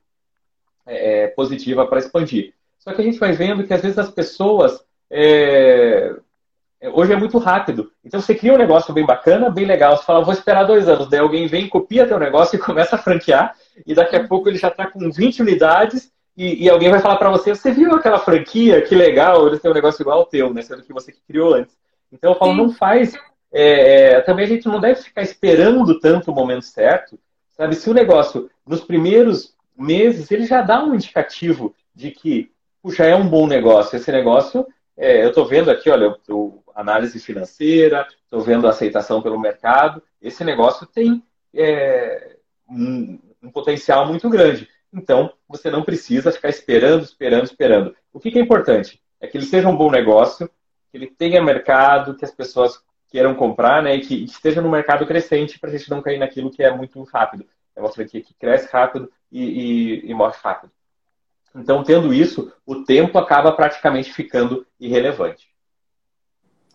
é, 0.86 1.28
positiva 1.28 1.86
para 1.86 1.98
expandir. 1.98 2.54
Só 2.78 2.92
que 2.92 3.00
a 3.00 3.04
gente 3.04 3.18
vai 3.18 3.32
vendo 3.32 3.66
que 3.66 3.72
às 3.72 3.82
vezes 3.82 3.98
as 3.98 4.10
pessoas 4.10 4.84
é, 5.10 6.14
é, 6.84 6.90
hoje 6.90 7.12
é 7.12 7.16
muito 7.16 7.38
rápido. 7.38 7.90
Então 8.04 8.20
você 8.20 8.34
cria 8.34 8.52
um 8.52 8.58
negócio 8.58 8.92
bem 8.92 9.06
bacana, 9.06 9.48
bem 9.48 9.64
legal. 9.64 9.96
Você 9.96 10.04
fala, 10.04 10.22
vou 10.22 10.34
esperar 10.34 10.64
dois 10.64 10.86
anos. 10.86 11.08
Daí 11.08 11.20
alguém 11.20 11.46
vem, 11.46 11.66
copia 11.66 12.06
teu 12.06 12.18
negócio 12.18 12.56
e 12.56 12.60
começa 12.62 12.96
a 12.96 12.98
franquear. 12.98 13.56
E 13.86 13.94
daqui 13.94 14.16
a 14.16 14.28
pouco 14.28 14.48
ele 14.48 14.58
já 14.58 14.68
está 14.68 14.86
com 14.86 15.10
20 15.10 15.40
unidades. 15.40 16.12
E, 16.36 16.64
e 16.64 16.68
alguém 16.68 16.90
vai 16.90 17.00
falar 17.00 17.16
para 17.16 17.30
você: 17.30 17.54
você 17.54 17.72
viu 17.72 17.94
aquela 17.94 18.18
franquia? 18.18 18.82
Que 18.82 18.94
legal, 18.94 19.46
eles 19.46 19.60
têm 19.60 19.70
um 19.70 19.74
negócio 19.74 20.02
igual 20.02 20.18
ao 20.18 20.26
teu, 20.26 20.52
né? 20.52 20.60
Sendo 20.60 20.82
que 20.82 20.92
você 20.92 21.10
que 21.10 21.22
criou 21.26 21.54
antes. 21.54 21.74
Então 22.12 22.32
eu 22.32 22.38
falo, 22.38 22.52
Sim. 22.52 22.58
não 22.58 22.70
faz. 22.72 23.14
É, 23.56 24.14
é, 24.16 24.20
também 24.20 24.46
a 24.46 24.48
gente 24.48 24.66
não 24.66 24.80
deve 24.80 25.00
ficar 25.00 25.22
esperando 25.22 26.00
tanto 26.00 26.32
o 26.32 26.34
momento 26.34 26.64
certo. 26.64 27.18
Sabe, 27.52 27.76
se 27.76 27.88
o 27.88 27.94
negócio, 27.94 28.50
nos 28.66 28.80
primeiros 28.80 29.54
meses, 29.78 30.28
ele 30.32 30.44
já 30.44 30.60
dá 30.60 30.82
um 30.82 30.92
indicativo 30.92 31.72
de 31.94 32.10
que, 32.10 32.50
puxa, 32.82 33.04
é 33.04 33.14
um 33.14 33.28
bom 33.28 33.46
negócio. 33.46 33.96
Esse 33.96 34.10
negócio 34.10 34.66
é, 34.96 35.22
eu 35.24 35.28
estou 35.28 35.46
vendo 35.46 35.70
aqui, 35.70 35.88
olha, 35.88 36.16
análise 36.74 37.20
financeira, 37.20 38.08
estou 38.24 38.40
vendo 38.40 38.66
a 38.66 38.70
aceitação 38.70 39.22
pelo 39.22 39.38
mercado. 39.38 40.02
Esse 40.20 40.42
negócio 40.42 40.84
tem 40.84 41.22
é, 41.54 42.36
um, 42.68 43.20
um, 43.40 43.50
potencial 43.50 44.04
muito 44.06 44.28
grande. 44.28 44.68
Então, 44.92 45.32
você 45.48 45.70
não 45.70 45.84
precisa 45.84 46.32
ficar 46.32 46.48
esperando, 46.48 47.04
esperando, 47.04 47.44
esperando. 47.44 47.96
O 48.12 48.18
que, 48.18 48.32
que 48.32 48.38
é 48.38 48.42
importante? 48.42 49.00
É 49.20 49.28
que 49.28 49.36
ele 49.36 49.46
seja 49.46 49.68
um 49.68 49.76
bom 49.76 49.90
negócio, 49.90 50.48
que 50.90 50.96
ele 50.96 51.06
tenha 51.06 51.42
mercado, 51.42 52.16
que 52.16 52.24
as 52.24 52.32
pessoas 52.32 52.82
queiram 53.14 53.32
comprar, 53.32 53.80
né? 53.80 53.94
E 53.94 54.00
que, 54.00 54.24
que 54.26 54.32
esteja 54.32 54.60
no 54.60 54.68
mercado 54.68 55.06
crescente 55.06 55.56
para 55.56 55.70
a 55.70 55.78
gente 55.78 55.88
não 55.88 56.02
cair 56.02 56.18
naquilo 56.18 56.50
que 56.50 56.64
é 56.64 56.76
muito 56.76 57.00
rápido. 57.04 57.46
É 57.76 57.80
uma 57.80 57.92
franquia 57.92 58.20
que 58.20 58.34
cresce 58.34 58.68
rápido 58.72 59.08
e, 59.30 59.44
e, 59.44 60.10
e 60.10 60.14
morre 60.14 60.34
rápido. 60.42 60.72
Então, 61.54 61.84
tendo 61.84 62.12
isso, 62.12 62.52
o 62.66 62.82
tempo 62.82 63.16
acaba 63.16 63.52
praticamente 63.52 64.12
ficando 64.12 64.66
irrelevante. 64.80 65.46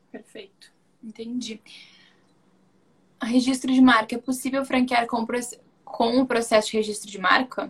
Perfeito. 0.10 0.72
Entendi. 1.04 1.60
A 3.20 3.26
registro 3.26 3.70
de 3.74 3.82
marca, 3.82 4.16
é 4.16 4.18
possível 4.18 4.64
franquear 4.64 5.08
com, 5.08 5.28
com 5.84 6.22
o 6.22 6.26
processo 6.26 6.72
de 6.72 6.78
registro 6.78 7.12
de 7.12 7.20
marca? 7.20 7.70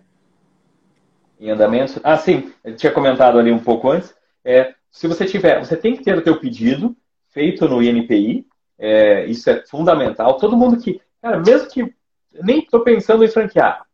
Em 1.40 1.50
andamento? 1.50 2.00
Ah, 2.04 2.20
sim. 2.20 2.54
Eu 2.64 2.76
tinha 2.76 2.92
comentado 2.92 3.40
ali 3.40 3.52
um 3.52 3.64
pouco 3.64 3.90
antes. 3.90 4.14
É, 4.46 4.76
se 4.92 5.08
você 5.08 5.26
tiver, 5.26 5.58
você 5.58 5.76
tem 5.76 5.96
que 5.96 6.04
ter 6.04 6.16
o 6.16 6.22
teu 6.22 6.40
pedido 6.40 6.96
feito 7.30 7.68
no 7.68 7.82
INPI. 7.82 8.48
É, 8.80 9.26
isso 9.26 9.50
é 9.50 9.66
fundamental. 9.68 10.38
Todo 10.38 10.58
mundo 10.58 10.82
que, 10.82 11.02
cara, 11.22 11.38
mesmo 11.38 11.70
que 11.70 11.94
nem 12.42 12.60
estou 12.60 12.80
pensando 12.82 13.24
em 13.24 13.28
franquear, 13.28 13.86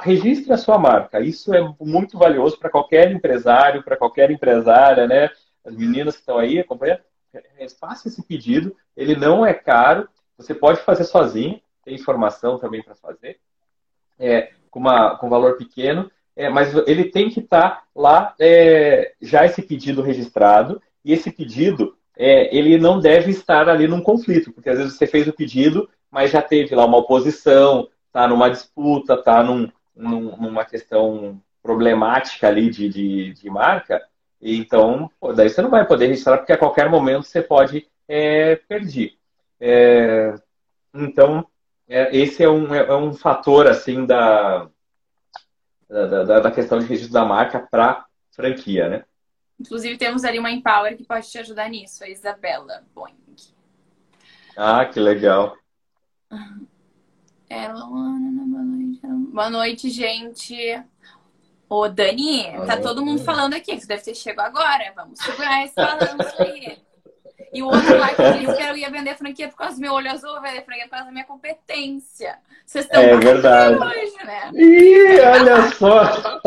registre 0.00 0.52
a 0.52 0.56
sua 0.56 0.78
marca. 0.78 1.20
Isso 1.20 1.54
é 1.54 1.74
muito 1.80 2.18
valioso 2.18 2.58
para 2.58 2.70
qualquer 2.70 3.10
empresário, 3.12 3.82
para 3.82 3.96
qualquer 3.96 4.30
empresária, 4.30 5.06
né? 5.06 5.30
As 5.64 5.74
meninas 5.74 6.14
que 6.14 6.20
estão 6.20 6.38
aí 6.38 6.58
acompanhando, 6.58 7.00
é, 7.32 7.68
faça 7.68 8.08
esse 8.08 8.22
pedido. 8.22 8.74
Ele 8.96 9.14
não 9.14 9.44
é 9.44 9.54
caro. 9.54 10.08
Você 10.36 10.54
pode 10.54 10.80
fazer 10.80 11.04
sozinho. 11.04 11.60
Tem 11.84 11.94
informação 11.94 12.58
também 12.58 12.82
para 12.82 12.94
fazer. 12.94 13.38
É, 14.18 14.52
com, 14.70 14.80
uma, 14.80 15.16
com 15.16 15.28
valor 15.28 15.56
pequeno. 15.56 16.10
É, 16.36 16.48
mas 16.48 16.74
ele 16.86 17.04
tem 17.06 17.28
que 17.28 17.40
estar 17.40 17.70
tá 17.70 17.82
lá 17.94 18.34
é, 18.38 19.14
já 19.20 19.44
esse 19.44 19.62
pedido 19.62 20.02
registrado. 20.02 20.80
E 21.04 21.12
esse 21.12 21.30
pedido, 21.30 21.96
é, 22.22 22.54
ele 22.54 22.76
não 22.76 23.00
deve 23.00 23.30
estar 23.30 23.66
ali 23.66 23.88
num 23.88 24.02
conflito. 24.02 24.52
Porque 24.52 24.68
às 24.68 24.76
vezes 24.76 24.94
você 24.94 25.06
fez 25.06 25.26
o 25.26 25.32
pedido, 25.32 25.88
mas 26.10 26.30
já 26.30 26.42
teve 26.42 26.74
lá 26.74 26.84
uma 26.84 26.98
oposição, 26.98 27.88
está 28.06 28.28
numa 28.28 28.50
disputa, 28.50 29.14
está 29.14 29.42
num, 29.42 29.70
num, 29.96 30.36
numa 30.36 30.64
questão 30.64 31.40
problemática 31.62 32.46
ali 32.46 32.68
de, 32.68 32.88
de, 32.88 33.32
de 33.32 33.50
marca, 33.50 34.02
então 34.40 35.10
pô, 35.20 35.32
daí 35.32 35.48
você 35.48 35.60
não 35.60 35.70
vai 35.70 35.86
poder 35.86 36.06
registrar 36.06 36.38
porque 36.38 36.52
a 36.52 36.58
qualquer 36.58 36.88
momento 36.88 37.24
você 37.24 37.42
pode 37.42 37.86
é, 38.08 38.56
perder. 38.56 39.14
É, 39.60 40.34
então 40.94 41.46
é, 41.88 42.16
esse 42.16 42.42
é 42.42 42.48
um, 42.48 42.74
é 42.74 42.96
um 42.96 43.12
fator 43.12 43.66
assim 43.66 44.06
da, 44.06 44.68
da, 45.88 46.40
da 46.40 46.50
questão 46.50 46.78
de 46.78 46.86
registro 46.86 47.12
da 47.12 47.24
marca 47.24 47.60
para 47.60 48.06
franquia, 48.30 48.88
né? 48.88 49.04
Inclusive 49.60 49.98
temos 49.98 50.24
ali 50.24 50.38
uma 50.38 50.50
Empower 50.50 50.96
que 50.96 51.04
pode 51.04 51.30
te 51.30 51.38
ajudar 51.38 51.68
nisso, 51.68 52.02
a 52.02 52.08
Isabela 52.08 52.82
Boing. 52.94 53.14
Ah, 54.56 54.86
que 54.86 54.98
legal. 54.98 55.54
Ela, 57.48 57.86
boa 57.86 58.62
noite. 58.62 59.00
Boa 59.32 59.50
noite, 59.50 59.90
gente. 59.90 60.82
Ô, 61.68 61.88
Dani, 61.88 62.44
tá 62.66 62.80
todo 62.80 63.04
mundo 63.04 63.22
falando 63.22 63.54
aqui. 63.54 63.78
Você 63.78 63.86
deve 63.86 64.02
ter 64.02 64.14
chegado 64.14 64.46
agora. 64.46 64.92
Vamos 64.96 65.18
segurar 65.20 65.64
esse 65.64 65.74
balanço 65.74 66.42
aí. 66.42 66.78
E 67.52 67.62
o 67.62 67.66
outro 67.66 67.98
lá 67.98 68.08
que 68.14 68.38
disse 68.38 68.54
que 68.56 68.62
eu 68.62 68.76
ia 68.76 68.90
vender 68.90 69.16
franquia 69.16 69.48
por 69.48 69.56
causa 69.56 69.74
do 69.74 69.80
meu 69.80 69.92
olho 69.92 70.10
azul, 70.10 70.40
vender 70.40 70.64
franquia 70.64 70.84
por 70.84 70.90
causa 70.90 71.06
da 71.06 71.12
minha 71.12 71.24
competência. 71.24 72.38
Vocês 72.64 72.84
estão 72.84 73.02
é 73.02 73.16
verdade. 73.16 73.76
hoje, 73.76 74.24
né? 74.24 74.50
Ih, 74.54 75.20
olha 75.20 75.70
só! 75.72 76.40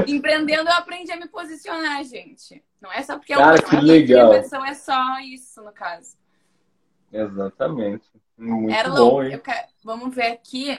Empreendendo, 0.06 0.70
eu 0.70 0.76
aprendi 0.76 1.12
a 1.12 1.16
me 1.16 1.28
posicionar, 1.28 2.02
gente. 2.04 2.62
Não 2.80 2.90
é 2.90 3.02
só 3.02 3.18
porque 3.18 3.34
é 3.34 3.38
uma 3.38 3.48
Cara, 3.48 3.62
que 3.62 3.76
legal. 3.76 4.32
é 4.32 4.74
só 4.74 5.18
isso, 5.20 5.62
no 5.62 5.72
caso. 5.72 6.16
Exatamente. 7.12 8.04
Muito 8.38 8.74
Erlon, 8.74 9.10
bom, 9.10 9.22
hein? 9.22 9.38
Quero... 9.38 9.68
Vamos 9.84 10.14
ver 10.14 10.32
aqui 10.32 10.78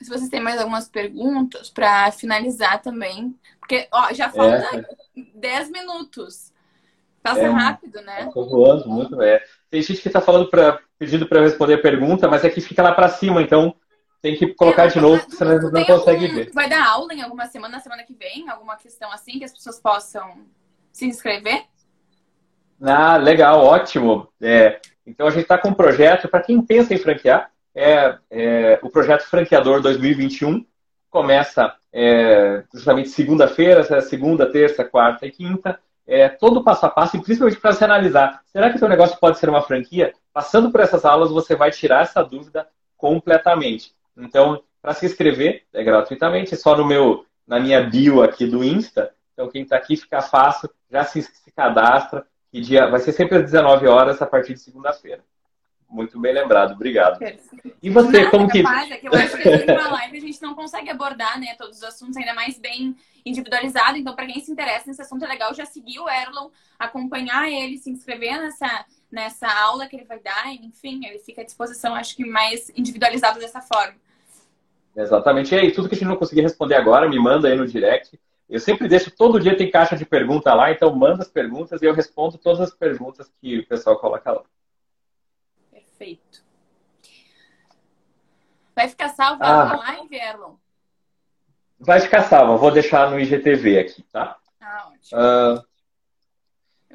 se 0.00 0.08
vocês 0.08 0.28
têm 0.28 0.40
mais 0.40 0.58
algumas 0.58 0.88
perguntas 0.88 1.70
para 1.70 2.10
finalizar 2.12 2.82
também. 2.82 3.34
Porque 3.58 3.88
ó, 3.92 4.12
já 4.12 4.30
falta 4.30 4.76
é. 4.76 4.84
10 5.34 5.70
minutos. 5.70 6.52
Passa 7.22 7.40
é, 7.40 7.48
rápido, 7.48 8.00
né? 8.00 8.30
Tô 8.32 8.48
voando 8.48 8.88
muito, 8.88 9.20
é. 9.20 9.42
Tem 9.70 9.82
gente 9.82 10.00
que 10.00 10.08
está 10.08 10.20
falando 10.20 10.48
para 10.48 10.80
pedindo 10.98 11.26
para 11.26 11.38
eu 11.38 11.44
responder 11.44 11.74
a 11.74 11.82
pergunta, 11.82 12.28
mas 12.28 12.44
é 12.44 12.50
que 12.50 12.60
fica 12.60 12.82
lá 12.82 12.92
para 12.92 13.08
cima, 13.08 13.40
então 13.40 13.74
tem 14.20 14.36
que 14.36 14.54
colocar 14.54 14.84
é, 14.84 14.88
de 14.88 15.00
novo, 15.00 15.18
porque 15.20 15.36
senão 15.36 15.58
não 15.58 15.84
consegue 15.84 16.26
algum, 16.26 16.34
ver. 16.36 16.50
Vai 16.52 16.68
dar 16.68 16.86
aula 16.86 17.14
em 17.14 17.22
alguma 17.22 17.46
semana, 17.46 17.76
na 17.76 17.82
semana 17.82 18.04
que 18.04 18.14
vem? 18.14 18.48
Alguma 18.48 18.76
questão 18.76 19.10
assim 19.10 19.38
que 19.38 19.44
as 19.44 19.52
pessoas 19.52 19.80
possam 19.80 20.44
se 20.92 21.06
inscrever? 21.06 21.64
Ah, 22.82 23.16
legal, 23.16 23.64
ótimo. 23.64 24.28
É, 24.40 24.80
então 25.06 25.26
a 25.26 25.30
gente 25.30 25.42
está 25.42 25.56
com 25.56 25.68
um 25.68 25.74
projeto, 25.74 26.28
para 26.28 26.42
quem 26.42 26.60
pensa 26.60 26.92
em 26.92 26.98
franquear, 26.98 27.50
é, 27.74 28.18
é, 28.30 28.78
o 28.82 28.90
projeto 28.90 29.22
Franqueador 29.22 29.80
2021. 29.80 30.64
Começa 31.08 31.74
é, 31.92 32.62
justamente 32.72 33.08
segunda-feira, 33.08 34.00
segunda, 34.02 34.50
terça, 34.50 34.84
quarta 34.84 35.26
e 35.26 35.30
quinta. 35.30 35.80
É, 36.12 36.28
todo 36.28 36.58
o 36.58 36.64
passo 36.64 36.84
a 36.84 36.90
passo, 36.90 37.22
principalmente 37.22 37.60
para 37.60 37.72
se 37.72 37.84
analisar, 37.84 38.42
será 38.46 38.68
que 38.68 38.78
seu 38.78 38.88
negócio 38.88 39.16
pode 39.20 39.38
ser 39.38 39.48
uma 39.48 39.62
franquia? 39.62 40.12
Passando 40.32 40.72
por 40.72 40.80
essas 40.80 41.04
aulas, 41.04 41.30
você 41.30 41.54
vai 41.54 41.70
tirar 41.70 42.02
essa 42.02 42.20
dúvida 42.20 42.66
completamente. 42.96 43.94
Então, 44.16 44.60
para 44.82 44.92
se 44.92 45.06
inscrever, 45.06 45.62
é 45.72 45.84
gratuitamente, 45.84 46.52
é 46.52 46.56
só 46.56 46.76
no 46.76 46.84
meu, 46.84 47.24
na 47.46 47.60
minha 47.60 47.80
bio 47.88 48.24
aqui 48.24 48.44
do 48.44 48.64
Insta. 48.64 49.14
Então, 49.32 49.48
quem 49.48 49.62
está 49.62 49.76
aqui 49.76 49.96
fica 49.96 50.20
fácil, 50.20 50.68
já 50.90 51.04
se, 51.04 51.22
se 51.22 51.52
cadastra, 51.52 52.26
e 52.52 52.60
dia, 52.60 52.88
vai 52.88 52.98
ser 52.98 53.12
sempre 53.12 53.38
às 53.38 53.44
19 53.44 53.86
horas 53.86 54.20
a 54.20 54.26
partir 54.26 54.54
de 54.54 54.60
segunda-feira. 54.60 55.22
Muito 55.90 56.20
bem 56.20 56.32
lembrado, 56.32 56.72
obrigado. 56.72 57.18
E 57.82 57.90
você, 57.90 58.18
Nada, 58.18 58.30
como 58.30 58.48
que. 58.48 58.62
Capaz, 58.62 58.90
é 58.92 58.96
que 58.96 59.08
eu 59.08 59.12
acho 59.12 59.36
que 59.36 59.66
numa 59.66 59.88
live 59.90 60.18
a 60.18 60.20
gente 60.20 60.40
não 60.40 60.54
consegue 60.54 60.88
abordar 60.88 61.38
né, 61.40 61.56
todos 61.58 61.78
os 61.78 61.82
assuntos, 61.82 62.16
ainda 62.16 62.32
mais 62.32 62.56
bem 62.56 62.94
individualizado. 63.26 63.98
Então, 63.98 64.14
para 64.14 64.26
quem 64.26 64.40
se 64.40 64.52
interessa 64.52 64.84
nesse 64.86 65.02
assunto, 65.02 65.24
é 65.24 65.28
legal 65.28 65.52
já 65.52 65.64
seguir 65.64 65.98
o 65.98 66.08
Erlon, 66.08 66.48
acompanhar 66.78 67.50
ele, 67.50 67.76
se 67.76 67.90
inscrever 67.90 68.40
nessa, 68.40 68.86
nessa 69.10 69.48
aula 69.48 69.88
que 69.88 69.96
ele 69.96 70.04
vai 70.04 70.20
dar. 70.20 70.46
Enfim, 70.54 71.04
ele 71.04 71.18
fica 71.18 71.42
à 71.42 71.44
disposição, 71.44 71.92
acho 71.96 72.14
que 72.14 72.24
mais 72.24 72.70
individualizado 72.76 73.40
dessa 73.40 73.60
forma. 73.60 73.96
Exatamente. 74.96 75.52
E 75.56 75.58
aí, 75.58 75.72
tudo 75.72 75.88
que 75.88 75.96
a 75.96 75.98
gente 75.98 76.06
não 76.06 76.16
conseguir 76.16 76.42
responder 76.42 76.76
agora, 76.76 77.08
me 77.08 77.18
manda 77.18 77.48
aí 77.48 77.56
no 77.56 77.66
direct. 77.66 78.16
Eu 78.48 78.60
sempre 78.60 78.86
deixo, 78.86 79.10
todo 79.10 79.40
dia 79.40 79.56
tem 79.56 79.68
caixa 79.68 79.96
de 79.96 80.04
pergunta 80.04 80.54
lá, 80.54 80.70
então 80.70 80.94
manda 80.94 81.22
as 81.22 81.28
perguntas 81.28 81.82
e 81.82 81.86
eu 81.86 81.94
respondo 81.94 82.38
todas 82.38 82.60
as 82.60 82.70
perguntas 82.72 83.28
que 83.40 83.58
o 83.58 83.66
pessoal 83.66 83.98
coloca 83.98 84.30
lá. 84.30 84.42
Perfeito. 86.00 86.42
Vai 88.74 88.88
ficar 88.88 89.10
salva 89.10 89.44
ah, 89.44 89.72
a 89.72 89.76
live, 89.76 90.16
Erlon? 90.16 90.54
Vai 91.78 92.00
ficar 92.00 92.22
salva, 92.22 92.56
vou 92.56 92.70
deixar 92.70 93.10
no 93.10 93.20
IGTV 93.20 93.78
aqui, 93.78 94.02
tá? 94.10 94.38
Ah, 94.62 94.88
ótimo. 94.88 95.20
Uh, 95.20 95.64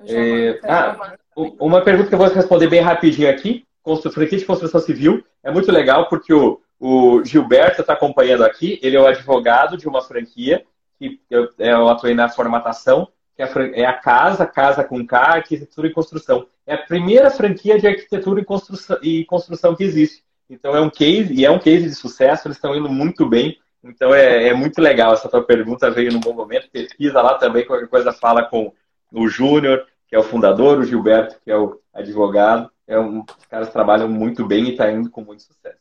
é, 0.07 0.59
ah, 0.63 1.17
uma 1.35 1.83
pergunta 1.83 2.09
que 2.09 2.15
eu 2.15 2.17
vou 2.17 2.27
responder 2.27 2.67
bem 2.67 2.81
rapidinho 2.81 3.29
aqui, 3.29 3.67
franquia 4.11 4.39
de 4.39 4.45
construção 4.45 4.81
civil, 4.81 5.23
é 5.43 5.51
muito 5.51 5.71
legal 5.71 6.09
porque 6.09 6.33
o, 6.33 6.59
o 6.79 7.23
Gilberto 7.23 7.81
está 7.81 7.93
acompanhando 7.93 8.43
aqui, 8.43 8.79
ele 8.81 8.95
é 8.97 8.99
o 8.99 9.05
advogado 9.05 9.77
de 9.77 9.87
uma 9.87 10.01
franquia 10.01 10.65
que 10.97 11.21
eu, 11.29 11.47
eu 11.59 11.89
atuei 11.89 12.15
na 12.15 12.27
formatação, 12.27 13.07
que 13.35 13.43
é, 13.43 13.81
é 13.81 13.85
a 13.85 13.93
Casa, 13.93 14.45
Casa 14.45 14.83
com 14.83 15.05
K, 15.05 15.17
Arquitetura 15.17 15.87
e 15.87 15.93
Construção. 15.93 16.47
É 16.65 16.75
a 16.75 16.85
primeira 16.85 17.29
franquia 17.29 17.77
de 17.77 17.87
arquitetura 17.87 18.41
e 18.41 18.45
construção, 18.45 18.97
e 19.01 19.25
construção 19.25 19.75
que 19.75 19.83
existe. 19.83 20.23
Então 20.49 20.75
é 20.75 20.79
um 20.79 20.89
case, 20.89 21.33
e 21.33 21.45
é 21.45 21.51
um 21.51 21.59
case 21.59 21.85
de 21.85 21.95
sucesso, 21.95 22.47
eles 22.47 22.57
estão 22.57 22.75
indo 22.75 22.89
muito 22.89 23.27
bem. 23.27 23.59
Então 23.83 24.13
é, 24.13 24.47
é 24.47 24.53
muito 24.53 24.81
legal 24.81 25.13
essa 25.13 25.29
tua 25.29 25.43
pergunta, 25.43 25.91
veio 25.91 26.11
num 26.11 26.19
bom 26.19 26.33
momento. 26.33 26.69
Pesquisa 26.71 27.21
lá 27.21 27.37
também, 27.37 27.65
qualquer 27.65 27.87
coisa 27.87 28.13
fala 28.13 28.43
com 28.43 28.73
o 29.11 29.27
Júnior, 29.27 29.85
que 30.07 30.15
é 30.15 30.19
o 30.19 30.23
fundador, 30.23 30.79
o 30.79 30.83
Gilberto, 30.83 31.39
que 31.43 31.51
é 31.51 31.57
o 31.57 31.79
advogado. 31.93 32.71
É 32.87 32.99
um, 32.99 33.21
os 33.21 33.45
caras 33.47 33.71
trabalham 33.71 34.07
muito 34.07 34.45
bem 34.45 34.65
e 34.65 34.71
está 34.71 34.91
indo 34.91 35.09
com 35.09 35.21
muito 35.21 35.43
sucesso. 35.43 35.79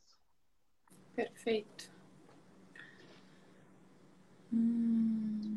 Perfeito. 1.15 1.89
Hum. 4.51 5.54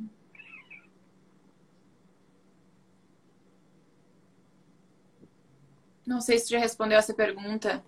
Não 6.09 6.22
sei 6.22 6.38
se 6.38 6.50
já 6.50 6.59
respondeu 6.59 6.96
essa 6.96 7.12
pergunta. 7.12 7.84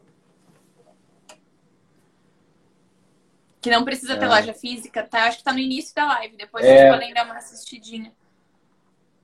Que 3.63 3.71
não 3.71 3.83
precisa 3.83 4.15
ter 4.15 4.27
é. 4.27 4.29
loja 4.29 4.53
física, 4.53 5.03
tá? 5.03 5.25
Acho 5.25 5.39
que 5.39 5.45
tá 5.45 5.55
no 5.55 5.59
início 5.59 5.95
da 5.95 6.05
live. 6.05 6.37
Depois 6.37 6.63
é. 6.63 6.77
vocês 6.77 6.93
podem 6.93 7.15
dar 7.15 7.25
uma 7.25 7.39
assistidinha. 7.39 8.13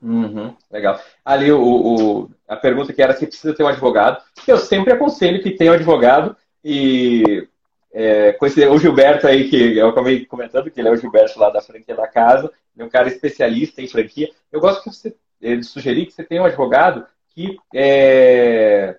Uhum, 0.00 0.56
legal. 0.70 0.98
Ali 1.22 1.52
o, 1.52 1.60
o, 1.62 2.30
a 2.48 2.56
pergunta 2.56 2.90
que 2.90 3.02
era 3.02 3.14
se 3.14 3.26
precisa 3.26 3.54
ter 3.54 3.62
um 3.62 3.68
advogado. 3.68 4.24
Eu 4.48 4.56
sempre 4.56 4.94
aconselho 4.94 5.42
que 5.42 5.50
tenha 5.50 5.72
um 5.72 5.74
advogado 5.74 6.34
e 6.64 7.46
é, 7.92 8.34
o 8.70 8.78
Gilberto 8.78 9.26
aí, 9.26 9.50
que 9.50 9.76
eu 9.76 9.88
acabei 9.88 10.24
comentando, 10.24 10.70
que 10.70 10.80
ele 10.80 10.88
é 10.88 10.92
o 10.92 10.96
Gilberto 10.96 11.38
lá 11.38 11.50
da 11.50 11.60
franquia 11.60 11.94
da 11.94 12.08
casa, 12.08 12.50
ele 12.74 12.82
é 12.82 12.84
um 12.86 12.90
cara 12.90 13.08
especialista 13.08 13.82
em 13.82 13.88
franquia. 13.88 14.30
Eu 14.50 14.60
gosto 14.60 14.82
que 14.82 14.90
você, 14.90 15.14
de 15.38 15.62
sugerir 15.64 16.06
que 16.06 16.12
você 16.12 16.24
tenha 16.24 16.40
um 16.40 16.46
advogado 16.46 17.06
que, 17.36 17.58
é, 17.74 18.98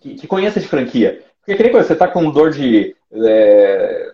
que, 0.00 0.14
que, 0.14 0.26
conheça 0.28 0.60
de 0.60 0.68
franquia. 0.68 1.24
Porque, 1.44 1.60
que 1.60 1.70
você 1.70 1.92
está 1.92 2.06
com 2.06 2.30
dor 2.30 2.52
de 2.52 2.96
é, 3.12 4.12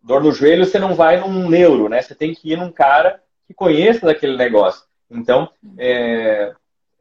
dor 0.00 0.22
no 0.22 0.30
joelho, 0.30 0.64
você 0.64 0.78
não 0.78 0.94
vai 0.94 1.18
num 1.18 1.50
neuro, 1.50 1.88
né? 1.88 2.00
Você 2.00 2.14
tem 2.14 2.32
que 2.32 2.52
ir 2.52 2.56
num 2.56 2.70
cara 2.70 3.20
que 3.44 3.52
conheça 3.52 4.06
daquele 4.06 4.36
negócio. 4.36 4.86
Então, 5.10 5.50
é, 5.76 6.54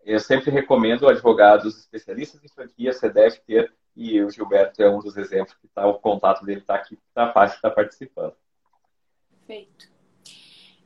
eu 0.03 0.19
sempre 0.19 0.49
recomendo 0.49 1.07
advogados 1.07 1.78
especialistas 1.78 2.43
em 2.43 2.49
franquia, 2.49 2.91
você 2.91 3.07
deve 3.07 3.38
ter, 3.45 3.72
e 3.95 4.19
o 4.24 4.30
Gilberto 4.32 4.82
é 4.82 4.89
um 4.89 4.99
dos 4.99 5.15
exemplos 5.17 5.55
que 5.61 5.67
tá, 5.67 5.86
o 5.86 5.99
contato 5.99 6.43
dele 6.43 6.61
está 6.61 6.74
aqui, 6.74 6.97
está 7.09 7.32
fácil, 7.32 7.57
está 7.57 7.69
participando. 7.69 8.34
Perfeito. 9.30 9.88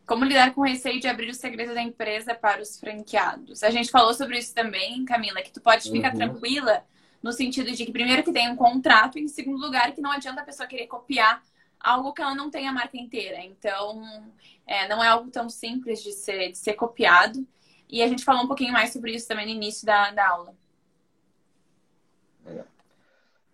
Como 0.05 0.23
lidar 0.23 0.53
com 0.53 0.61
o 0.61 0.63
receio 0.63 0.99
de 0.99 1.07
abrir 1.07 1.29
o 1.29 1.33
segredo 1.33 1.73
da 1.73 1.81
empresa 1.81 2.35
para 2.35 2.61
os 2.61 2.79
franqueados? 2.79 3.63
A 3.63 3.71
gente 3.71 3.89
falou 3.89 4.13
sobre 4.13 4.37
isso 4.37 4.53
também, 4.53 5.03
Camila, 5.03 5.41
que 5.41 5.51
tu 5.51 5.59
pode 5.59 5.89
ficar 5.89 6.11
uhum. 6.11 6.17
tranquila 6.17 6.83
no 7.23 7.31
sentido 7.31 7.71
de 7.71 7.85
que, 7.85 7.91
primeiro, 7.91 8.23
que 8.23 8.31
tem 8.31 8.49
um 8.51 8.55
contrato, 8.55 9.17
e 9.17 9.23
em 9.23 9.27
segundo 9.27 9.59
lugar, 9.59 9.93
que 9.93 10.01
não 10.01 10.11
adianta 10.11 10.41
a 10.41 10.45
pessoa 10.45 10.67
querer 10.67 10.85
copiar 10.85 11.41
algo 11.79 12.13
que 12.13 12.21
ela 12.21 12.35
não 12.35 12.51
tem 12.51 12.67
a 12.67 12.71
marca 12.71 12.97
inteira. 12.97 13.43
Então, 13.43 14.31
é, 14.67 14.87
não 14.87 15.03
é 15.03 15.07
algo 15.07 15.31
tão 15.31 15.49
simples 15.49 16.03
de 16.03 16.11
ser, 16.11 16.51
de 16.51 16.57
ser 16.57 16.73
copiado. 16.73 17.45
E 17.89 18.03
a 18.03 18.07
gente 18.07 18.23
falou 18.23 18.43
um 18.43 18.47
pouquinho 18.47 18.73
mais 18.73 18.93
sobre 18.93 19.13
isso 19.13 19.27
também 19.27 19.45
no 19.45 19.51
início 19.51 19.85
da, 19.85 20.11
da 20.11 20.29
aula. 20.29 20.55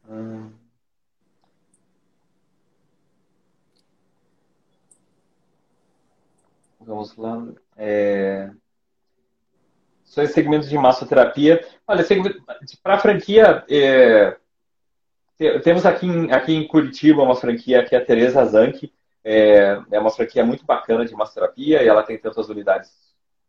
Hum. 0.10 0.52
Vamos 6.86 7.16
lá. 7.16 7.48
É... 7.78 8.50
São 10.04 10.26
segmentos 10.28 10.70
de 10.70 10.78
massoterapia. 10.78 11.66
Olha, 11.88 12.04
para 12.84 12.96
a 12.96 13.00
franquia, 13.00 13.64
é... 13.70 14.36
temos 15.64 15.86
aqui 15.86 16.06
em, 16.06 16.32
aqui 16.32 16.54
em 16.54 16.68
Curitiba 16.68 17.24
uma 17.24 17.36
franquia 17.36 17.84
que 17.86 17.96
é 17.96 17.98
a 17.98 18.06
Teresa 18.06 18.44
Zanck. 18.46 18.92
É, 19.24 19.80
é 19.92 20.00
uma 20.00 20.10
franquia 20.10 20.44
muito 20.44 20.66
bacana 20.66 21.06
de 21.06 21.14
massoterapia 21.14 21.84
e 21.84 21.88
ela 21.88 22.04
tem 22.04 22.18
tantas 22.18 22.50
unidades, 22.50 22.92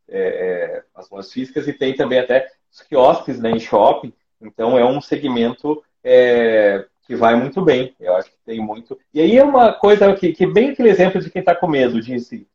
é, 0.07 0.21
é, 0.21 0.83
as 0.95 1.09
lojas 1.09 1.33
físicas, 1.33 1.67
e 1.67 1.73
tem 1.73 1.95
também 1.95 2.19
até 2.19 2.47
os 2.71 2.83
quiosques 2.83 3.41
né, 3.41 3.51
em 3.51 3.59
shopping. 3.59 4.13
Então, 4.41 4.77
é 4.77 4.85
um 4.85 5.01
segmento 5.01 5.83
é, 6.05 6.85
que 7.07 7.17
vai 7.17 7.35
muito 7.35 7.63
bem. 7.63 7.95
Eu 7.99 8.15
acho 8.17 8.31
que 8.31 8.37
tem 8.45 8.61
muito. 8.61 8.99
E 9.15 9.21
aí 9.21 9.39
é 9.39 9.45
uma 9.45 9.73
coisa 9.73 10.15
que, 10.15 10.33
que 10.33 10.47
bem 10.47 10.71
aquele 10.71 10.91
exemplo 10.91 11.21
de 11.21 11.31
quem 11.31 11.41
está 11.41 11.55
com 11.55 11.67
medo, 11.67 12.01
disse 12.01 12.47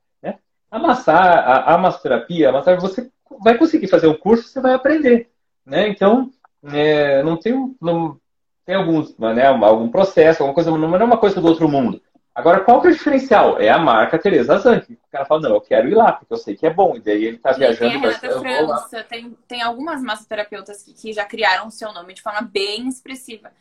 a, 0.71 0.77
a, 0.77 1.75
a 1.75 1.77
massoterapia, 1.77 2.49
a 2.49 2.51
massagem, 2.51 2.79
você 2.79 3.09
vai 3.41 3.57
conseguir 3.57 3.87
fazer 3.87 4.07
um 4.07 4.17
curso, 4.17 4.49
você 4.49 4.61
vai 4.61 4.73
aprender. 4.73 5.29
Né? 5.65 5.87
Então, 5.87 6.31
é, 6.71 7.21
não 7.23 7.37
tem, 7.37 7.75
não, 7.81 8.19
tem 8.65 8.75
alguns, 8.75 9.17
né, 9.17 9.47
algum 9.47 9.89
processo, 9.89 10.43
alguma 10.43 10.53
coisa, 10.53 10.71
não 10.71 10.95
é 10.95 11.03
uma 11.03 11.17
coisa 11.17 11.39
do 11.39 11.47
outro 11.47 11.69
mundo. 11.69 12.01
Agora, 12.37 12.59
qual 12.59 12.79
que 12.79 12.87
é 12.87 12.91
o 12.91 12.93
diferencial? 12.93 13.59
É 13.59 13.67
a 13.67 13.79
marca 13.79 14.19
Teresa 14.19 14.59
Zanck. 14.59 14.93
O 14.93 15.11
cara 15.11 15.25
fala, 15.25 15.41
não, 15.41 15.55
eu 15.55 15.61
quero 15.61 15.89
ir 15.89 15.95
lá, 15.95 16.11
porque 16.11 16.31
eu 16.31 16.37
sei 16.37 16.55
que 16.55 16.67
é 16.67 16.69
bom. 16.69 16.95
E 16.95 16.99
daí 16.99 17.25
ele 17.25 17.37
está 17.37 17.51
viajando. 17.51 17.89
Tem 17.89 17.97
a 17.97 17.99
Renata 17.99 18.39
França, 18.39 19.03
tem, 19.05 19.35
tem 19.47 19.61
algumas 19.63 20.03
massoterapeutas 20.03 20.83
que, 20.83 20.93
que 20.93 21.13
já 21.13 21.25
criaram 21.25 21.65
o 21.65 21.71
seu 21.71 21.91
nome 21.91 22.13
de 22.13 22.21
forma 22.21 22.41
bem 22.41 22.87
expressiva. 22.87 23.51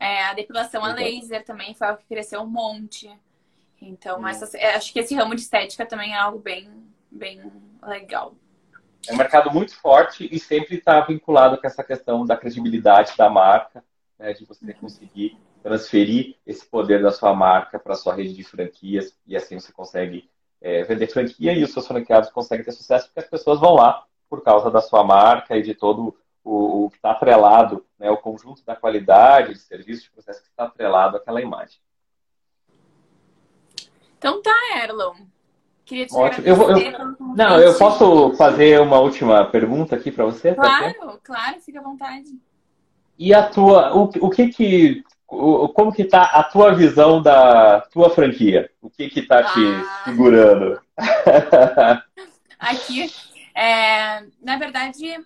É, 0.00 0.24
a 0.24 0.32
depilação 0.32 0.82
a 0.82 0.94
laser 0.94 1.44
também 1.44 1.74
foi 1.74 1.88
algo 1.88 2.00
que 2.00 2.08
cresceu 2.08 2.40
um 2.40 2.46
monte. 2.46 3.10
Então, 3.80 4.20
hum. 4.20 4.28
é, 4.28 4.74
acho 4.74 4.92
que 4.92 4.98
esse 4.98 5.14
ramo 5.14 5.34
de 5.34 5.42
estética 5.42 5.86
também 5.86 6.12
é 6.14 6.18
algo 6.18 6.38
bem, 6.38 6.70
bem 7.10 7.40
legal. 7.82 8.34
É 9.08 9.12
um 9.12 9.16
mercado 9.16 9.50
muito 9.52 9.74
forte 9.76 10.28
e 10.30 10.38
sempre 10.38 10.76
está 10.76 11.00
vinculado 11.00 11.58
com 11.58 11.66
essa 11.66 11.84
questão 11.84 12.24
da 12.24 12.36
credibilidade 12.36 13.16
da 13.16 13.30
marca, 13.30 13.84
né, 14.18 14.32
de 14.32 14.44
você 14.44 14.64
uhum. 14.64 14.72
conseguir 14.80 15.38
transferir 15.62 16.36
esse 16.46 16.64
poder 16.66 17.02
da 17.02 17.10
sua 17.10 17.34
marca 17.34 17.78
para 17.78 17.92
a 17.92 17.96
sua 17.96 18.14
rede 18.14 18.34
de 18.34 18.44
franquias 18.44 19.16
e 19.26 19.36
assim 19.36 19.58
você 19.58 19.72
consegue 19.72 20.28
é, 20.60 20.82
vender 20.84 21.08
franquia 21.08 21.52
e 21.52 21.62
os 21.62 21.72
seus 21.72 21.86
franqueados 21.86 22.30
conseguem 22.30 22.64
ter 22.64 22.72
sucesso 22.72 23.06
porque 23.06 23.20
as 23.20 23.28
pessoas 23.28 23.60
vão 23.60 23.74
lá 23.74 24.04
por 24.28 24.42
causa 24.42 24.70
da 24.70 24.80
sua 24.80 25.04
marca 25.04 25.56
e 25.56 25.62
de 25.62 25.74
todo 25.74 26.16
o, 26.42 26.84
o 26.84 26.90
que 26.90 26.96
está 26.96 27.10
atrelado, 27.10 27.84
né, 27.98 28.10
o 28.10 28.16
conjunto 28.16 28.64
da 28.64 28.74
qualidade 28.74 29.52
de 29.52 29.60
serviço, 29.60 30.04
de 30.04 30.10
processo 30.10 30.42
que 30.42 30.48
está 30.48 30.64
atrelado 30.64 31.16
àquela 31.16 31.40
imagem. 31.40 31.78
Então 34.18 34.42
tá, 34.42 34.54
Erlon. 34.82 35.14
Queria 35.84 36.06
te 36.06 36.14
Ótimo. 36.14 36.46
Eu, 36.46 36.56
eu, 36.56 37.16
não, 37.36 37.60
eu 37.60 37.78
posso 37.78 38.34
fazer 38.36 38.80
uma 38.80 38.98
última 38.98 39.44
pergunta 39.44 39.94
aqui 39.94 40.10
para 40.10 40.24
você? 40.24 40.52
Claro, 40.52 40.94
tá 40.94 41.18
claro, 41.22 41.60
fica 41.60 41.78
à 41.78 41.82
vontade. 41.82 42.36
E 43.16 43.32
a 43.32 43.48
tua, 43.48 43.94
o, 43.96 44.10
o 44.20 44.30
que 44.30 44.48
que, 44.48 45.04
o, 45.28 45.68
como 45.68 45.92
que 45.92 46.04
tá 46.04 46.24
a 46.24 46.42
tua 46.42 46.74
visão 46.74 47.22
da 47.22 47.82
tua 47.92 48.10
franquia? 48.10 48.68
O 48.82 48.90
que 48.90 49.08
que 49.08 49.22
tá 49.22 49.44
te 49.44 49.60
ah. 49.64 50.02
segurando? 50.04 50.80
Aqui, 52.58 53.12
é, 53.54 54.24
na 54.42 54.58
verdade, 54.58 55.24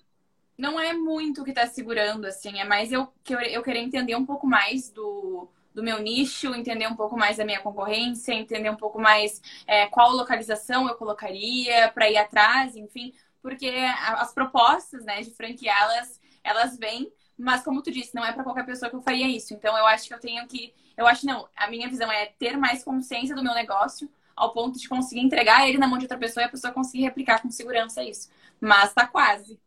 não 0.58 0.78
é 0.78 0.92
muito 0.92 1.40
o 1.40 1.44
que 1.44 1.54
tá 1.54 1.66
segurando, 1.66 2.26
assim, 2.26 2.60
é 2.60 2.64
mais 2.64 2.92
eu, 2.92 3.08
eu 3.50 3.62
querer 3.62 3.80
entender 3.80 4.14
um 4.14 4.26
pouco 4.26 4.46
mais 4.46 4.90
do, 4.90 5.48
do 5.74 5.82
meu 5.82 6.00
nicho, 6.00 6.54
entender 6.54 6.86
um 6.86 6.96
pouco 6.96 7.16
mais 7.16 7.36
da 7.36 7.44
minha 7.44 7.60
concorrência, 7.60 8.32
entender 8.32 8.70
um 8.70 8.76
pouco 8.76 9.00
mais 9.00 9.40
é, 9.66 9.86
qual 9.86 10.12
localização 10.12 10.88
eu 10.88 10.94
colocaria 10.94 11.90
para 11.92 12.10
ir 12.10 12.16
atrás, 12.16 12.76
enfim, 12.76 13.12
porque 13.42 13.68
as 13.68 14.32
propostas 14.32 15.04
né, 15.04 15.22
de 15.22 15.30
franquia, 15.30 15.72
elas, 15.72 16.20
elas 16.42 16.76
vêm, 16.76 17.10
mas 17.38 17.62
como 17.62 17.82
tu 17.82 17.90
disse, 17.90 18.14
não 18.14 18.24
é 18.24 18.32
para 18.32 18.44
qualquer 18.44 18.66
pessoa 18.66 18.90
que 18.90 18.96
eu 18.96 19.02
faria 19.02 19.26
isso. 19.26 19.54
Então 19.54 19.76
eu 19.76 19.86
acho 19.86 20.06
que 20.06 20.14
eu 20.14 20.20
tenho 20.20 20.46
que. 20.46 20.74
Eu 20.96 21.06
acho 21.06 21.24
não, 21.24 21.48
a 21.56 21.68
minha 21.70 21.88
visão 21.88 22.10
é 22.12 22.26
ter 22.26 22.56
mais 22.56 22.84
consciência 22.84 23.34
do 23.34 23.42
meu 23.42 23.54
negócio 23.54 24.10
ao 24.36 24.52
ponto 24.52 24.78
de 24.78 24.88
conseguir 24.88 25.20
entregar 25.20 25.68
ele 25.68 25.78
na 25.78 25.86
mão 25.86 25.98
de 25.98 26.04
outra 26.04 26.18
pessoa 26.18 26.44
e 26.44 26.46
a 26.46 26.50
pessoa 26.50 26.72
conseguir 26.72 27.02
replicar 27.04 27.40
com 27.40 27.50
segurança 27.50 28.02
isso. 28.02 28.30
Mas 28.60 28.92
tá 28.92 29.06
quase. 29.06 29.58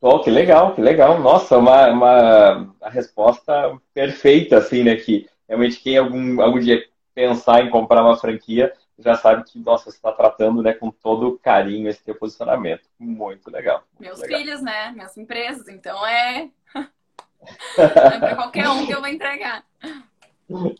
Oh, 0.00 0.20
que 0.20 0.30
legal, 0.30 0.74
que 0.74 0.80
legal. 0.80 1.18
Nossa, 1.20 1.56
uma, 1.56 1.88
uma 1.88 2.74
a 2.80 2.90
resposta 2.90 3.78
perfeita, 3.94 4.58
assim, 4.58 4.84
né? 4.84 4.96
Que 4.96 5.28
realmente 5.48 5.80
quem 5.80 5.96
algum, 5.96 6.40
algum 6.40 6.58
dia 6.58 6.84
pensar 7.14 7.62
em 7.62 7.70
comprar 7.70 8.02
uma 8.02 8.16
franquia 8.16 8.72
já 8.98 9.14
sabe 9.14 9.44
que, 9.44 9.58
nossa, 9.58 9.90
você 9.90 9.96
está 9.96 10.10
tratando 10.10 10.62
né, 10.62 10.72
com 10.72 10.90
todo 10.90 11.38
carinho 11.38 11.88
esse 11.88 12.02
teu 12.02 12.14
posicionamento. 12.14 12.88
Muito 12.98 13.50
legal. 13.50 13.82
Muito 13.92 14.00
Meus 14.00 14.20
legal. 14.20 14.38
filhos, 14.38 14.62
né? 14.62 14.92
Minhas 14.92 15.16
empresas. 15.16 15.68
Então 15.68 16.06
é. 16.06 16.48
é 17.76 18.18
para 18.18 18.36
qualquer 18.36 18.68
um 18.68 18.86
que 18.86 18.92
eu 18.92 19.00
vou 19.00 19.08
entregar. 19.08 19.64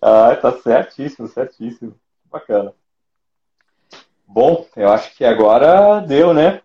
Ah, 0.00 0.34
tá 0.36 0.52
certíssimo, 0.60 1.28
certíssimo. 1.28 1.94
Bacana. 2.30 2.72
Bom, 4.26 4.66
eu 4.76 4.90
acho 4.90 5.14
que 5.14 5.24
agora 5.24 6.00
deu, 6.00 6.32
né? 6.32 6.62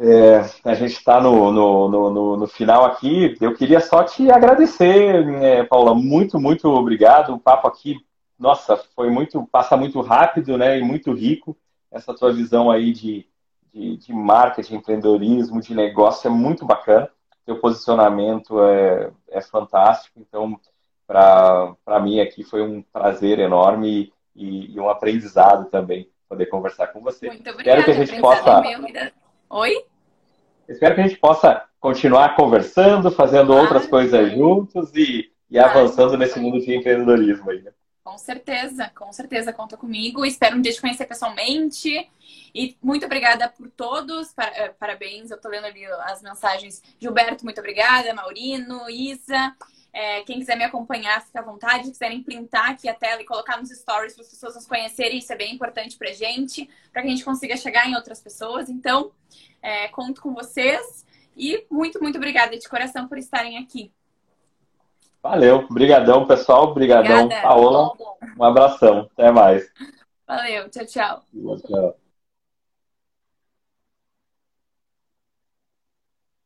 É, 0.00 0.44
a 0.64 0.74
gente 0.74 0.92
está 0.92 1.20
no, 1.20 1.50
no, 1.50 1.88
no, 1.88 2.36
no, 2.36 2.46
final 2.46 2.84
aqui. 2.84 3.36
Eu 3.40 3.52
queria 3.54 3.80
só 3.80 4.04
te 4.04 4.30
agradecer, 4.30 5.26
né, 5.26 5.64
Paula. 5.64 5.92
Muito, 5.92 6.38
muito 6.38 6.68
obrigado. 6.68 7.34
O 7.34 7.38
papo 7.38 7.66
aqui, 7.66 7.96
nossa, 8.38 8.76
foi 8.94 9.10
muito, 9.10 9.44
passa 9.50 9.76
muito 9.76 10.00
rápido, 10.00 10.56
né? 10.56 10.78
E 10.78 10.82
muito 10.82 11.12
rico. 11.12 11.56
Essa 11.90 12.14
tua 12.14 12.32
visão 12.32 12.70
aí 12.70 12.92
de, 12.92 13.26
de, 13.74 13.96
de 13.96 14.12
de 14.12 14.74
empreendedorismo, 14.74 15.60
de 15.60 15.74
negócio 15.74 16.28
é 16.28 16.30
muito 16.30 16.64
bacana. 16.64 17.10
Teu 17.44 17.58
posicionamento 17.58 18.62
é, 18.62 19.10
é 19.30 19.40
fantástico. 19.40 20.20
Então, 20.20 20.60
para 21.08 22.00
mim 22.00 22.20
aqui 22.20 22.44
foi 22.44 22.62
um 22.62 22.82
prazer 22.82 23.40
enorme 23.40 24.12
e, 24.36 24.74
e, 24.74 24.78
um 24.78 24.88
aprendizado 24.88 25.68
também 25.70 26.08
poder 26.28 26.46
conversar 26.46 26.88
com 26.88 27.00
você. 27.00 27.26
Muito 27.26 27.50
obrigada. 27.50 27.80
Espero 27.80 27.84
que 27.84 28.02
a 28.02 28.06
gente 28.06 28.20
possa. 28.20 28.62
Oi? 29.50 29.84
Espero 30.68 30.94
que 30.94 31.00
a 31.00 31.06
gente 31.06 31.18
possa 31.18 31.64
continuar 31.80 32.36
conversando, 32.36 33.10
fazendo 33.10 33.52
ah, 33.52 33.62
outras 33.62 33.86
coisas 33.86 34.32
juntos 34.32 34.94
e, 34.94 35.30
e 35.50 35.58
avançando 35.58 36.16
nesse 36.16 36.38
mundo 36.38 36.60
de 36.60 36.74
empreendedorismo 36.74 37.50
aí. 37.50 37.62
Né? 37.62 37.72
Com 38.04 38.18
certeza, 38.18 38.90
com 38.94 39.12
certeza, 39.12 39.52
conta 39.52 39.76
comigo. 39.76 40.24
Espero 40.24 40.56
um 40.56 40.60
dia 40.60 40.72
te 40.72 40.80
conhecer 40.80 41.06
pessoalmente. 41.06 42.10
E 42.54 42.76
muito 42.82 43.06
obrigada 43.06 43.48
por 43.48 43.70
todos. 43.70 44.32
Eh, 44.38 44.68
parabéns, 44.78 45.30
eu 45.30 45.36
estou 45.36 45.50
lendo 45.50 45.66
ali 45.66 45.84
as 45.86 46.22
mensagens. 46.22 46.82
Gilberto, 46.98 47.44
muito 47.44 47.58
obrigada. 47.58 48.12
Maurino, 48.12 48.88
Isa. 48.90 49.54
É, 49.98 50.22
quem 50.22 50.38
quiser 50.38 50.56
me 50.56 50.62
acompanhar, 50.62 51.20
fica 51.26 51.40
à 51.40 51.42
vontade. 51.42 51.86
Se 51.86 51.90
quiserem 51.90 52.22
printar 52.22 52.70
aqui 52.70 52.88
a 52.88 52.94
tela 52.94 53.20
e 53.20 53.24
colocar 53.24 53.56
nos 53.56 53.68
stories 53.70 54.14
para 54.14 54.22
as 54.22 54.30
pessoas 54.30 54.54
nos 54.54 54.64
conhecerem, 54.64 55.18
isso 55.18 55.32
é 55.32 55.36
bem 55.36 55.52
importante 55.52 55.98
para 55.98 56.12
gente, 56.12 56.70
para 56.92 57.02
que 57.02 57.08
a 57.08 57.10
gente 57.10 57.24
consiga 57.24 57.56
chegar 57.56 57.84
em 57.88 57.96
outras 57.96 58.20
pessoas. 58.20 58.68
Então, 58.68 59.10
é, 59.60 59.88
conto 59.88 60.22
com 60.22 60.32
vocês 60.32 61.04
e 61.36 61.66
muito, 61.68 62.00
muito 62.00 62.14
obrigada 62.14 62.56
de 62.56 62.68
coração 62.68 63.08
por 63.08 63.18
estarem 63.18 63.58
aqui. 63.58 63.90
Valeu, 65.20 65.66
brigadão 65.68 66.24
pessoal, 66.28 66.72
brigadão 66.72 67.28
Paola, 67.28 67.92
um 68.38 68.44
abração, 68.44 69.10
até 69.12 69.32
mais. 69.32 69.68
Valeu, 70.24 70.70
tchau, 70.70 70.86
tchau. 70.86 71.24
Tchau. 71.66 72.07